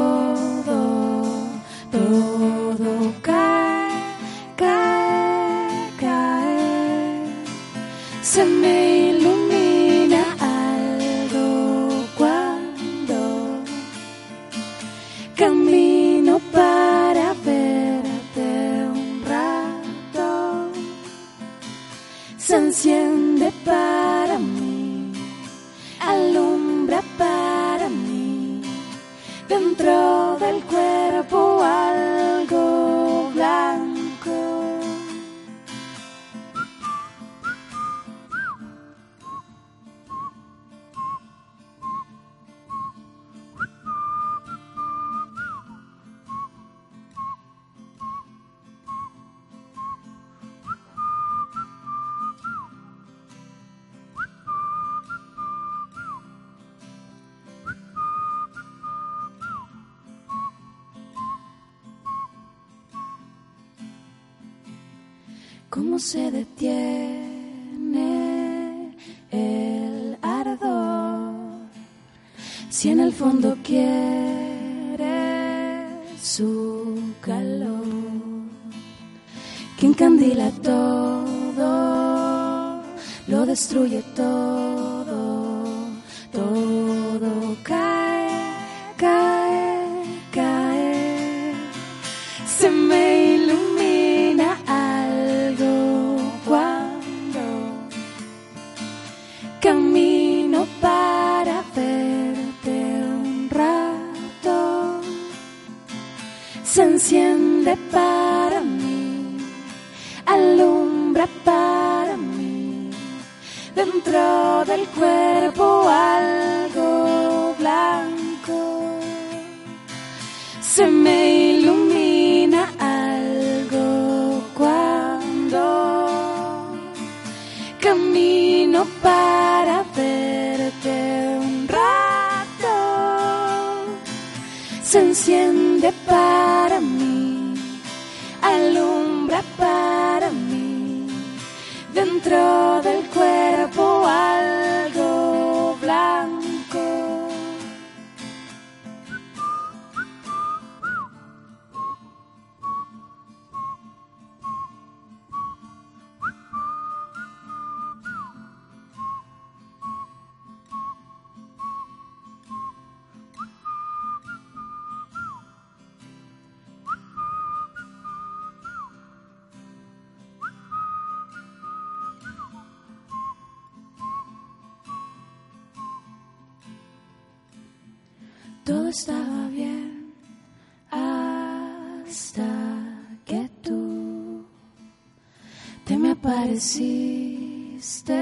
[186.22, 188.14] apareciste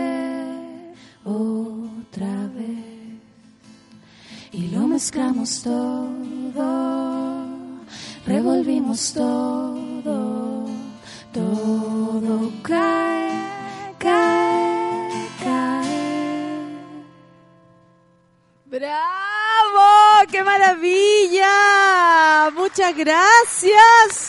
[1.25, 3.19] otra vez
[4.53, 7.45] y lo mezclamos todo,
[8.25, 10.65] revolvimos todo,
[11.33, 13.31] todo cae,
[13.99, 16.79] cae, cae.
[18.65, 20.25] ¡Bravo!
[20.31, 22.49] ¡Qué maravilla!
[22.55, 24.28] Muchas gracias.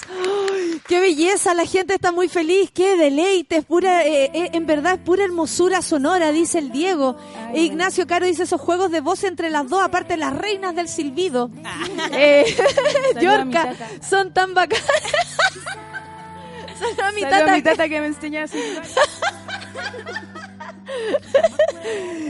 [0.91, 1.55] ¡Ay, ¡Qué belleza!
[1.55, 2.71] La gente está muy feliz.
[2.73, 3.59] ¡Qué deleite!
[3.59, 7.17] Es pura, eh, eh, en verdad es pura hermosura sonora, dice el Diego.
[7.55, 10.89] E Ignacio Caro dice esos juegos de voz entre las dos, aparte las reinas del
[10.89, 11.51] silbido.
[12.13, 13.77] Eh, Saluda a mi Yorka,
[14.09, 14.85] son tan bacanas.
[16.79, 18.47] Saluda a mi a tata mi tata que me enseña.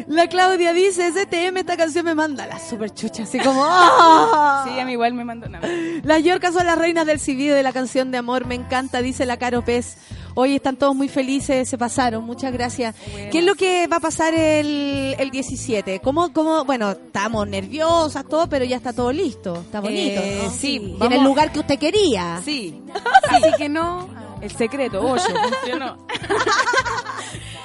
[0.09, 3.63] La Claudia dice, STM, esta canción me manda la super chucha, así como...
[3.69, 4.65] ¡ah!
[4.67, 5.69] Sí, a mí igual me mandó nada.
[6.03, 9.27] Las Yorkas son las reinas del silbido de la canción de amor, me encanta, dice
[9.27, 9.97] la Caro Pez.
[10.35, 12.95] Hoy están todos muy felices, se pasaron, muchas gracias.
[13.31, 16.01] ¿Qué es lo que va a pasar el, el 17?
[16.01, 20.51] ¿Cómo, cómo, bueno, estamos nerviosas, todo, pero ya está todo listo, está bonito, Eh, ¿no?
[20.51, 22.41] sí, Y en el lugar que usted quería.
[22.45, 22.81] Sí.
[23.29, 24.09] Así que no.
[24.41, 25.25] El secreto, ocho,
[25.61, 25.99] funcionó.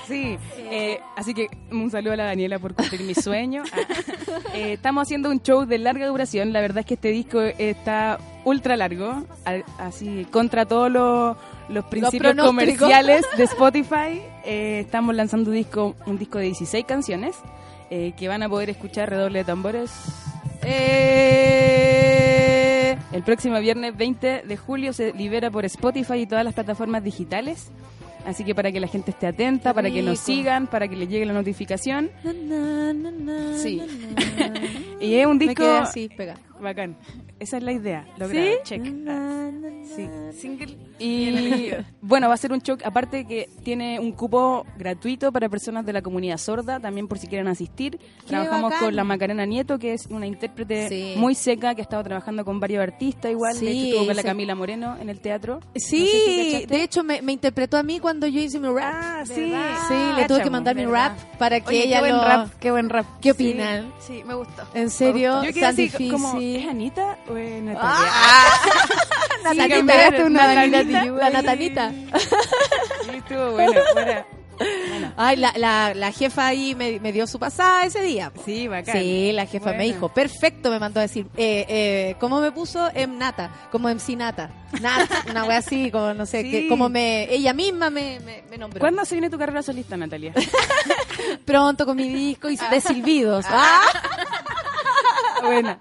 [0.07, 0.37] Sí,
[0.71, 3.63] eh, así que un saludo a la Daniela por cumplir mi sueño.
[4.35, 4.39] Ah.
[4.53, 6.51] Eh, estamos haciendo un show de larga duración.
[6.51, 9.23] La verdad es que este disco está ultra largo,
[9.77, 11.37] así contra todos los,
[11.69, 14.21] los principios comerciales de Spotify.
[14.45, 17.35] Eh, estamos lanzando un disco, un disco de 16 canciones
[17.89, 19.91] eh, que van a poder escuchar redoble de tambores.
[21.67, 27.03] Eh, El próximo viernes 20 de julio se libera por Spotify y todas las plataformas
[27.03, 27.71] digitales.
[28.25, 31.07] Así que para que la gente esté atenta, para que nos sigan, para que les
[31.07, 32.09] llegue la notificación.
[32.23, 33.81] na, na, na, na, Sí.
[34.99, 36.35] Y es un Me disco quedé así, pega.
[36.59, 36.97] bacán.
[37.39, 38.05] Esa es la idea.
[38.05, 38.11] ¿Sí?
[38.19, 38.63] Lograda.
[38.63, 38.81] Check.
[38.81, 40.09] Na, na, na, Sí.
[40.39, 40.77] single.
[40.99, 41.69] Y
[42.01, 45.93] bueno, va a ser un show, aparte que tiene un cupo gratuito para personas de
[45.93, 47.99] la comunidad sorda, también por si quieren asistir.
[48.25, 48.85] Trabajamos bacán.
[48.85, 51.13] con la Macarena Nieto, que es una intérprete Sí.
[51.17, 53.53] muy seca, que ha estado trabajando con varios artistas igual.
[53.55, 54.27] Sí, de hecho, estuvo con la sí.
[54.27, 55.59] Camila Moreno en el teatro.
[55.75, 58.67] Sí, No sé si de hecho me, me interpretó a mí cuando yo hice mi
[58.69, 58.93] rap.
[58.95, 59.33] Ah, sí.
[59.35, 61.09] Sí, le tuve que mandar mi ¿verdad?
[61.17, 62.23] rap para que Oye, ella qué buen lo...
[62.23, 63.05] rap, qué buen rap.
[63.21, 63.91] ¿Qué opinan?
[63.99, 64.63] Sí, me gustó.
[64.73, 65.43] ¿En serio?
[65.43, 66.11] Yo quedé Tan así difícil.
[66.11, 67.89] como, ¿es Anita o es Natalia?
[67.91, 68.59] Ah.
[69.53, 71.33] Sí, pegaste una Natanita, la ahí.
[71.33, 71.91] Natanita.
[71.91, 74.25] Sí, estuvo bueno, fuera.
[74.57, 75.13] Bueno.
[75.17, 78.31] Ay, la, la, la jefa ahí me, me dio su pasada ese día.
[78.43, 78.95] Sí, bacán.
[78.97, 82.89] Sí, la jefa me dijo, perfecto, me mandó a decir, eh, eh, ¿cómo me puso?
[82.95, 84.49] Em Nata, como MC Nata.
[84.81, 86.51] Nat, una wea así, como no sé, Sí.
[86.51, 88.79] que, como me, ella misma me, me, me nombró.
[88.79, 90.33] ¿Cuándo se viene tu carrera solista, Natalia?
[91.45, 93.45] Pronto con mi disco y de silbidos.
[93.47, 93.81] Ah.
[95.45, 95.77] Bueno.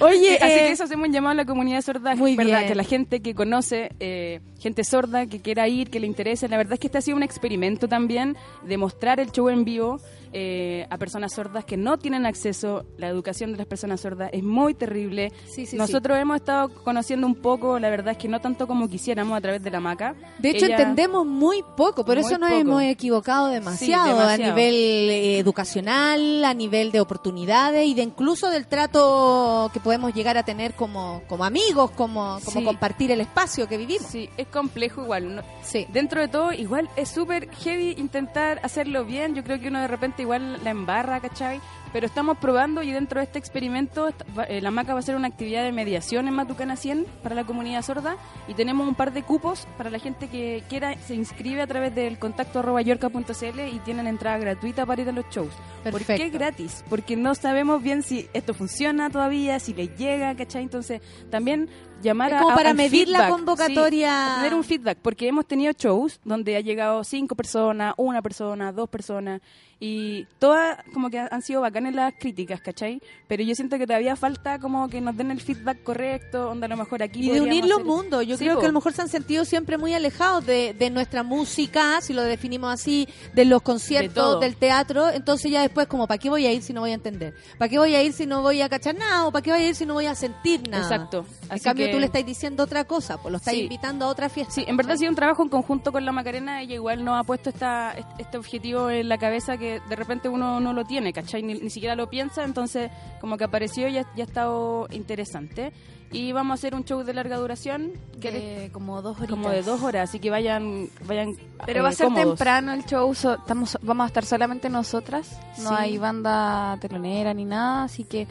[0.00, 2.14] Oye, Así eh, que eso hacemos un llamado a la comunidad sorda.
[2.14, 2.58] Muy ¿verdad?
[2.58, 2.68] bien.
[2.68, 6.48] Que la gente que conoce, eh, gente sorda, que quiera ir, que le interese.
[6.48, 9.64] La verdad es que este ha sido un experimento también de mostrar el show en
[9.64, 10.00] vivo
[10.36, 12.84] eh, a personas sordas que no tienen acceso.
[12.98, 15.32] La educación de las personas sordas es muy terrible.
[15.46, 18.88] Sí, sí, Nosotros hemos estado conociendo un poco, la verdad es que no tanto como
[18.88, 20.14] quisiéramos a través de la maca.
[20.40, 22.60] De hecho, Ella- entendemos muy poco, por Muy eso nos poco.
[22.60, 28.66] hemos equivocado demasiado, a nivel eh, educacional, a nivel de oportunidades y de incluso del
[28.66, 33.76] trato que podemos llegar a tener como, como amigos, como, como compartir el espacio que
[33.76, 34.08] vivimos.
[34.08, 35.36] Sí, es complejo igual.
[35.36, 35.42] ¿no?
[35.62, 35.86] Sí.
[35.92, 39.34] Dentro de todo, igual es súper heavy intentar hacerlo bien.
[39.34, 41.60] Yo creo que uno de repente igual la embarra, ¿cachai?
[41.94, 44.08] Pero estamos probando y dentro de este experimento,
[44.48, 47.44] eh, la MACA va a hacer una actividad de mediación en Matucana 100 para la
[47.44, 48.16] comunidad sorda
[48.48, 51.94] y tenemos un par de cupos para la gente que quiera, se inscribe a través
[51.94, 55.52] del contacto arroba yorca.cl y tienen entrada gratuita para ir a los shows.
[55.84, 56.36] ¿Por qué Perfecto.
[56.38, 56.84] gratis?
[56.90, 60.64] Porque no sabemos bien si esto funciona todavía, si les llega, ¿cachai?
[60.64, 61.00] Entonces,
[61.30, 61.68] también
[62.02, 64.30] llamar Es como a- para medir la convocatoria.
[64.30, 68.72] Sí, tener un feedback, porque hemos tenido shows donde ha llegado cinco personas, una persona,
[68.72, 69.40] dos personas,
[69.80, 73.00] y todas como que han sido bacanas las críticas, ¿cachai?
[73.28, 76.68] Pero yo siento que todavía falta como que nos den el feedback correcto, donde a
[76.68, 78.26] lo mejor aquí Y de unir los hacer- mundos.
[78.26, 78.60] Yo Sí, creo po.
[78.60, 82.12] que a lo mejor se han sentido siempre muy alejados de, de nuestra música, si
[82.12, 84.40] lo definimos así, de los De conciertos, todo.
[84.40, 85.10] del teatro.
[85.10, 87.34] Entonces ya después como, ¿para qué voy a ir si no voy a entender?
[87.58, 89.26] ¿Para qué voy a ir si no voy a cachar nada?
[89.26, 90.82] ¿O para qué voy a ir si no voy a sentir nada?
[90.84, 91.26] Exacto.
[91.44, 93.60] En Así cambio que- tú le estás diciendo otra cosa, pues lo estás Sí.
[93.62, 94.52] invitando a otra fiesta.
[94.54, 96.62] Sí, en verdad ha sido un trabajo en conjunto con la Macarena.
[96.62, 100.60] Ella igual nos ha puesto esta, este objetivo en la cabeza que de repente uno
[100.60, 101.42] no lo tiene, ¿cachai?
[101.42, 102.90] Ni, ni siquiera lo piensa, entonces
[103.20, 105.72] como que apareció y ya, ya ha estado interesante.
[106.12, 107.90] Y vamos a hacer un show de larga duración,
[108.20, 109.30] que De como dos horitas.
[109.36, 111.34] como de dos horas, así que vayan, vayan
[111.66, 112.26] Pero eh, va a ser cómodos.
[112.36, 115.74] temprano el show, so- estamos, vamos a estar solamente nosotras, no Sí.
[115.76, 118.28] hay banda telonera ni nada, así que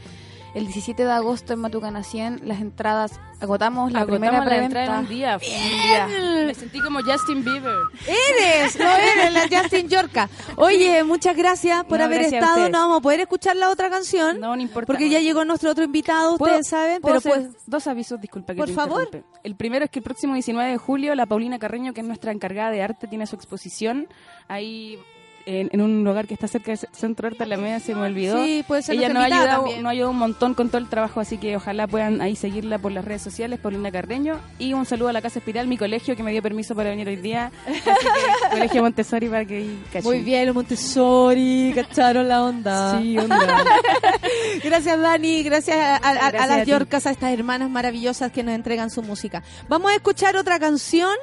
[0.56, 4.94] el 17 de agosto en Matucana 100 las entradas agotamos la Agotamos primera la entrada
[5.00, 5.36] en un día.
[5.36, 6.08] un día.
[6.46, 7.74] Me sentí como Justin Bieber.
[8.08, 10.30] Eres, no eres la Justin Yorka.
[10.56, 12.70] Oye, muchas gracias por No, haber gracias estado.
[12.70, 14.40] No vamos a poder escuchar la otra canción.
[14.40, 14.88] No, no importa.
[14.88, 18.60] Porque ya llegó nuestro otro invitado, ¿Puedo- ustedes saben, pero pues dos avisos, disculpa que
[18.60, 19.10] Por te favor.
[19.44, 22.32] El primero es que el próximo 19 de julio la Paulina Carreño, que es nuestra
[22.32, 24.08] encargada de arte, tiene su exposición
[24.48, 25.00] ahí
[25.46, 28.44] en, en un lugar que está cerca del Centro de Alameda, se me olvidó.
[28.44, 31.20] Sí, puede ser Ella nos ha, ayudado, ha ayudado un montón con todo el trabajo,
[31.20, 34.40] así que ojalá puedan ahí seguirla por las redes sociales, Paulina Carreño.
[34.60, 37.08] Y un saludo a la Casa Espiral, mi colegio, que me dio permiso para venir
[37.08, 37.52] hoy día.
[37.68, 37.92] Así que,
[38.52, 40.04] Colegio Montessori para que cachen.
[40.04, 43.00] muy bien, Montessori, cacharon la onda.
[43.00, 43.66] Sí, onda.
[44.64, 46.72] Gracias Dani, gracias a, a- a- a Gracias las a ti.
[46.72, 49.44] Yorcas, a estas hermanas maravillosas que nos entregan su música.
[49.68, 51.16] Vamos a escuchar otra canción,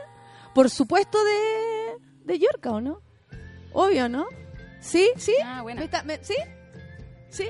[0.55, 3.01] por supuesto de, de Yorka, ¿o no?
[3.73, 4.27] Obvio, ¿no?
[4.81, 5.11] ¿Sí?
[5.17, 5.35] ¿Sí?
[5.45, 5.81] Ah, buena.
[5.81, 6.35] ¿Me está- me- ¿Sí?
[7.29, 7.45] ¿Sí?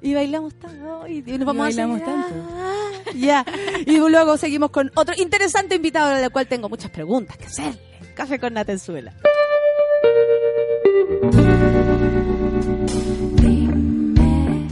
[0.00, 1.06] Y bailamos tanto.
[1.08, 2.34] Y, y nos vamos bailamos a tanto.
[3.14, 3.44] Ya.
[3.86, 7.80] Y luego seguimos con otro interesante invitado, al cual tengo muchas preguntas que hacerle.
[8.14, 9.14] Café con Natenzuela.
[13.44, 14.68] Dime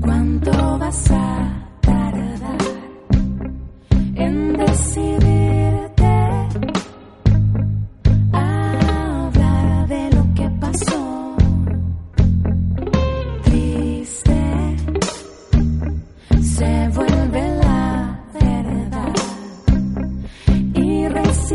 [0.00, 2.58] cuánto vas a tardar
[4.16, 5.47] en decidirte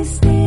[0.03, 0.42] y resistirse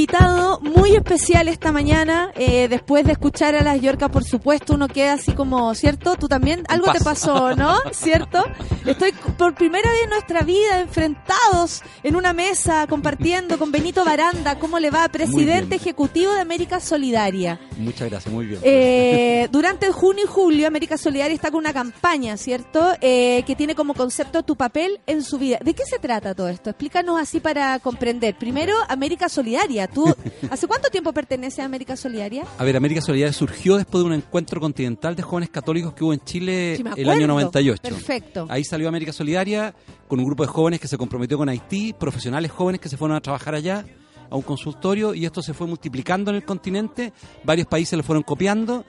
[0.00, 2.32] invitado muy especial esta mañana.
[2.34, 6.16] eh, después de escuchar a las Yorcas, por supuesto, uno queda así como, ¿cierto?
[6.16, 7.76] Tú también, algo te pasó, ¿no?
[7.92, 8.42] ¿Cierto?
[8.86, 14.58] Estoy por primera vez en nuestra vida enfrentados en una mesa compartiendo con Benito Baranda.
[14.58, 15.06] ¿Cómo le va?
[15.08, 17.60] Presidente ejecutivo de América Solidaria.
[17.80, 18.60] Muchas gracias, muy bien.
[18.62, 22.92] Eh, durante junio y julio, América Solidaria está con una campaña, ¿cierto?
[23.00, 25.58] Eh, que tiene como concepto tu papel en su vida.
[25.64, 26.70] ¿De qué se trata todo esto?
[26.70, 28.36] Explícanos así para comprender.
[28.36, 29.86] Primero, América Solidaria.
[29.88, 30.14] ¿Tú
[30.50, 32.44] hace cuánto tiempo perteneces a América Solidaria?
[32.58, 36.12] A ver, América Solidaria surgió después de un encuentro continental de jóvenes católicos que hubo
[36.12, 37.26] en Chile Sí, el año acuerdo.
[37.34, 37.82] 98.
[37.82, 38.46] Perfecto.
[38.48, 39.74] Ahí salió América Solidaria
[40.06, 43.16] con un grupo de jóvenes que se comprometió con Haití, profesionales jóvenes que se fueron
[43.16, 43.84] a trabajar allá
[44.30, 47.12] a un consultorio y esto se fue multiplicando en el continente,
[47.44, 48.84] varios países lo fueron copiando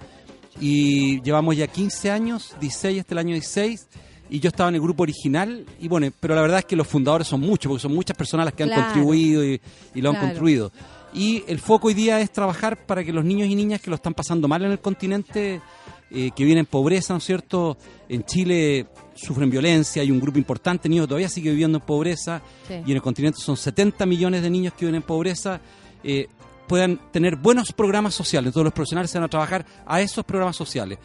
[0.59, 3.88] y llevamos ya 15 años, 16 este el año 16
[4.30, 6.88] y yo estaba en el grupo original y bueno, pero la verdad es que los
[6.88, 9.59] fundadores son muchos porque son muchas personas las que han contribuido y,
[9.93, 10.72] y lo han construido.
[11.13, 13.97] Y el foco hoy día es trabajar para que los niños y niñas que lo
[13.97, 15.59] están pasando mal en el continente,
[16.09, 17.77] eh, que viven en pobreza, ¿no es cierto?
[18.07, 18.88] En Chile
[19.22, 22.76] sufren violencia, hay un grupo importante de niños que todavía sigue viviendo en pobreza Sí.
[22.85, 25.61] y en el continente son 70 millones de niños que viven en pobreza,
[26.03, 26.27] eh,
[26.68, 28.48] puedan tener buenos programas sociales.
[28.48, 30.98] Entonces los profesionales se van a trabajar a esos programas sociales.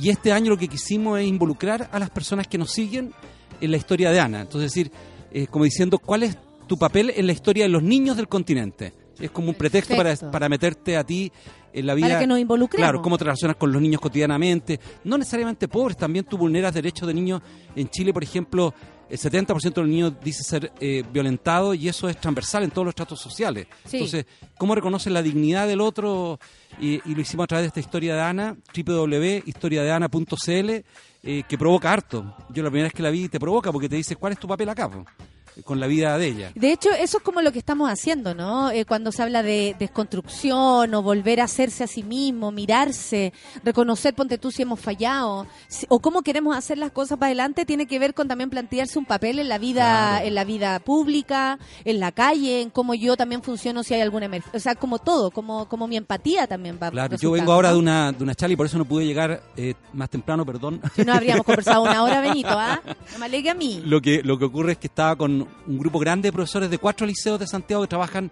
[0.00, 3.12] Y este año lo que quisimos es involucrar a las personas que nos siguen
[3.60, 4.42] en la historia de Ana.
[4.42, 4.92] Entonces decir,
[5.32, 6.36] eh, como diciendo, ¿cuál es
[6.66, 8.92] tu papel en la historia de los niños del continente?
[9.20, 11.32] Es como un pretexto para, para meterte a ti
[11.72, 12.08] en la vida.
[12.08, 12.84] Para que nos involucremos.
[12.84, 14.78] Claro, cómo te relacionas con los niños cotidianamente.
[15.04, 17.42] No necesariamente pobres, también tú vulneras derechos de niños.
[17.74, 18.74] En Chile, por ejemplo,
[19.08, 22.84] el 70% de los niños dice ser eh, violentado y eso es transversal en todos
[22.84, 23.66] los tratos sociales.
[23.84, 23.96] Sí.
[23.96, 24.26] Entonces,
[24.58, 26.38] ¿cómo reconoces la dignidad del otro?
[26.80, 30.70] Y, y lo hicimos a través de esta historia de Ana, www.historiadeana.cl,
[31.22, 32.36] eh, que provoca harto.
[32.50, 34.46] Yo la primera vez que la vi te provoca porque te dice, ¿cuál es tu
[34.46, 34.88] papel acá?
[34.88, 35.04] po?
[35.64, 36.52] Con la vida de ella.
[36.54, 38.70] De hecho, eso es como lo que estamos haciendo, ¿no?
[38.70, 43.32] Eh, cuando se habla de desconstrucción o volver a hacerse a sí mismo, mirarse,
[43.64, 47.64] reconocer, ponte tú, si hemos fallado, si- o cómo queremos hacer las cosas para adelante,
[47.66, 49.78] tiene que ver con también plantearse un papel en la vida,
[50.12, 50.26] Claro.
[50.26, 54.26] en la vida pública, en la calle, en cómo yo también funciono si hay alguna
[54.26, 57.68] emergencia, o sea, como todo, como, como mi empatía también va Claro, yo vengo ahora
[57.70, 57.74] ¿no?
[57.74, 60.80] de una, de una charla y por eso no pude llegar eh, más temprano, perdón.
[60.94, 62.80] Si no habríamos conversado una hora, Benito, ¿ah?
[63.12, 63.82] No me alegue a mí.
[63.84, 66.78] Lo que, lo que ocurre es que estaba con un grupo grande de profesores de
[66.78, 68.30] cuatro liceos de Santiago que trabajan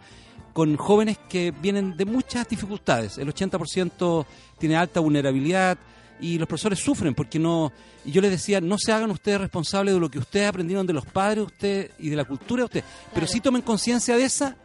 [0.53, 3.19] con jóvenes que vienen de muchas dificultades.
[3.19, 4.25] El 80%
[4.59, 5.77] tiene alta vulnerabilidad
[6.19, 7.73] y los profesores sufren porque no...
[8.05, 10.95] Y yo les decía, no se hagan ustedes responsables de lo que ustedes aprendieron de
[10.95, 14.57] los padres usted, y de la cultura de ustedes, pero sí tomen conciencia de esa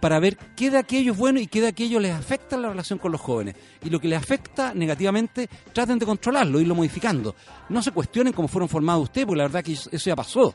[0.00, 2.70] para ver qué de aquello es bueno y qué de aquello les afecta en la
[2.70, 3.54] relación con los jóvenes.
[3.84, 7.34] Y lo que les afecta negativamente, traten de controlarlo, irlo modificando.
[7.68, 10.54] No se cuestionen cómo fueron formados ustedes, porque la verdad que eso ya pasó.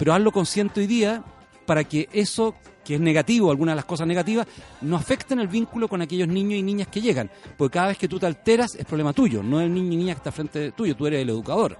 [0.00, 1.22] Pero hazlo consciente hoy día
[1.66, 4.46] para que eso que es negativo, algunas de las cosas negativas,
[4.80, 7.30] no afecten el vínculo con aquellos niños y niñas que llegan.
[7.58, 10.14] Porque cada vez que tú te alteras es problema tuyo, no el niño y niña
[10.14, 11.76] que está frente tuyo, tú eres el educador.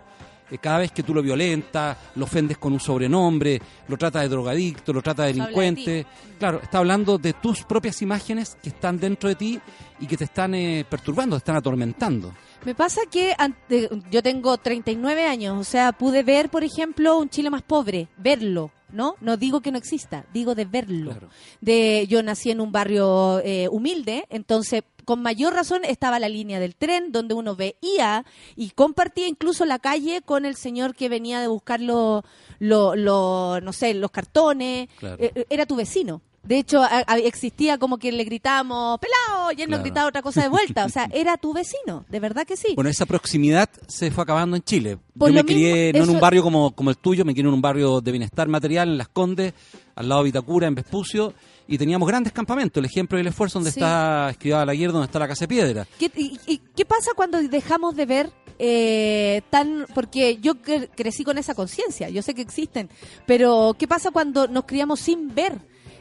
[0.50, 4.28] Eh, Cada vez que tú lo violentas, lo ofendes con un sobrenombre, lo tratas de
[4.28, 6.06] drogadicto, lo tratas de delincuente.
[6.38, 9.58] Claro, está hablando de tus propias imágenes que están dentro de ti
[9.98, 12.34] y que te están eh, perturbando, te están atormentando.
[12.64, 17.28] Me pasa que ante- yo tengo 39 años, o sea, pude ver, por ejemplo, un
[17.30, 19.14] Chile más pobre, verlo, ¿no?
[19.20, 21.16] No digo que no exista, digo de verlo.
[21.60, 26.60] De, yo nací en un barrio eh, humilde, entonces con mayor razón estaba la línea
[26.60, 28.24] del tren donde uno veía
[28.54, 32.22] y compartía incluso la calle con el señor que venía de buscar los,
[32.58, 34.88] lo, lo- no sé, los cartones.
[34.98, 35.16] Claro.
[35.18, 36.20] Eh, eh, era tu vecino.
[36.42, 40.22] De hecho, a- a- existía como que le gritamos, pelado, y él nos gritaba otra
[40.22, 40.84] cosa de vuelta.
[40.86, 42.68] O sea, era tu vecino, de verdad que sí.
[42.74, 44.98] Bueno, esa proximidad se fue acabando en Chile.
[45.18, 47.52] Por Yo me crié no en un barrio como, como el tuyo, me crié en
[47.54, 49.52] un barrio de bienestar material en Las Condes,
[49.94, 51.34] al lado de Vitacura, en Vespucio,
[51.68, 52.80] y teníamos grandes campamentos.
[52.80, 53.78] El ejemplo y el esfuerzo donde Sí.
[53.80, 55.86] está Escribada la Guerra, donde está la Casa de Piedra.
[55.98, 58.30] ¿Qué, y, y qué pasa cuando dejamos de ver
[58.74, 59.86] eh, tan...
[59.94, 62.88] Porque yo cre- crecí con esa conciencia, yo sé que existen,
[63.26, 65.54] pero ¿qué pasa cuando nos criamos sin ver,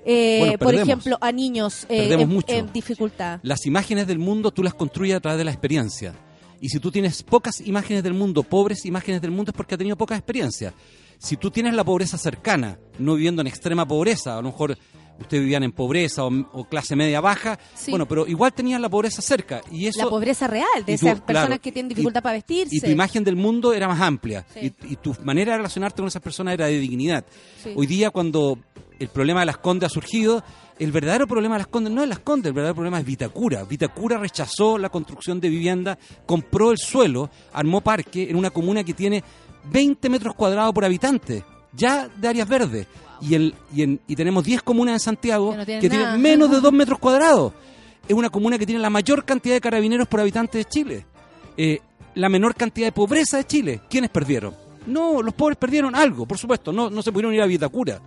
[0.05, 2.15] eh, Bueno, por ejemplo, a niños eh,
[2.47, 3.39] en, dificultad?
[3.43, 6.13] Las imágenes del mundo tú las construyes a través de la experiencia.
[6.61, 9.79] Y si tú tienes pocas imágenes del mundo, pobres imágenes del mundo, es porque has
[9.79, 10.73] tenido poca experiencia.
[11.17, 14.77] Si tú tienes la pobreza cercana, no viviendo en extrema pobreza, a lo mejor
[15.19, 17.91] ustedes vivían en pobreza o, o clase media baja, Sí.
[17.91, 19.61] bueno, pero igual tenías la pobreza cerca.
[19.71, 22.33] Y eso, la pobreza real de tú, esas personas claro, que tienen y- dificultad para
[22.35, 22.75] vestirse.
[22.75, 24.45] y tu imagen del mundo era más amplia.
[24.53, 24.73] Sí.
[24.87, 27.25] Y, y tu manera de relacionarte con esas personas era de dignidad.
[27.63, 27.71] Sí.
[27.75, 28.57] Hoy día, cuando
[28.99, 30.43] el problema de las Condes ha surgido,
[30.77, 33.63] el verdadero problema de las Condes no es las Condes, el verdadero problema es Vitacura.
[33.63, 38.93] Vitacura rechazó la construcción de vivienda, compró el suelo, armó parque en una comuna que
[38.93, 39.23] tiene
[39.71, 41.43] 20 metros cuadrados por habitante.
[41.73, 42.87] ya de áreas verdes.
[43.21, 46.07] Y, el, y, en- y tenemos 10 comunas en Santiago Que no tienen que tienen
[46.07, 46.17] nada.
[46.17, 47.53] menos de 2 metros cuadrados.
[48.07, 51.05] Es una comuna que tiene la mayor cantidad de carabineros por habitante de Chile.
[51.57, 51.79] Eh,
[52.15, 53.81] la menor cantidad de pobreza de Chile.
[53.89, 54.55] ¿Quiénes perdieron?
[54.87, 56.71] No, los pobres perdieron algo, por supuesto.
[56.71, 57.99] No, no se pudieron ir a Vitacura.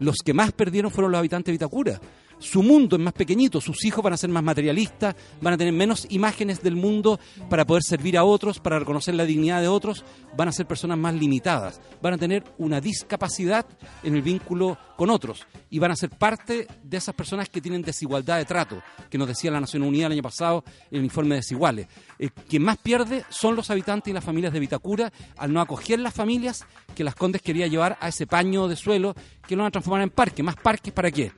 [0.00, 2.00] Los que más perdieron fueron los habitantes de Vitacura.
[2.40, 5.74] Su mundo es más pequeñito, sus hijos van a ser más materialistas, van a tener
[5.74, 10.04] menos imágenes del mundo para poder servir a otros, para reconocer la dignidad de otros,
[10.36, 13.66] van a ser personas más limitadas, van a tener una discapacidad
[14.02, 17.82] en el vínculo con otros y van a ser parte de esas personas que tienen
[17.82, 21.34] desigualdad de trato, que nos decía la Nación Unida el año pasado en el informe
[21.34, 21.88] de Desiguales.
[22.18, 26.00] Eh, quien más pierde son los habitantes y las familias de Vitacura al no acoger
[26.00, 26.64] las familias
[26.94, 29.14] que las Condes quería llevar a ese paño de suelo
[29.46, 30.42] que lo van a transformar en parque.
[30.42, 31.32] ¿Más parques para qué?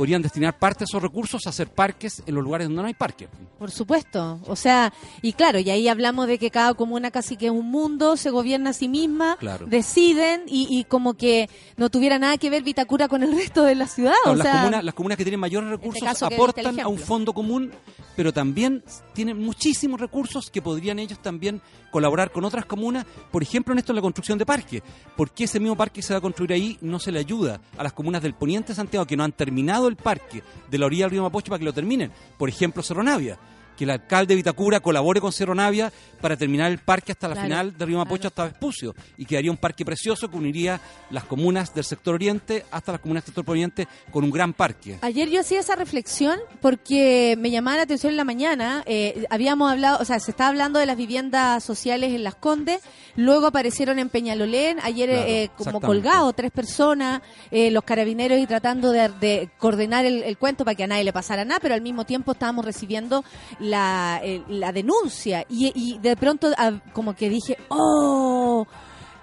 [0.00, 2.94] Podrían destinar parte de esos recursos a hacer parques en los lugares donde no hay
[2.94, 3.28] parques.
[3.58, 4.40] Por supuesto.
[4.46, 7.70] O sea, y claro, y ahí hablamos de que cada comuna casi que es un
[7.70, 9.66] mundo, se gobierna a sí misma, Claro.
[9.66, 13.74] deciden y, y como que no tuviera nada que ver Vitacura con el resto de
[13.74, 14.14] la ciudad.
[14.22, 16.88] Claro, o las, sea, comunas, las comunas que tienen mayores recursos diste el aportan a
[16.88, 17.70] un fondo común,
[18.16, 18.82] pero también
[19.12, 21.60] tienen muchísimos recursos que podrían ellos también
[21.90, 24.82] colaborar con otras comunas, por ejemplo, en esto en la construcción de parques.
[25.14, 27.60] ¿Por qué ese mismo parque que se va a construir ahí no se le ayuda
[27.76, 30.86] a las comunas del poniente de Santiago que no han terminado el parque de la
[30.86, 32.10] orilla del río Mapocho para que lo terminen?
[32.38, 33.38] Por ejemplo, Cerro Navia.
[33.80, 35.90] Que el alcalde de Vitacura colabore con Cerro Navia
[36.20, 38.94] para terminar el parque hasta la Claro, final del río Mapocho hasta Vespucio.
[39.16, 40.78] Y quedaría un parque precioso que uniría
[41.08, 44.98] las comunas del sector oriente hasta las comunas del sector poniente con un gran parque.
[45.00, 48.82] Ayer yo hacía esa reflexión porque me llamaba la atención en la mañana.
[48.84, 52.82] eh, habíamos hablado, o sea, se estaba hablando de las viviendas sociales en Las Condes,
[53.16, 58.46] luego aparecieron en Peñalolén, ayer Claro, eh, como colgado tres personas, eh, los carabineros y
[58.46, 61.74] tratando de, de coordinar el, el cuento para que a nadie le pasara nada, pero
[61.74, 63.24] al mismo tiempo estábamos recibiendo
[63.58, 65.44] la, eh, la denuncia.
[65.48, 68.66] Y, y de pronto ah, como que dije, oh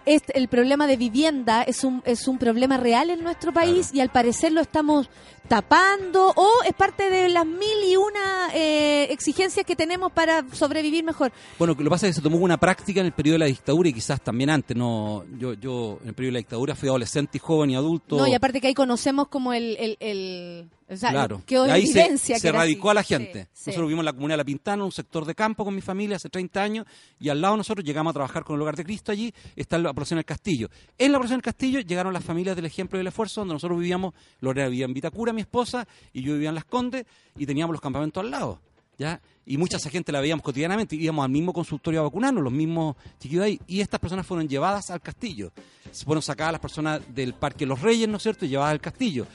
[0.07, 3.99] este, el problema de vivienda es un, es un problema real en nuestro país y
[3.99, 5.09] al parecer lo estamos
[5.47, 11.03] tapando o es parte de las mil y una eh, exigencias que tenemos para sobrevivir
[11.03, 11.31] mejor.
[11.57, 13.45] Bueno, lo que pasa es que se tomó una práctica en el periodo de la
[13.45, 14.75] dictadura y quizás también antes.
[14.75, 18.17] No, yo, yo en el periodo de la dictadura fui adolescente y joven y adulto.
[18.17, 19.75] No, y aparte que ahí conocemos como el...
[19.79, 21.41] el, el- o sea, claro.
[21.49, 22.69] en ahí se, que se era así.
[22.69, 23.49] radicó a la gente.
[23.51, 23.69] Sí, sí.
[23.71, 26.15] Nosotros vivimos en la comunidad de La Pintana, un sector de campo con mi familia
[26.15, 26.85] hace 30 años,
[27.19, 29.91] y al lado nosotros llegamos a trabajar con el Hogar de Cristo allí, está la
[29.93, 30.69] población del Castillo.
[30.97, 33.77] En la población del Castillo llegaron las familias del Ejemplo y del Esfuerzo, donde nosotros
[33.77, 37.05] vivíamos, Lorena vivía en Vitacura, mi esposa, y yo vivía en Las Condes,
[37.37, 38.59] y teníamos los campamentos al lado.
[38.99, 39.21] ¿Ya?
[39.45, 42.95] Y mucha esa gente la veíamos cotidianamente, íbamos al mismo consultorio a vacunarnos, los mismos
[43.19, 45.51] chiquillos ahí, y estas personas fueron llevadas al castillo.
[45.91, 48.81] Se fueron sacadas las personas del Parque Los Reyes, ¿no es cierto?, y llevadas al
[48.81, 49.27] castillo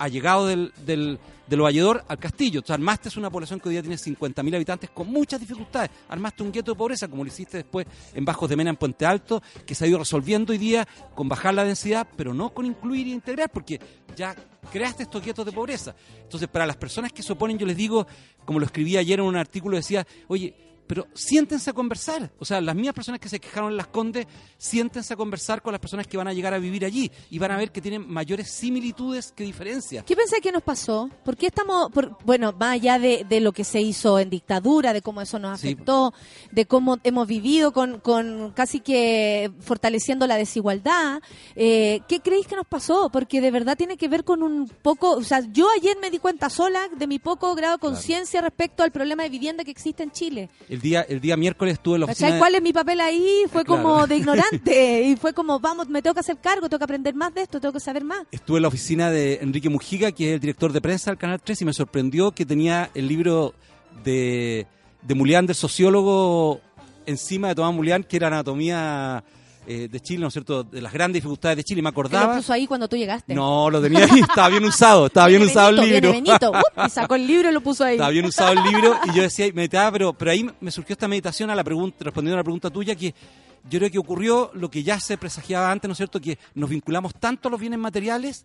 [0.00, 2.60] ha llegado del, del, del Valledor al Castillo.
[2.62, 5.90] O sea, armaste una población que hoy día tiene 50.000 habitantes con muchas dificultades.
[6.08, 9.04] Armaste un gueto de pobreza, como lo hiciste después en Bajos de Mena, en Puente
[9.04, 12.64] Alto, que se ha ido resolviendo hoy día con bajar la densidad, pero no con
[12.64, 13.78] incluir e integrar, porque
[14.16, 14.34] ya
[14.72, 15.94] creaste estos guetos de pobreza.
[16.22, 18.06] Entonces, para las personas que se oponen, yo les digo,
[18.46, 20.54] como lo escribí ayer en un artículo, decía, oye,
[20.90, 22.32] pero siéntense a conversar.
[22.40, 24.26] O sea, las mismas personas que se quejaron en Las Condes,
[24.58, 27.52] siéntense a conversar con las personas que van a llegar a vivir allí y van
[27.52, 30.02] a ver que tienen mayores similitudes que diferencias.
[30.04, 31.08] ¿Qué pensás que nos pasó?
[31.24, 34.92] ¿Por qué estamos, por- bueno, más allá de, de lo que se hizo en dictadura,
[34.92, 35.68] de cómo eso nos Sí.
[35.68, 36.12] afectó,
[36.50, 41.20] de cómo hemos vivido con, con casi que fortaleciendo la desigualdad,
[41.54, 43.10] eh, ¿qué creéis que nos pasó?
[43.12, 46.18] Porque de verdad tiene que ver con un poco, o sea, yo ayer me di
[46.18, 50.02] cuenta sola de mi poco grado de conciencia respecto al problema de vivienda que existe
[50.02, 50.50] en Chile.
[50.68, 52.32] El día, el día miércoles estuve en la oficina.
[52.32, 53.44] De- ¿Cuál es mi papel ahí?
[53.52, 53.82] Fue Claro.
[53.82, 57.14] como de ignorante y fue como, vamos, me tengo que hacer cargo, tengo que aprender
[57.14, 58.22] más de esto, tengo que saber más.
[58.30, 61.40] Estuve en la oficina de Enrique Mujica, que es el director de prensa del Canal
[61.42, 63.54] 3, y me sorprendió que tenía el libro
[64.04, 64.66] de,
[65.02, 66.60] de Mulián, del sociólogo,
[67.06, 69.24] encima de Tomás Mulián, que era Anatomía
[69.72, 71.80] eh, de Chile, ¿no es cierto?, de las grandes dificultades de Chile.
[71.80, 72.36] Me Que lo acordaba...
[72.36, 73.36] puso ahí cuando tú llegaste.
[73.36, 76.12] No, lo tenía ahí, estaba bien usado, estaba bien Viene usado el Benito, libro.
[76.12, 76.86] Benito, ¡up!
[76.86, 77.94] y sacó el libro y lo puso ahí.
[77.94, 81.06] Estaba bien usado el libro y yo decía, meditaba, pero, pero ahí me surgió esta
[81.06, 83.14] meditación a la pregunta, respondiendo a la pregunta tuya, que
[83.70, 86.20] yo creo que ocurrió lo que ya se presagiaba antes, ¿no es cierto?
[86.20, 88.44] Que nos vinculamos tanto a los bienes materiales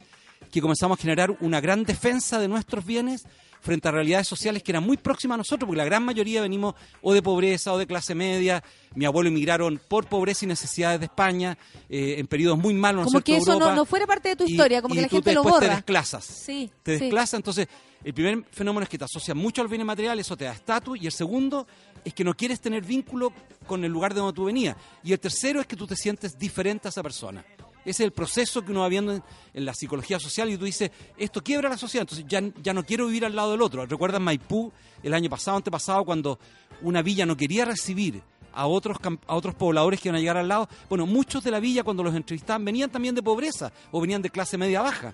[0.52, 3.26] que comenzamos a generar una gran defensa de nuestros bienes
[3.66, 6.76] frente a realidades sociales que eran muy próximas a nosotros, porque la gran mayoría venimos
[7.02, 8.64] o de pobreza o de clase media.
[8.94, 11.58] Mi abuelo emigraron por pobreza y necesidades de España
[11.90, 13.76] eh, en periodos muy malos, ¿no es Como que eso no, Europa.
[13.76, 15.60] no fuera parte de tu Y- historia, como y que la tú gente lo después
[15.60, 15.76] te borra.
[15.78, 17.06] desclasas Sí, te sí.
[17.06, 17.38] desplaza.
[17.38, 17.68] Entonces,
[18.04, 21.02] el primer fenómeno es que te asocias mucho al bien material, eso te da estatus.
[21.02, 21.66] Y el segundo
[22.04, 23.34] es que no quieres tener vínculo
[23.66, 24.78] con el lugar de donde tú venías.
[25.04, 27.44] Y el tercero es que tú te sientes diferente a esa persona.
[27.86, 30.66] Ese es el proceso que uno va viendo en, en la psicología social y tú
[30.66, 33.86] dices, esto quiebra la sociedad, entonces ya, ya no quiero vivir al lado del otro.
[33.86, 34.72] ¿Recuerdas Maipú
[35.04, 36.40] el año pasado, antepasado, cuando
[36.82, 38.22] una villa no quería recibir
[38.54, 38.98] a otros
[39.28, 40.70] a otros pobladores que iban a llegar al lado.
[40.88, 44.30] Bueno, muchos de la villa cuando los entrevistaban venían también de pobreza o venían de
[44.30, 45.14] clase media baja.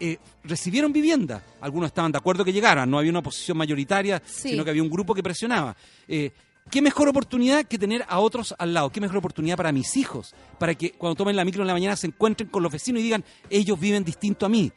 [0.00, 1.42] Eh, recibieron vivienda.
[1.60, 4.50] Algunos estaban de acuerdo que llegaran, no había una oposición mayoritaria, Sí.
[4.50, 5.74] sino que había un grupo que presionaba.
[6.06, 6.30] Eh,
[6.70, 8.90] ¿Qué mejor oportunidad que tener a otros al lado?
[8.90, 10.34] ¿Qué mejor oportunidad para mis hijos?
[10.58, 13.04] Para que cuando tomen la micro en la mañana se encuentren con los vecinos y
[13.04, 14.70] digan, ellos viven distinto a mí.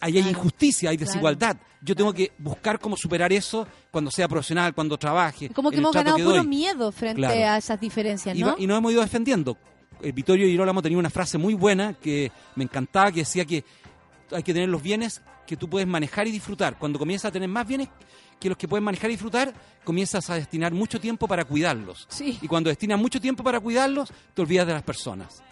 [0.00, 1.10] Ahí hay injusticia, hay claro.
[1.10, 1.56] desigualdad.
[1.80, 5.48] Yo tengo que buscar cómo superar eso cuando sea profesional, cuando trabaje.
[5.50, 8.48] Como que el hemos ganado que puro miedo frente a esas diferencias, Y, ¿no?
[8.48, 9.56] va- y nos hemos ido defendiendo.
[10.02, 13.64] Eh, Vittorio Girolamo tenía una frase muy buena que me encantaba, que decía que
[14.30, 16.76] hay que tener los bienes que tú puedes manejar y disfrutar.
[16.78, 17.88] Cuando comienzas a tener más bienes
[18.44, 19.54] que los que puedes manejar y disfrutar,
[19.84, 22.04] comienzas a destinar mucho tiempo para cuidarlos.
[22.10, 22.38] Sí.
[22.42, 25.42] Y cuando destinas mucho tiempo para cuidarlos, te olvidas de las personas.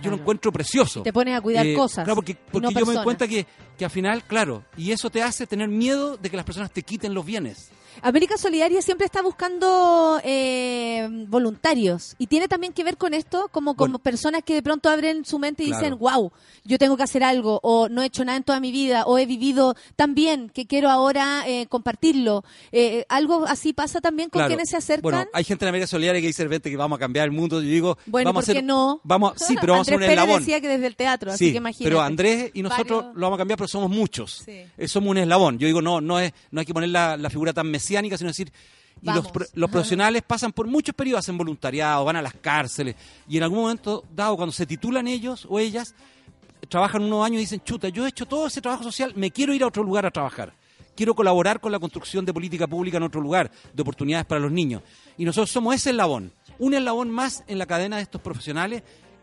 [0.00, 1.02] Yo lo encuentro precioso.
[1.02, 2.04] Te pones a cuidar Eh, cosas.
[2.04, 3.46] Claro, porque, porque no yo me doy cuenta que,
[3.76, 6.82] que al final, claro, y eso te hace tener miedo de que las personas te
[6.82, 7.70] quiten los bienes.
[8.00, 13.74] América Solidaria siempre está buscando eh, voluntarios y tiene también que ver con esto, como,
[13.74, 15.82] como personas que de pronto abren su mente y Claro.
[15.82, 16.32] dicen, wow,
[16.64, 19.18] yo tengo que hacer algo, o no he hecho nada en toda mi vida, o
[19.18, 22.44] he vivido tan bien que quiero ahora eh, compartirlo.
[22.72, 24.48] Eh, algo así pasa también con Claro.
[24.48, 25.02] quienes se acercan.
[25.02, 27.60] Bueno, hay gente en América Solidaria que dice, vente que vamos a cambiar el mundo.
[27.60, 29.00] Yo digo, Bueno, vamos ¿por a hacer, no?
[29.04, 30.40] Vamos, sí, pero vamos a hacer un Andrés Pérez eslabón.
[30.40, 31.84] decía que desde el teatro, así Sí, que imagínate.
[31.90, 34.42] pero Andrés y nosotros Varios- lo vamos a cambiar, pero somos muchos.
[34.44, 34.86] Sí.
[34.88, 35.58] Somos un eslabón.
[35.58, 38.28] Yo digo, no, no es, no hay que poner la, la figura tan mesiánica, sino
[38.28, 38.52] decir,
[39.00, 42.94] y los, los profesionales pasan por muchos periodos, hacen voluntariado, van a las cárceles,
[43.28, 45.94] y en algún momento dado, cuando se titulan ellos o ellas,
[46.68, 49.54] trabajan unos años y dicen, chuta, yo he hecho todo ese trabajo social, me quiero
[49.54, 50.54] ir a otro lugar a trabajar.
[50.94, 54.52] Quiero colaborar con la construcción de política pública en otro lugar, de oportunidades para los
[54.52, 54.82] niños.
[55.16, 58.82] Y nosotros somos ese eslabón, un eslabón más en la cadena de estos profesionales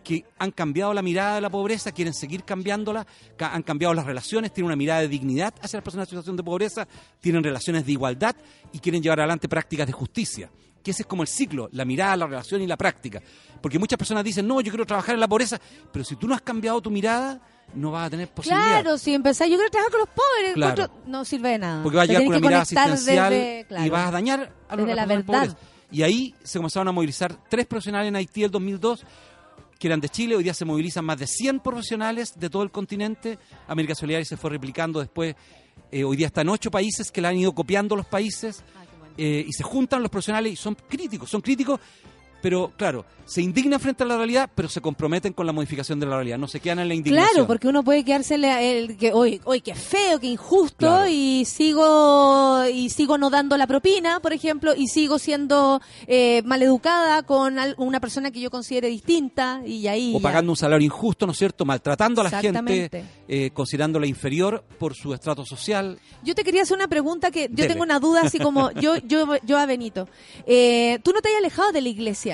[0.10, 3.06] que han cambiado la mirada de la pobreza, quieren seguir cambiándola,
[3.38, 6.36] ca- han cambiado las relaciones, tienen una mirada de dignidad hacia las personas en situación
[6.36, 6.88] de pobreza,
[7.20, 8.36] tienen relaciones de igualdad
[8.74, 10.50] y quieren llevar adelante prácticas de justicia.
[10.82, 13.22] Que ese es como el ciclo, la mirada, la relación y la práctica.
[13.62, 15.60] Porque muchas personas dicen, no, yo quiero trabajar en la pobreza,
[15.92, 17.40] pero si tú no has cambiado tu mirada,
[17.76, 18.82] no vas a tener posibilidad.
[18.82, 20.90] Claro, si empezás, yo quiero trabajar con los pobres, Claro.
[21.06, 21.84] no sirve de nada.
[21.84, 24.88] Porque vas a llegar con una mirada asistencial desde- y vas a dañar a los
[24.88, 25.26] la verdad.
[25.26, 25.56] pobres.
[25.92, 29.04] Y ahí se comenzaron a movilizar tres profesionales en Haití el 2002
[29.80, 32.70] que eran de Chile, hoy día se movilizan más de 100 profesionales de todo el
[32.70, 33.40] continente.
[33.66, 35.36] América Solidaria se fue replicando después,
[35.90, 38.62] eh, hoy día están ocho países que la han ido copiando los países
[39.18, 41.80] eh, y se juntan los profesionales y son críticos, son críticos,
[42.42, 46.08] pero claro, se indignan frente a la realidad, pero se comprometen con la modificación de
[46.08, 47.30] la realidad, no se quedan en la indignación.
[47.32, 50.78] Claro, porque uno puede quedarse en la- el que hoy, hoy qué feo, qué injusto
[50.78, 51.08] Claro.
[51.10, 57.24] y sigo y sigo no dando la propina, por ejemplo, y sigo siendo eh, maleducada
[57.24, 60.24] con al- una persona que yo considere distinta y ahí o ya.
[60.24, 61.66] pagando un salario injusto, ¿no es cierto?
[61.66, 66.00] Maltratando a la gente, eh, considerándola inferior por su estrato social.
[66.24, 67.70] Yo te quería hacer una pregunta que yo Dele.
[67.70, 70.08] tengo una duda así como yo yo yo a Benito.
[70.48, 72.29] Eh, ¿Tú no te has alejado de la iglesia?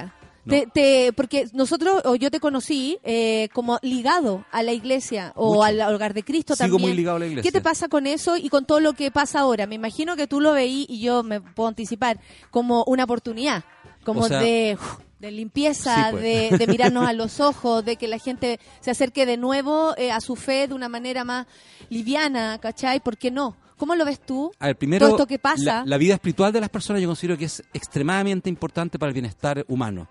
[0.45, 0.51] No.
[0.51, 5.55] Te- te- porque nosotros, o yo te conocí eh, como ligado a la iglesia o
[5.55, 5.63] Mucho.
[5.63, 6.89] al hogar de Cristo Sigo también.
[6.89, 7.51] muy ligado a la iglesia.
[7.51, 9.65] ¿Qué te pasa con eso y con todo lo que pasa ahora?
[9.65, 12.19] Me imagino que tú lo veí y yo me puedo anticipar
[12.51, 13.63] como una oportunidad,
[14.03, 14.77] como O sea- de,
[15.19, 16.23] de limpieza, Sí, pues.
[16.23, 20.11] de, de mirarnos a los ojos, de que la gente se acerque de nuevo eh,
[20.11, 21.47] a su fe de una manera más
[21.89, 22.99] liviana, ¿cachai?
[22.99, 23.55] ¿Por qué no?
[23.77, 24.51] ¿Cómo lo ves tú?
[24.59, 25.63] A ver, primero, todo esto que pasa.
[25.63, 29.13] La, la vida espiritual de las personas yo considero que es extremadamente importante para el
[29.13, 30.07] bienestar humano.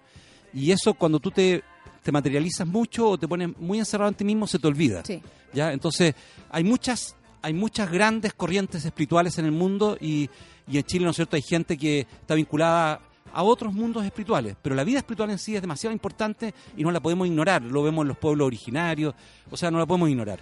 [0.54, 1.62] Y eso cuando tú te,
[2.02, 5.04] te materializas mucho o te pones muy encerrado en ti mismo, se te olvida.
[5.04, 5.20] Sí.
[5.52, 5.72] ¿ya?
[5.72, 6.14] Entonces,
[6.50, 10.30] hay muchas, hay muchas grandes corrientes espirituales en el mundo y,
[10.68, 13.00] y en Chile, ¿no es cierto?, hay gente que está vinculada
[13.32, 16.92] a otros mundos espirituales, pero la vida espiritual en sí es demasiado importante y no
[16.92, 19.14] la podemos ignorar, lo vemos en los pueblos originarios,
[19.50, 20.38] o sea, no la podemos ignorar.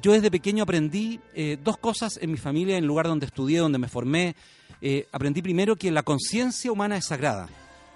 [0.00, 3.58] Yo desde pequeño aprendí eh, dos cosas en mi familia, en el lugar donde estudié,
[3.58, 4.36] donde me formé.
[4.80, 7.48] Eh, aprendí primero que la conciencia humana es sagrada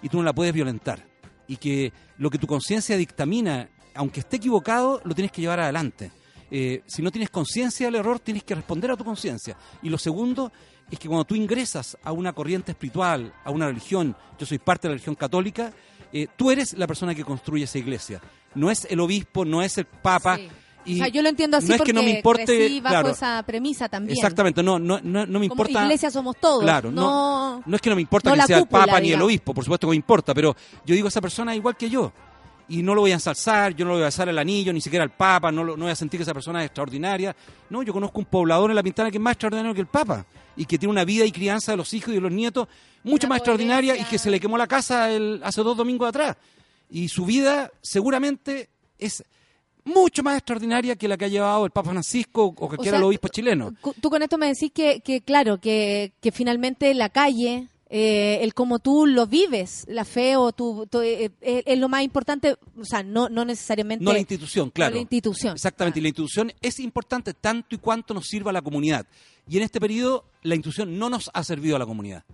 [0.03, 1.12] y tú no la puedes violentar.
[1.53, 6.11] Y que lo que tu conciencia dictamina, aunque esté equivocado, lo tienes que llevar adelante.
[6.51, 9.55] Eh, si no tienes conciencia del error, tienes que responder a tu conciencia.
[9.83, 10.51] Y lo segundo
[10.91, 14.89] es que cuando tú ingresas a una corriente espiritual, a una religión, yo soy parte
[14.89, 15.75] de la religión católica,
[16.11, 18.23] eh, tú eres la persona que construye esa iglesia.
[18.55, 20.39] No es el obispo, no es el papa.
[20.85, 22.93] Y o sea, yo lo entiendo así no es que no me importe, crecí bajo
[22.93, 24.17] claro, esa premisa también.
[24.19, 25.83] Exactamente, no, no, no, no me Como importa.
[25.85, 26.63] iglesia somos todos.
[26.63, 27.03] Claro, no,
[27.59, 29.63] no, no es que no me importa que sea el Papa ni el obispo, por
[29.65, 32.13] supuesto que me importa, pero yo digo esa persona es igual que yo.
[32.69, 34.81] Y no lo voy a ensalzar, yo no le voy a besar el anillo, ni
[34.81, 37.35] siquiera al Papa, no, lo- no voy a sentir que esa persona es extraordinaria.
[37.69, 40.25] No, yo conozco un poblador en La Pintana que es más extraordinario que el Papa
[40.57, 42.69] y que tiene una vida y crianza de los hijos y de los nietos
[43.05, 46.37] mucho más extraordinaria y que se le quemó la casa el- hace dos domingos atrás.
[46.89, 49.23] Y su vida seguramente es
[49.85, 53.09] mucho más extraordinaria que la que ha llevado el Papa Francisco o cualquiera de los
[53.09, 53.73] obispos chilenos.
[54.01, 58.55] Tú con esto me decís que, que claro, que, que finalmente la calle eh, el
[58.55, 62.57] cómo tú lo vives, la fe o tu, tu- eh, eh, es lo más importante,
[62.81, 64.95] o sea, no, no necesariamente No la institución, claro.
[64.95, 65.53] la institución.
[65.55, 69.05] Exactamente, y la institución es importante tanto y cuanto nos sirva a la comunidad.
[69.47, 72.25] Y en este periodo la institución no nos ha servido a la comunidad.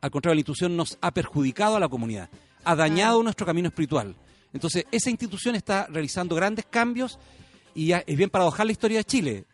[0.00, 2.28] Al contrario, la institución nos ha perjudicado a la comunidad,
[2.64, 4.16] ha dañado nuestro camino espiritual.
[4.54, 7.18] Entonces, esa institución está realizando grandes cambios
[7.74, 9.44] y es bien paradojal la historia de Chile.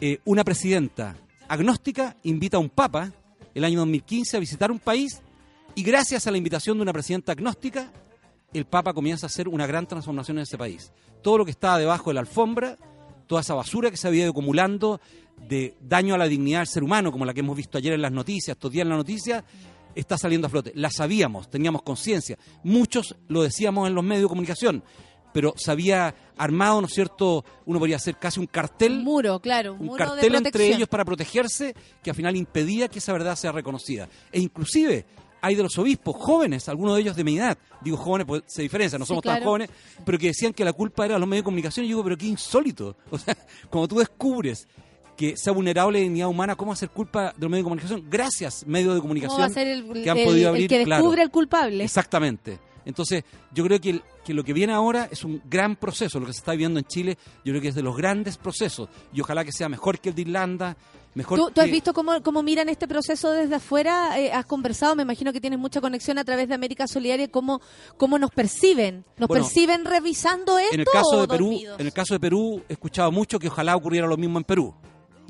[0.00, 1.14] Eh, una presidenta
[1.46, 3.12] agnóstica invita a un papa
[3.54, 5.20] el año 2015 a visitar un país
[5.74, 7.90] y gracias a la invitación de una presidenta agnóstica,
[8.52, 10.92] el Papa comienza a hacer una gran transformación en ese país.
[11.22, 12.76] Todo lo que estaba debajo de la alfombra,
[13.26, 15.00] toda esa basura que se había ido acumulando
[15.48, 18.02] de daño a la dignidad del ser humano, como la que hemos visto ayer en
[18.02, 19.44] las noticias, estos días en las noticias,
[19.94, 20.72] está saliendo a flote.
[20.74, 22.38] La sabíamos, teníamos conciencia.
[22.64, 24.84] Muchos lo decíamos en los medios de comunicación,
[25.32, 27.44] pero se había armado, ¿no es cierto?
[27.66, 30.66] Uno podría hacer casi un cartel Un muro, claro, un, un muro de cartel entre
[30.68, 34.08] ellos para protegerse que al final impedía que esa verdad sea reconocida.
[34.30, 35.06] E inclusive
[35.42, 38.62] hay de los obispos jóvenes, algunos de ellos de mi edad, digo jóvenes porque se
[38.62, 39.70] diferencia, no Sí, somos tan jóvenes,
[40.04, 42.04] pero que decían que la culpa era de los medios de comunicación y yo digo,
[42.04, 42.96] pero qué insólito.
[43.10, 43.36] O sea,
[43.68, 44.68] cuando tú descubres
[45.16, 48.04] que sea vulnerable la dignidad humana, ¿cómo hacer culpa de los medios de comunicación?
[48.08, 50.68] Gracias, medios de comunicación ¿Cómo va a ser el, que han el- podido el abrir,
[50.68, 51.02] que claro.
[51.02, 51.84] descubre el culpable?
[51.84, 52.58] Exactamente.
[52.84, 53.22] Entonces,
[53.54, 56.18] yo creo que, el- que lo que viene ahora es un gran proceso.
[56.18, 58.88] Lo que se está viendo en Chile, yo creo que es de los grandes procesos.
[59.12, 60.76] Y ojalá que sea mejor que el de Irlanda,
[61.14, 64.18] mejor ¿Tú, tú has que- visto cómo, cómo miran este proceso desde afuera?
[64.18, 64.96] Eh, ¿Has conversado?
[64.96, 67.28] Me imagino que tienes mucha conexión a través de América Solidaria.
[67.30, 67.60] ¿Cómo,
[67.96, 69.04] cómo nos perciben?
[69.16, 70.74] ¿Nos Bueno, perciben revisando esto?
[70.74, 71.78] En el caso de Perú, dormidos?
[71.80, 74.74] en el caso de Perú he escuchado mucho que ojalá ocurriera lo mismo en Perú.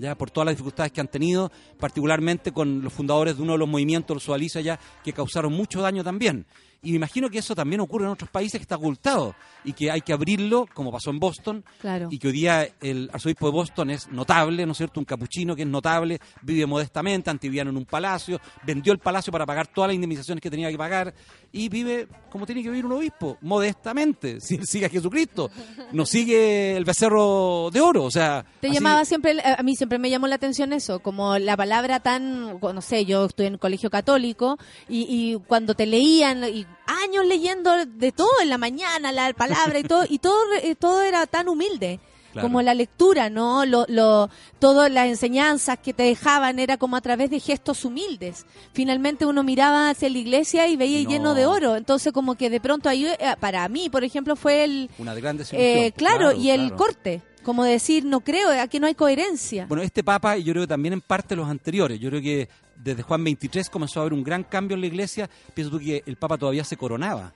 [0.02, 3.58] Ya por todas las dificultades que han tenido, particularmente con los fundadores de uno de
[3.58, 6.44] los movimientos, los Sualiza ya, que causaron mucho daño también.
[6.84, 9.88] Y me imagino que eso también ocurre en otros países que está ocultado y que
[9.90, 12.08] hay que abrirlo, como pasó en Boston, Claro.
[12.10, 14.98] y que hoy día el arzobispo de Boston es notable, ¿no es cierto?
[14.98, 19.46] Un capuchino que es notable, vive modestamente, antiviano en un palacio, vendió el palacio para
[19.46, 21.14] pagar todas las indemnizaciones que tenía que pagar
[21.52, 25.50] y vive como tiene que vivir un obispo, modestamente, sigue a Jesucristo,
[25.92, 28.44] no sigue el becerro de oro, o sea...
[28.60, 32.00] Te así- llamaba siempre, a mí siempre me llamó la atención eso, como la palabra
[32.00, 36.66] tan, no sé, yo estoy en colegio católico y, y cuando te leían, y
[37.02, 41.02] años leyendo de todo en la mañana, la palabra y todo, y todo, eh, todo
[41.02, 42.00] era tan humilde.
[42.32, 42.48] Claro.
[42.48, 43.66] Como la lectura, ¿no?
[43.66, 48.46] Lo, lo, todas las enseñanzas que te dejaban era como a través de gestos humildes.
[48.72, 51.10] Finalmente uno miraba hacia la iglesia y veía No.
[51.10, 51.76] lleno de oro.
[51.76, 55.36] Entonces como que de pronto ahí, eh, para mí, por ejemplo, fue el, Una gran
[55.36, 55.90] eh, desilusión.
[55.94, 56.76] claro, y el claro.
[56.78, 57.22] corte.
[57.42, 59.66] Como decir, no creo, aquí no hay coherencia.
[59.66, 62.48] Bueno, este Papa, y yo creo que también en parte los anteriores, yo creo que
[62.76, 65.28] desde Juan 23 comenzó a haber un gran cambio en la iglesia.
[65.54, 67.32] Pienso tú que el Papa todavía se coronaba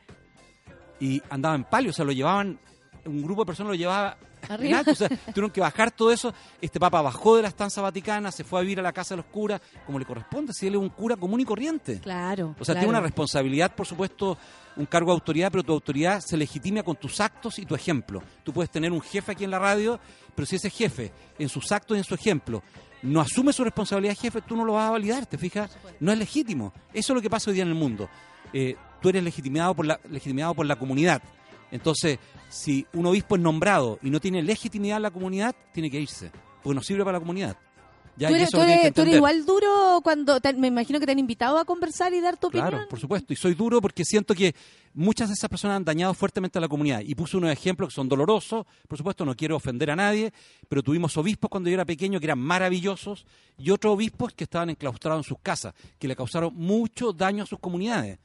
[1.00, 2.58] y andaba en palio, o sea, lo llevaban,
[3.04, 4.78] un grupo de personas lo llevaba en Arriba.
[4.78, 6.32] alto, o sea, tuvieron que bajar todo eso.
[6.60, 9.18] Este Papa bajó de la estancia vaticana, se fue a vivir a la casa de
[9.18, 12.00] los curas, como le corresponde, si él es un cura común y corriente.
[12.00, 12.54] Claro.
[12.58, 12.80] O sea, claro.
[12.80, 14.38] tiene una responsabilidad, por supuesto,
[14.76, 18.22] un cargo de autoridad, pero tu autoridad se legitima con tus actos y tu ejemplo.
[18.44, 19.98] Tú puedes tener un jefe aquí en la radio,
[20.34, 22.62] pero si ese jefe, en sus actos y en su ejemplo,
[23.06, 25.76] no asume su responsabilidad jefe, tú no lo vas a validar, ¿te fijas?
[26.00, 26.72] No es legítimo.
[26.92, 28.08] Eso es lo que pasa hoy día en el mundo.
[28.52, 31.22] Eh, tú eres legitimado por, la, legitimado por la comunidad.
[31.70, 32.18] Entonces,
[32.48, 36.30] si un obispo es nombrado y no tiene legitimidad en la comunidad, tiene que irse,
[36.62, 37.56] porque no sirve para la comunidad.
[38.18, 38.56] Ya, ¿Tú eres, tú
[38.94, 42.36] tú igual duro cuando te- me imagino que te han invitado a conversar y dar
[42.38, 42.70] tu opinión.
[42.70, 43.32] Claro, por supuesto.
[43.32, 44.54] Y soy duro porque siento que
[44.94, 47.00] muchas de esas personas han dañado fuertemente a la comunidad.
[47.04, 48.64] Y puse unos ejemplos que son dolorosos.
[48.88, 50.32] Por supuesto, no quiero ofender a nadie,
[50.68, 53.26] pero tuvimos obispos cuando yo era pequeño que eran maravillosos
[53.58, 57.46] y otros obispos que estaban enclaustrados en sus casas, que le causaron mucho daño a
[57.46, 58.18] sus comunidades.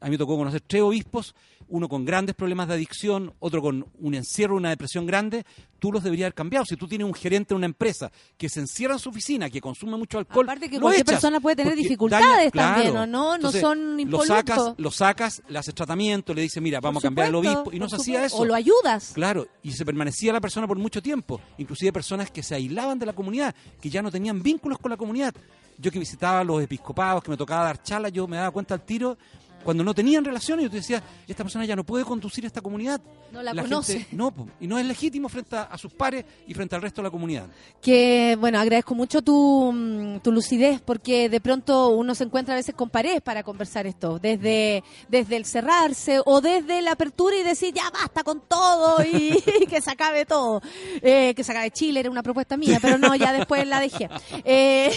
[0.00, 1.34] A mí me tocó conocer tres obispos,
[1.68, 5.44] uno con grandes problemas de adicción, otro con un encierro, una depresión grande.
[5.78, 6.64] Tú los deberías haber cambiado.
[6.64, 9.60] Si tú tienes un gerente de una empresa que se encierra en su oficina, que
[9.60, 13.02] consume mucho alcohol, Aparte que lo cualquier echas, persona puede tener dificultades daña- también, claro.
[13.04, 13.38] ¿o no?
[13.38, 14.26] No son lo impolutos.
[14.26, 17.70] sacas, lo sacas, le haces tratamiento, le dices, mira, vamos a cambiar al obispo.
[17.72, 18.38] Y no se hacía eso.
[18.38, 19.12] O lo ayudas.
[19.14, 21.40] Claro, y se permanecía la persona por mucho tiempo.
[21.58, 24.96] Inclusive personas que se aislaban de la comunidad, que ya no tenían vínculos con la
[24.96, 25.34] comunidad.
[25.78, 28.82] Yo que visitaba los episcopados, que me tocaba dar charlas, yo me daba cuenta al
[28.84, 29.16] tiro
[29.64, 33.00] cuando no tenían relaciones, yo te decía, esta persona ya no puede conducir esta comunidad.
[33.32, 34.06] No la conoce.
[34.12, 37.08] no, y no es legítimo frente a, a sus pares y frente al resto de
[37.08, 37.46] la comunidad.
[37.80, 42.56] Que, bueno, agradezco mucho tu, mm, tu lucidez porque de pronto uno se encuentra a
[42.56, 47.42] veces con paredes para conversar esto, desde, desde el cerrarse o desde la apertura y
[47.42, 50.60] decir ya basta con todo y, que se acabe todo.
[51.02, 54.08] Eh, que se acabe Chile, era una propuesta mía, pero no, ya después la dejé.
[54.44, 54.90] Eh,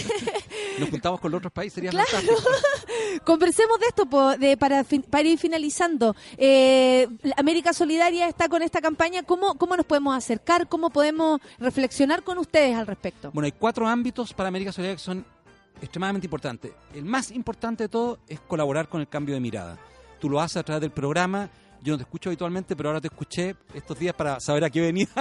[0.78, 2.08] Nos juntamos con los otros países, sería Claro.
[3.24, 6.14] Conversemos de esto po, de, para, fin- para ir finalizando.
[6.36, 7.06] Eh,
[7.36, 9.22] América Solidaria está con esta campaña.
[9.22, 10.68] ¿Cómo, ¿Cómo nos podemos acercar?
[10.68, 13.30] ¿Cómo podemos reflexionar con ustedes al respecto?
[13.32, 15.24] Bueno, hay cuatro ámbitos para América Solidaria que son
[15.82, 16.72] extremadamente importante.
[16.94, 19.78] El más importante de todo es colaborar con el cambio de mirada.
[20.20, 21.50] Tú lo haces a través del programa.
[21.82, 24.80] Yo no te escucho habitualmente, pero ahora te escuché estos días para saber a qué
[24.80, 25.08] venía.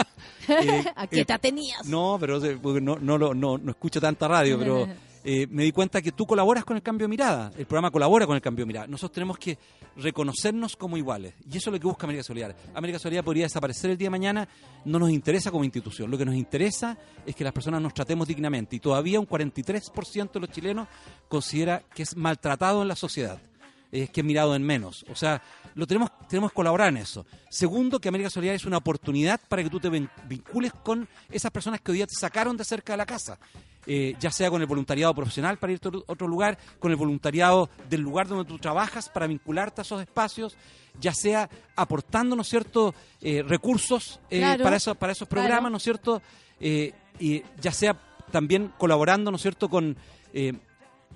[0.47, 1.85] Eh, ¿A qué eh, te tenías?
[1.85, 4.87] No, pero eh, no, no, no, no escucho tanta radio, pero
[5.23, 7.51] eh, me di cuenta que tú colaboras con el cambio de mirada.
[7.57, 8.87] El programa colabora con el cambio de mirada.
[8.87, 9.57] Nosotros tenemos que
[9.95, 11.33] reconocernos como iguales.
[11.49, 12.55] Y eso es lo que busca América Solidaria.
[12.73, 14.47] América Solidaria podría desaparecer el día de mañana.
[14.85, 16.11] No nos interesa como institución.
[16.11, 18.75] Lo que nos interesa es que las personas nos tratemos dignamente.
[18.75, 20.87] Y todavía un 43% de los chilenos
[21.27, 23.39] considera que es maltratado en la sociedad
[23.91, 25.05] es que es mirado en menos.
[25.11, 25.39] O sea,
[25.75, 27.27] lo tenemos, tenemos que colaborar en eso.
[27.51, 31.51] Segundo, que América Solidaria es una oportunidad para que tú te vin- vincules con esas
[31.51, 33.37] personas que hoy día te sacaron de cerca de la casa.
[33.85, 37.69] Eh, ya sea con el voluntariado profesional para irte a otro- lugar, con el voluntariado
[37.89, 40.55] del lugar donde tú trabajas para vincularte a esos espacios,
[41.01, 44.63] ya sea aportando, ¿no es cierto?, eh, recursos eh, Claro.
[44.63, 45.71] para, eso, para esos programas, Claro.
[45.71, 46.21] ¿no es cierto?,
[46.61, 47.99] Eh, y ya sea
[48.31, 49.97] también colaborando, ¿no es cierto?, con,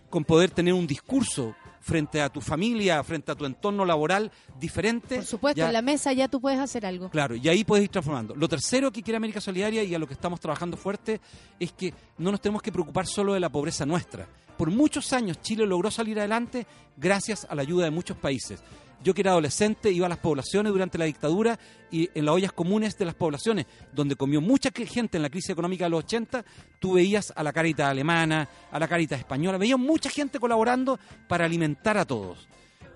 [0.09, 1.55] con poder tener un discurso
[1.87, 5.15] frente a tu familia, frente a tu entorno laboral diferente.
[5.15, 7.09] Por supuesto, ya- en la mesa ya tú puedes hacer algo.
[7.09, 8.35] Claro, y ahí puedes ir transformando.
[8.35, 11.21] Lo tercero que quiere América Solidaria y a lo que estamos trabajando fuerte
[11.59, 14.27] es que no nos tenemos que preocupar solo de la pobreza nuestra.
[14.57, 18.59] Por muchos años Chile logró salir adelante gracias a la ayuda de muchos países.
[19.03, 21.57] Yo que era adolescente iba a las poblaciones durante la dictadura
[21.91, 25.51] y en las ollas comunes de las poblaciones, donde comió mucha gente en la crisis
[25.51, 26.43] económica de los 80,
[26.79, 31.45] tú veías a la Caritas alemana, a la Caritas española, veías mucha gente colaborando para
[31.45, 32.47] alimentar a todos.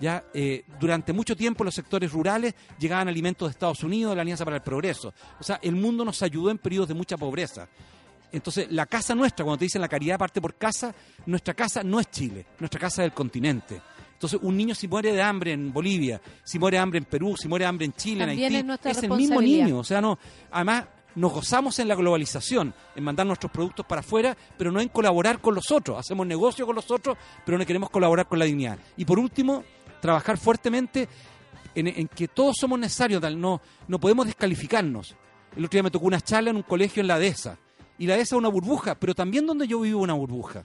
[0.02, 4.24] Ya eh, durante mucho tiempo los sectores rurales llegaban alimentos de Estados Unidos, de la
[4.24, 5.14] Alianza para el Progreso.
[5.40, 7.70] O sea, el mundo nos ayudó en periodos de mucha pobreza.
[8.32, 10.96] Entonces, la casa nuestra, cuando te dicen la caridad parte por casa,
[11.26, 13.80] nuestra casa no es Chile, nuestra casa es el continente.
[14.22, 17.36] Entonces, un niño si muere de hambre en Bolivia, si muere de hambre en Perú,
[17.36, 19.80] si muere de hambre en Chile, También en Haití, es el mismo niño.
[19.80, 20.20] O sea, no,
[20.52, 20.86] además
[21.16, 25.42] nos gozamos en la globalización, en mandar nuestros productos para afuera, pero no en colaborar
[25.42, 25.98] con los otros.
[25.98, 28.78] Hacemos negocio con los otros, pero no queremos colaborar con la dignidad.
[28.96, 29.64] Y por último,
[30.02, 31.10] trabajar fuertemente
[31.74, 35.16] en, en que todos somos necesarios, no, no podemos descalificarnos.
[35.58, 37.58] El otro día me tocó una charla en un colegio en la dehesa.
[37.98, 40.62] Y la dehesa es una burbuja, pero también donde yo vivo una burbuja.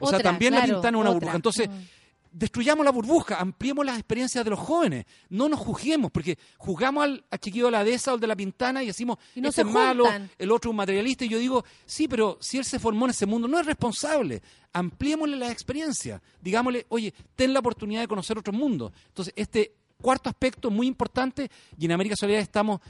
[0.00, 1.14] O sea, también la claro, Pintana es una otra.
[1.20, 1.36] burbuja.
[1.36, 1.97] Entonces, Mm.
[2.32, 7.24] Destruyamos la burbuja, ampliemos las experiencias de los jóvenes, no nos juzguemos, porque juzgamos al,
[7.30, 9.62] al chiquillo de la dehesa o el de la pintana y decimos, Y no este
[9.62, 10.04] es malo,
[10.38, 13.10] el otro es un materialista, y yo digo, sí, pero si él se formó en
[13.10, 14.42] ese mundo, no es responsable,
[14.72, 18.92] ampliémosle las experiencias, digámosle, oye, ten la oportunidad de conocer otro mundo.
[19.08, 22.80] Entonces, este cuarto aspecto muy importante, y en América Solidaria estamos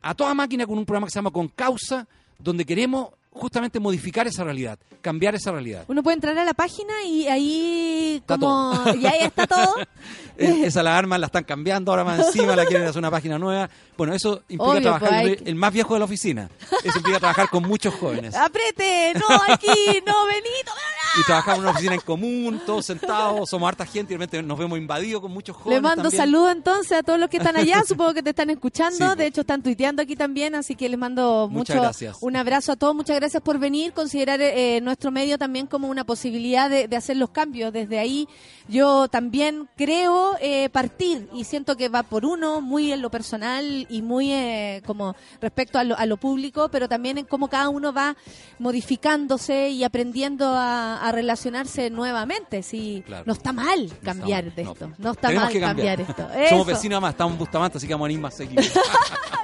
[0.00, 2.06] a toda máquina con un programa que se llama Con Causa,
[2.38, 3.08] donde queremos
[3.38, 5.84] justamente modificar esa realidad, cambiar esa realidad.
[5.88, 8.94] Uno puede entrar a la página y ahí Está como todo.
[9.00, 9.76] y ahí está todo.
[10.38, 13.68] Esa la arman, la están cambiando, ahora más encima la quieren hacer una página nueva.
[13.96, 16.48] Bueno, eso implica Obvio, trabajar, pues, hay el más viejo de la oficina.
[16.84, 18.34] Eso implica trabajar con muchos jóvenes.
[18.36, 20.72] Aprete, no aquí, no Benito.
[21.18, 24.42] Y trabajar en una oficina en común, todos sentados, somos harta gente y de repente
[24.42, 25.78] nos vemos invadidos con muchos jóvenes.
[25.78, 26.22] Le mando también.
[26.22, 29.26] saludos entonces a todos los que están allá, supongo que te están escuchando, Sí, de
[29.26, 32.18] hecho están tuiteando aquí también, así que les mando mucho gracias.
[32.20, 36.04] un abrazo a todos, muchas gracias por venir, considerar eh, nuestro medio también como una
[36.04, 37.72] posibilidad de, de hacer los cambios.
[37.72, 38.28] Desde ahí
[38.68, 43.86] yo también creo eh, partir y siento que va por uno, muy en lo personal
[43.88, 47.70] y muy eh, como respecto a lo, a lo público, pero también en cómo cada
[47.70, 48.16] uno va
[48.58, 52.62] modificándose y aprendiendo a, a relacionarse nuevamente.
[52.62, 53.24] Si Claro.
[53.26, 55.66] no está mal cambiar mal, de esto, no está mal cambiar.
[55.74, 56.00] cambiar.
[56.00, 56.28] esto.
[56.48, 58.62] Somos vecinos más, estamos en Bustamante, así que vamos a ir más seguido.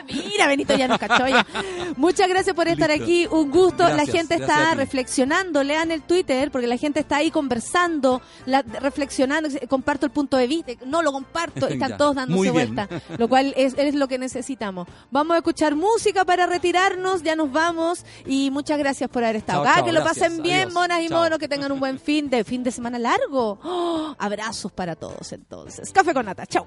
[0.06, 1.46] Mira, Benito ya nos cachó ya.
[1.96, 3.04] Muchas gracias por estar Listo.
[3.04, 3.26] aquí.
[3.30, 3.88] Un gusto.
[3.88, 5.62] la gente está reflexionando.
[5.64, 9.48] Lean el Twitter porque la gente está ahí conversando, la- reflexionando.
[9.68, 10.72] Comparto el punto de vista.
[10.86, 11.66] No lo comparto.
[11.74, 12.88] Están todos dándose vuelta.
[13.16, 14.86] Lo cual es, es lo que necesitamos.
[15.10, 17.22] Vamos a escuchar música para retirarnos.
[17.22, 18.04] Ya nos vamos.
[18.26, 19.82] Y muchas gracias por haber estado acá.
[19.84, 20.28] que lo gracias.
[20.28, 20.74] pasen bien, Adiós.
[20.74, 21.38] monas y monos.
[21.44, 23.58] Que tengan un buen fin de fin de semana largo.
[23.62, 24.16] ¡Oh!
[24.18, 25.92] abrazos para todos entonces.
[25.92, 26.46] Café con nata.
[26.46, 26.66] Chao.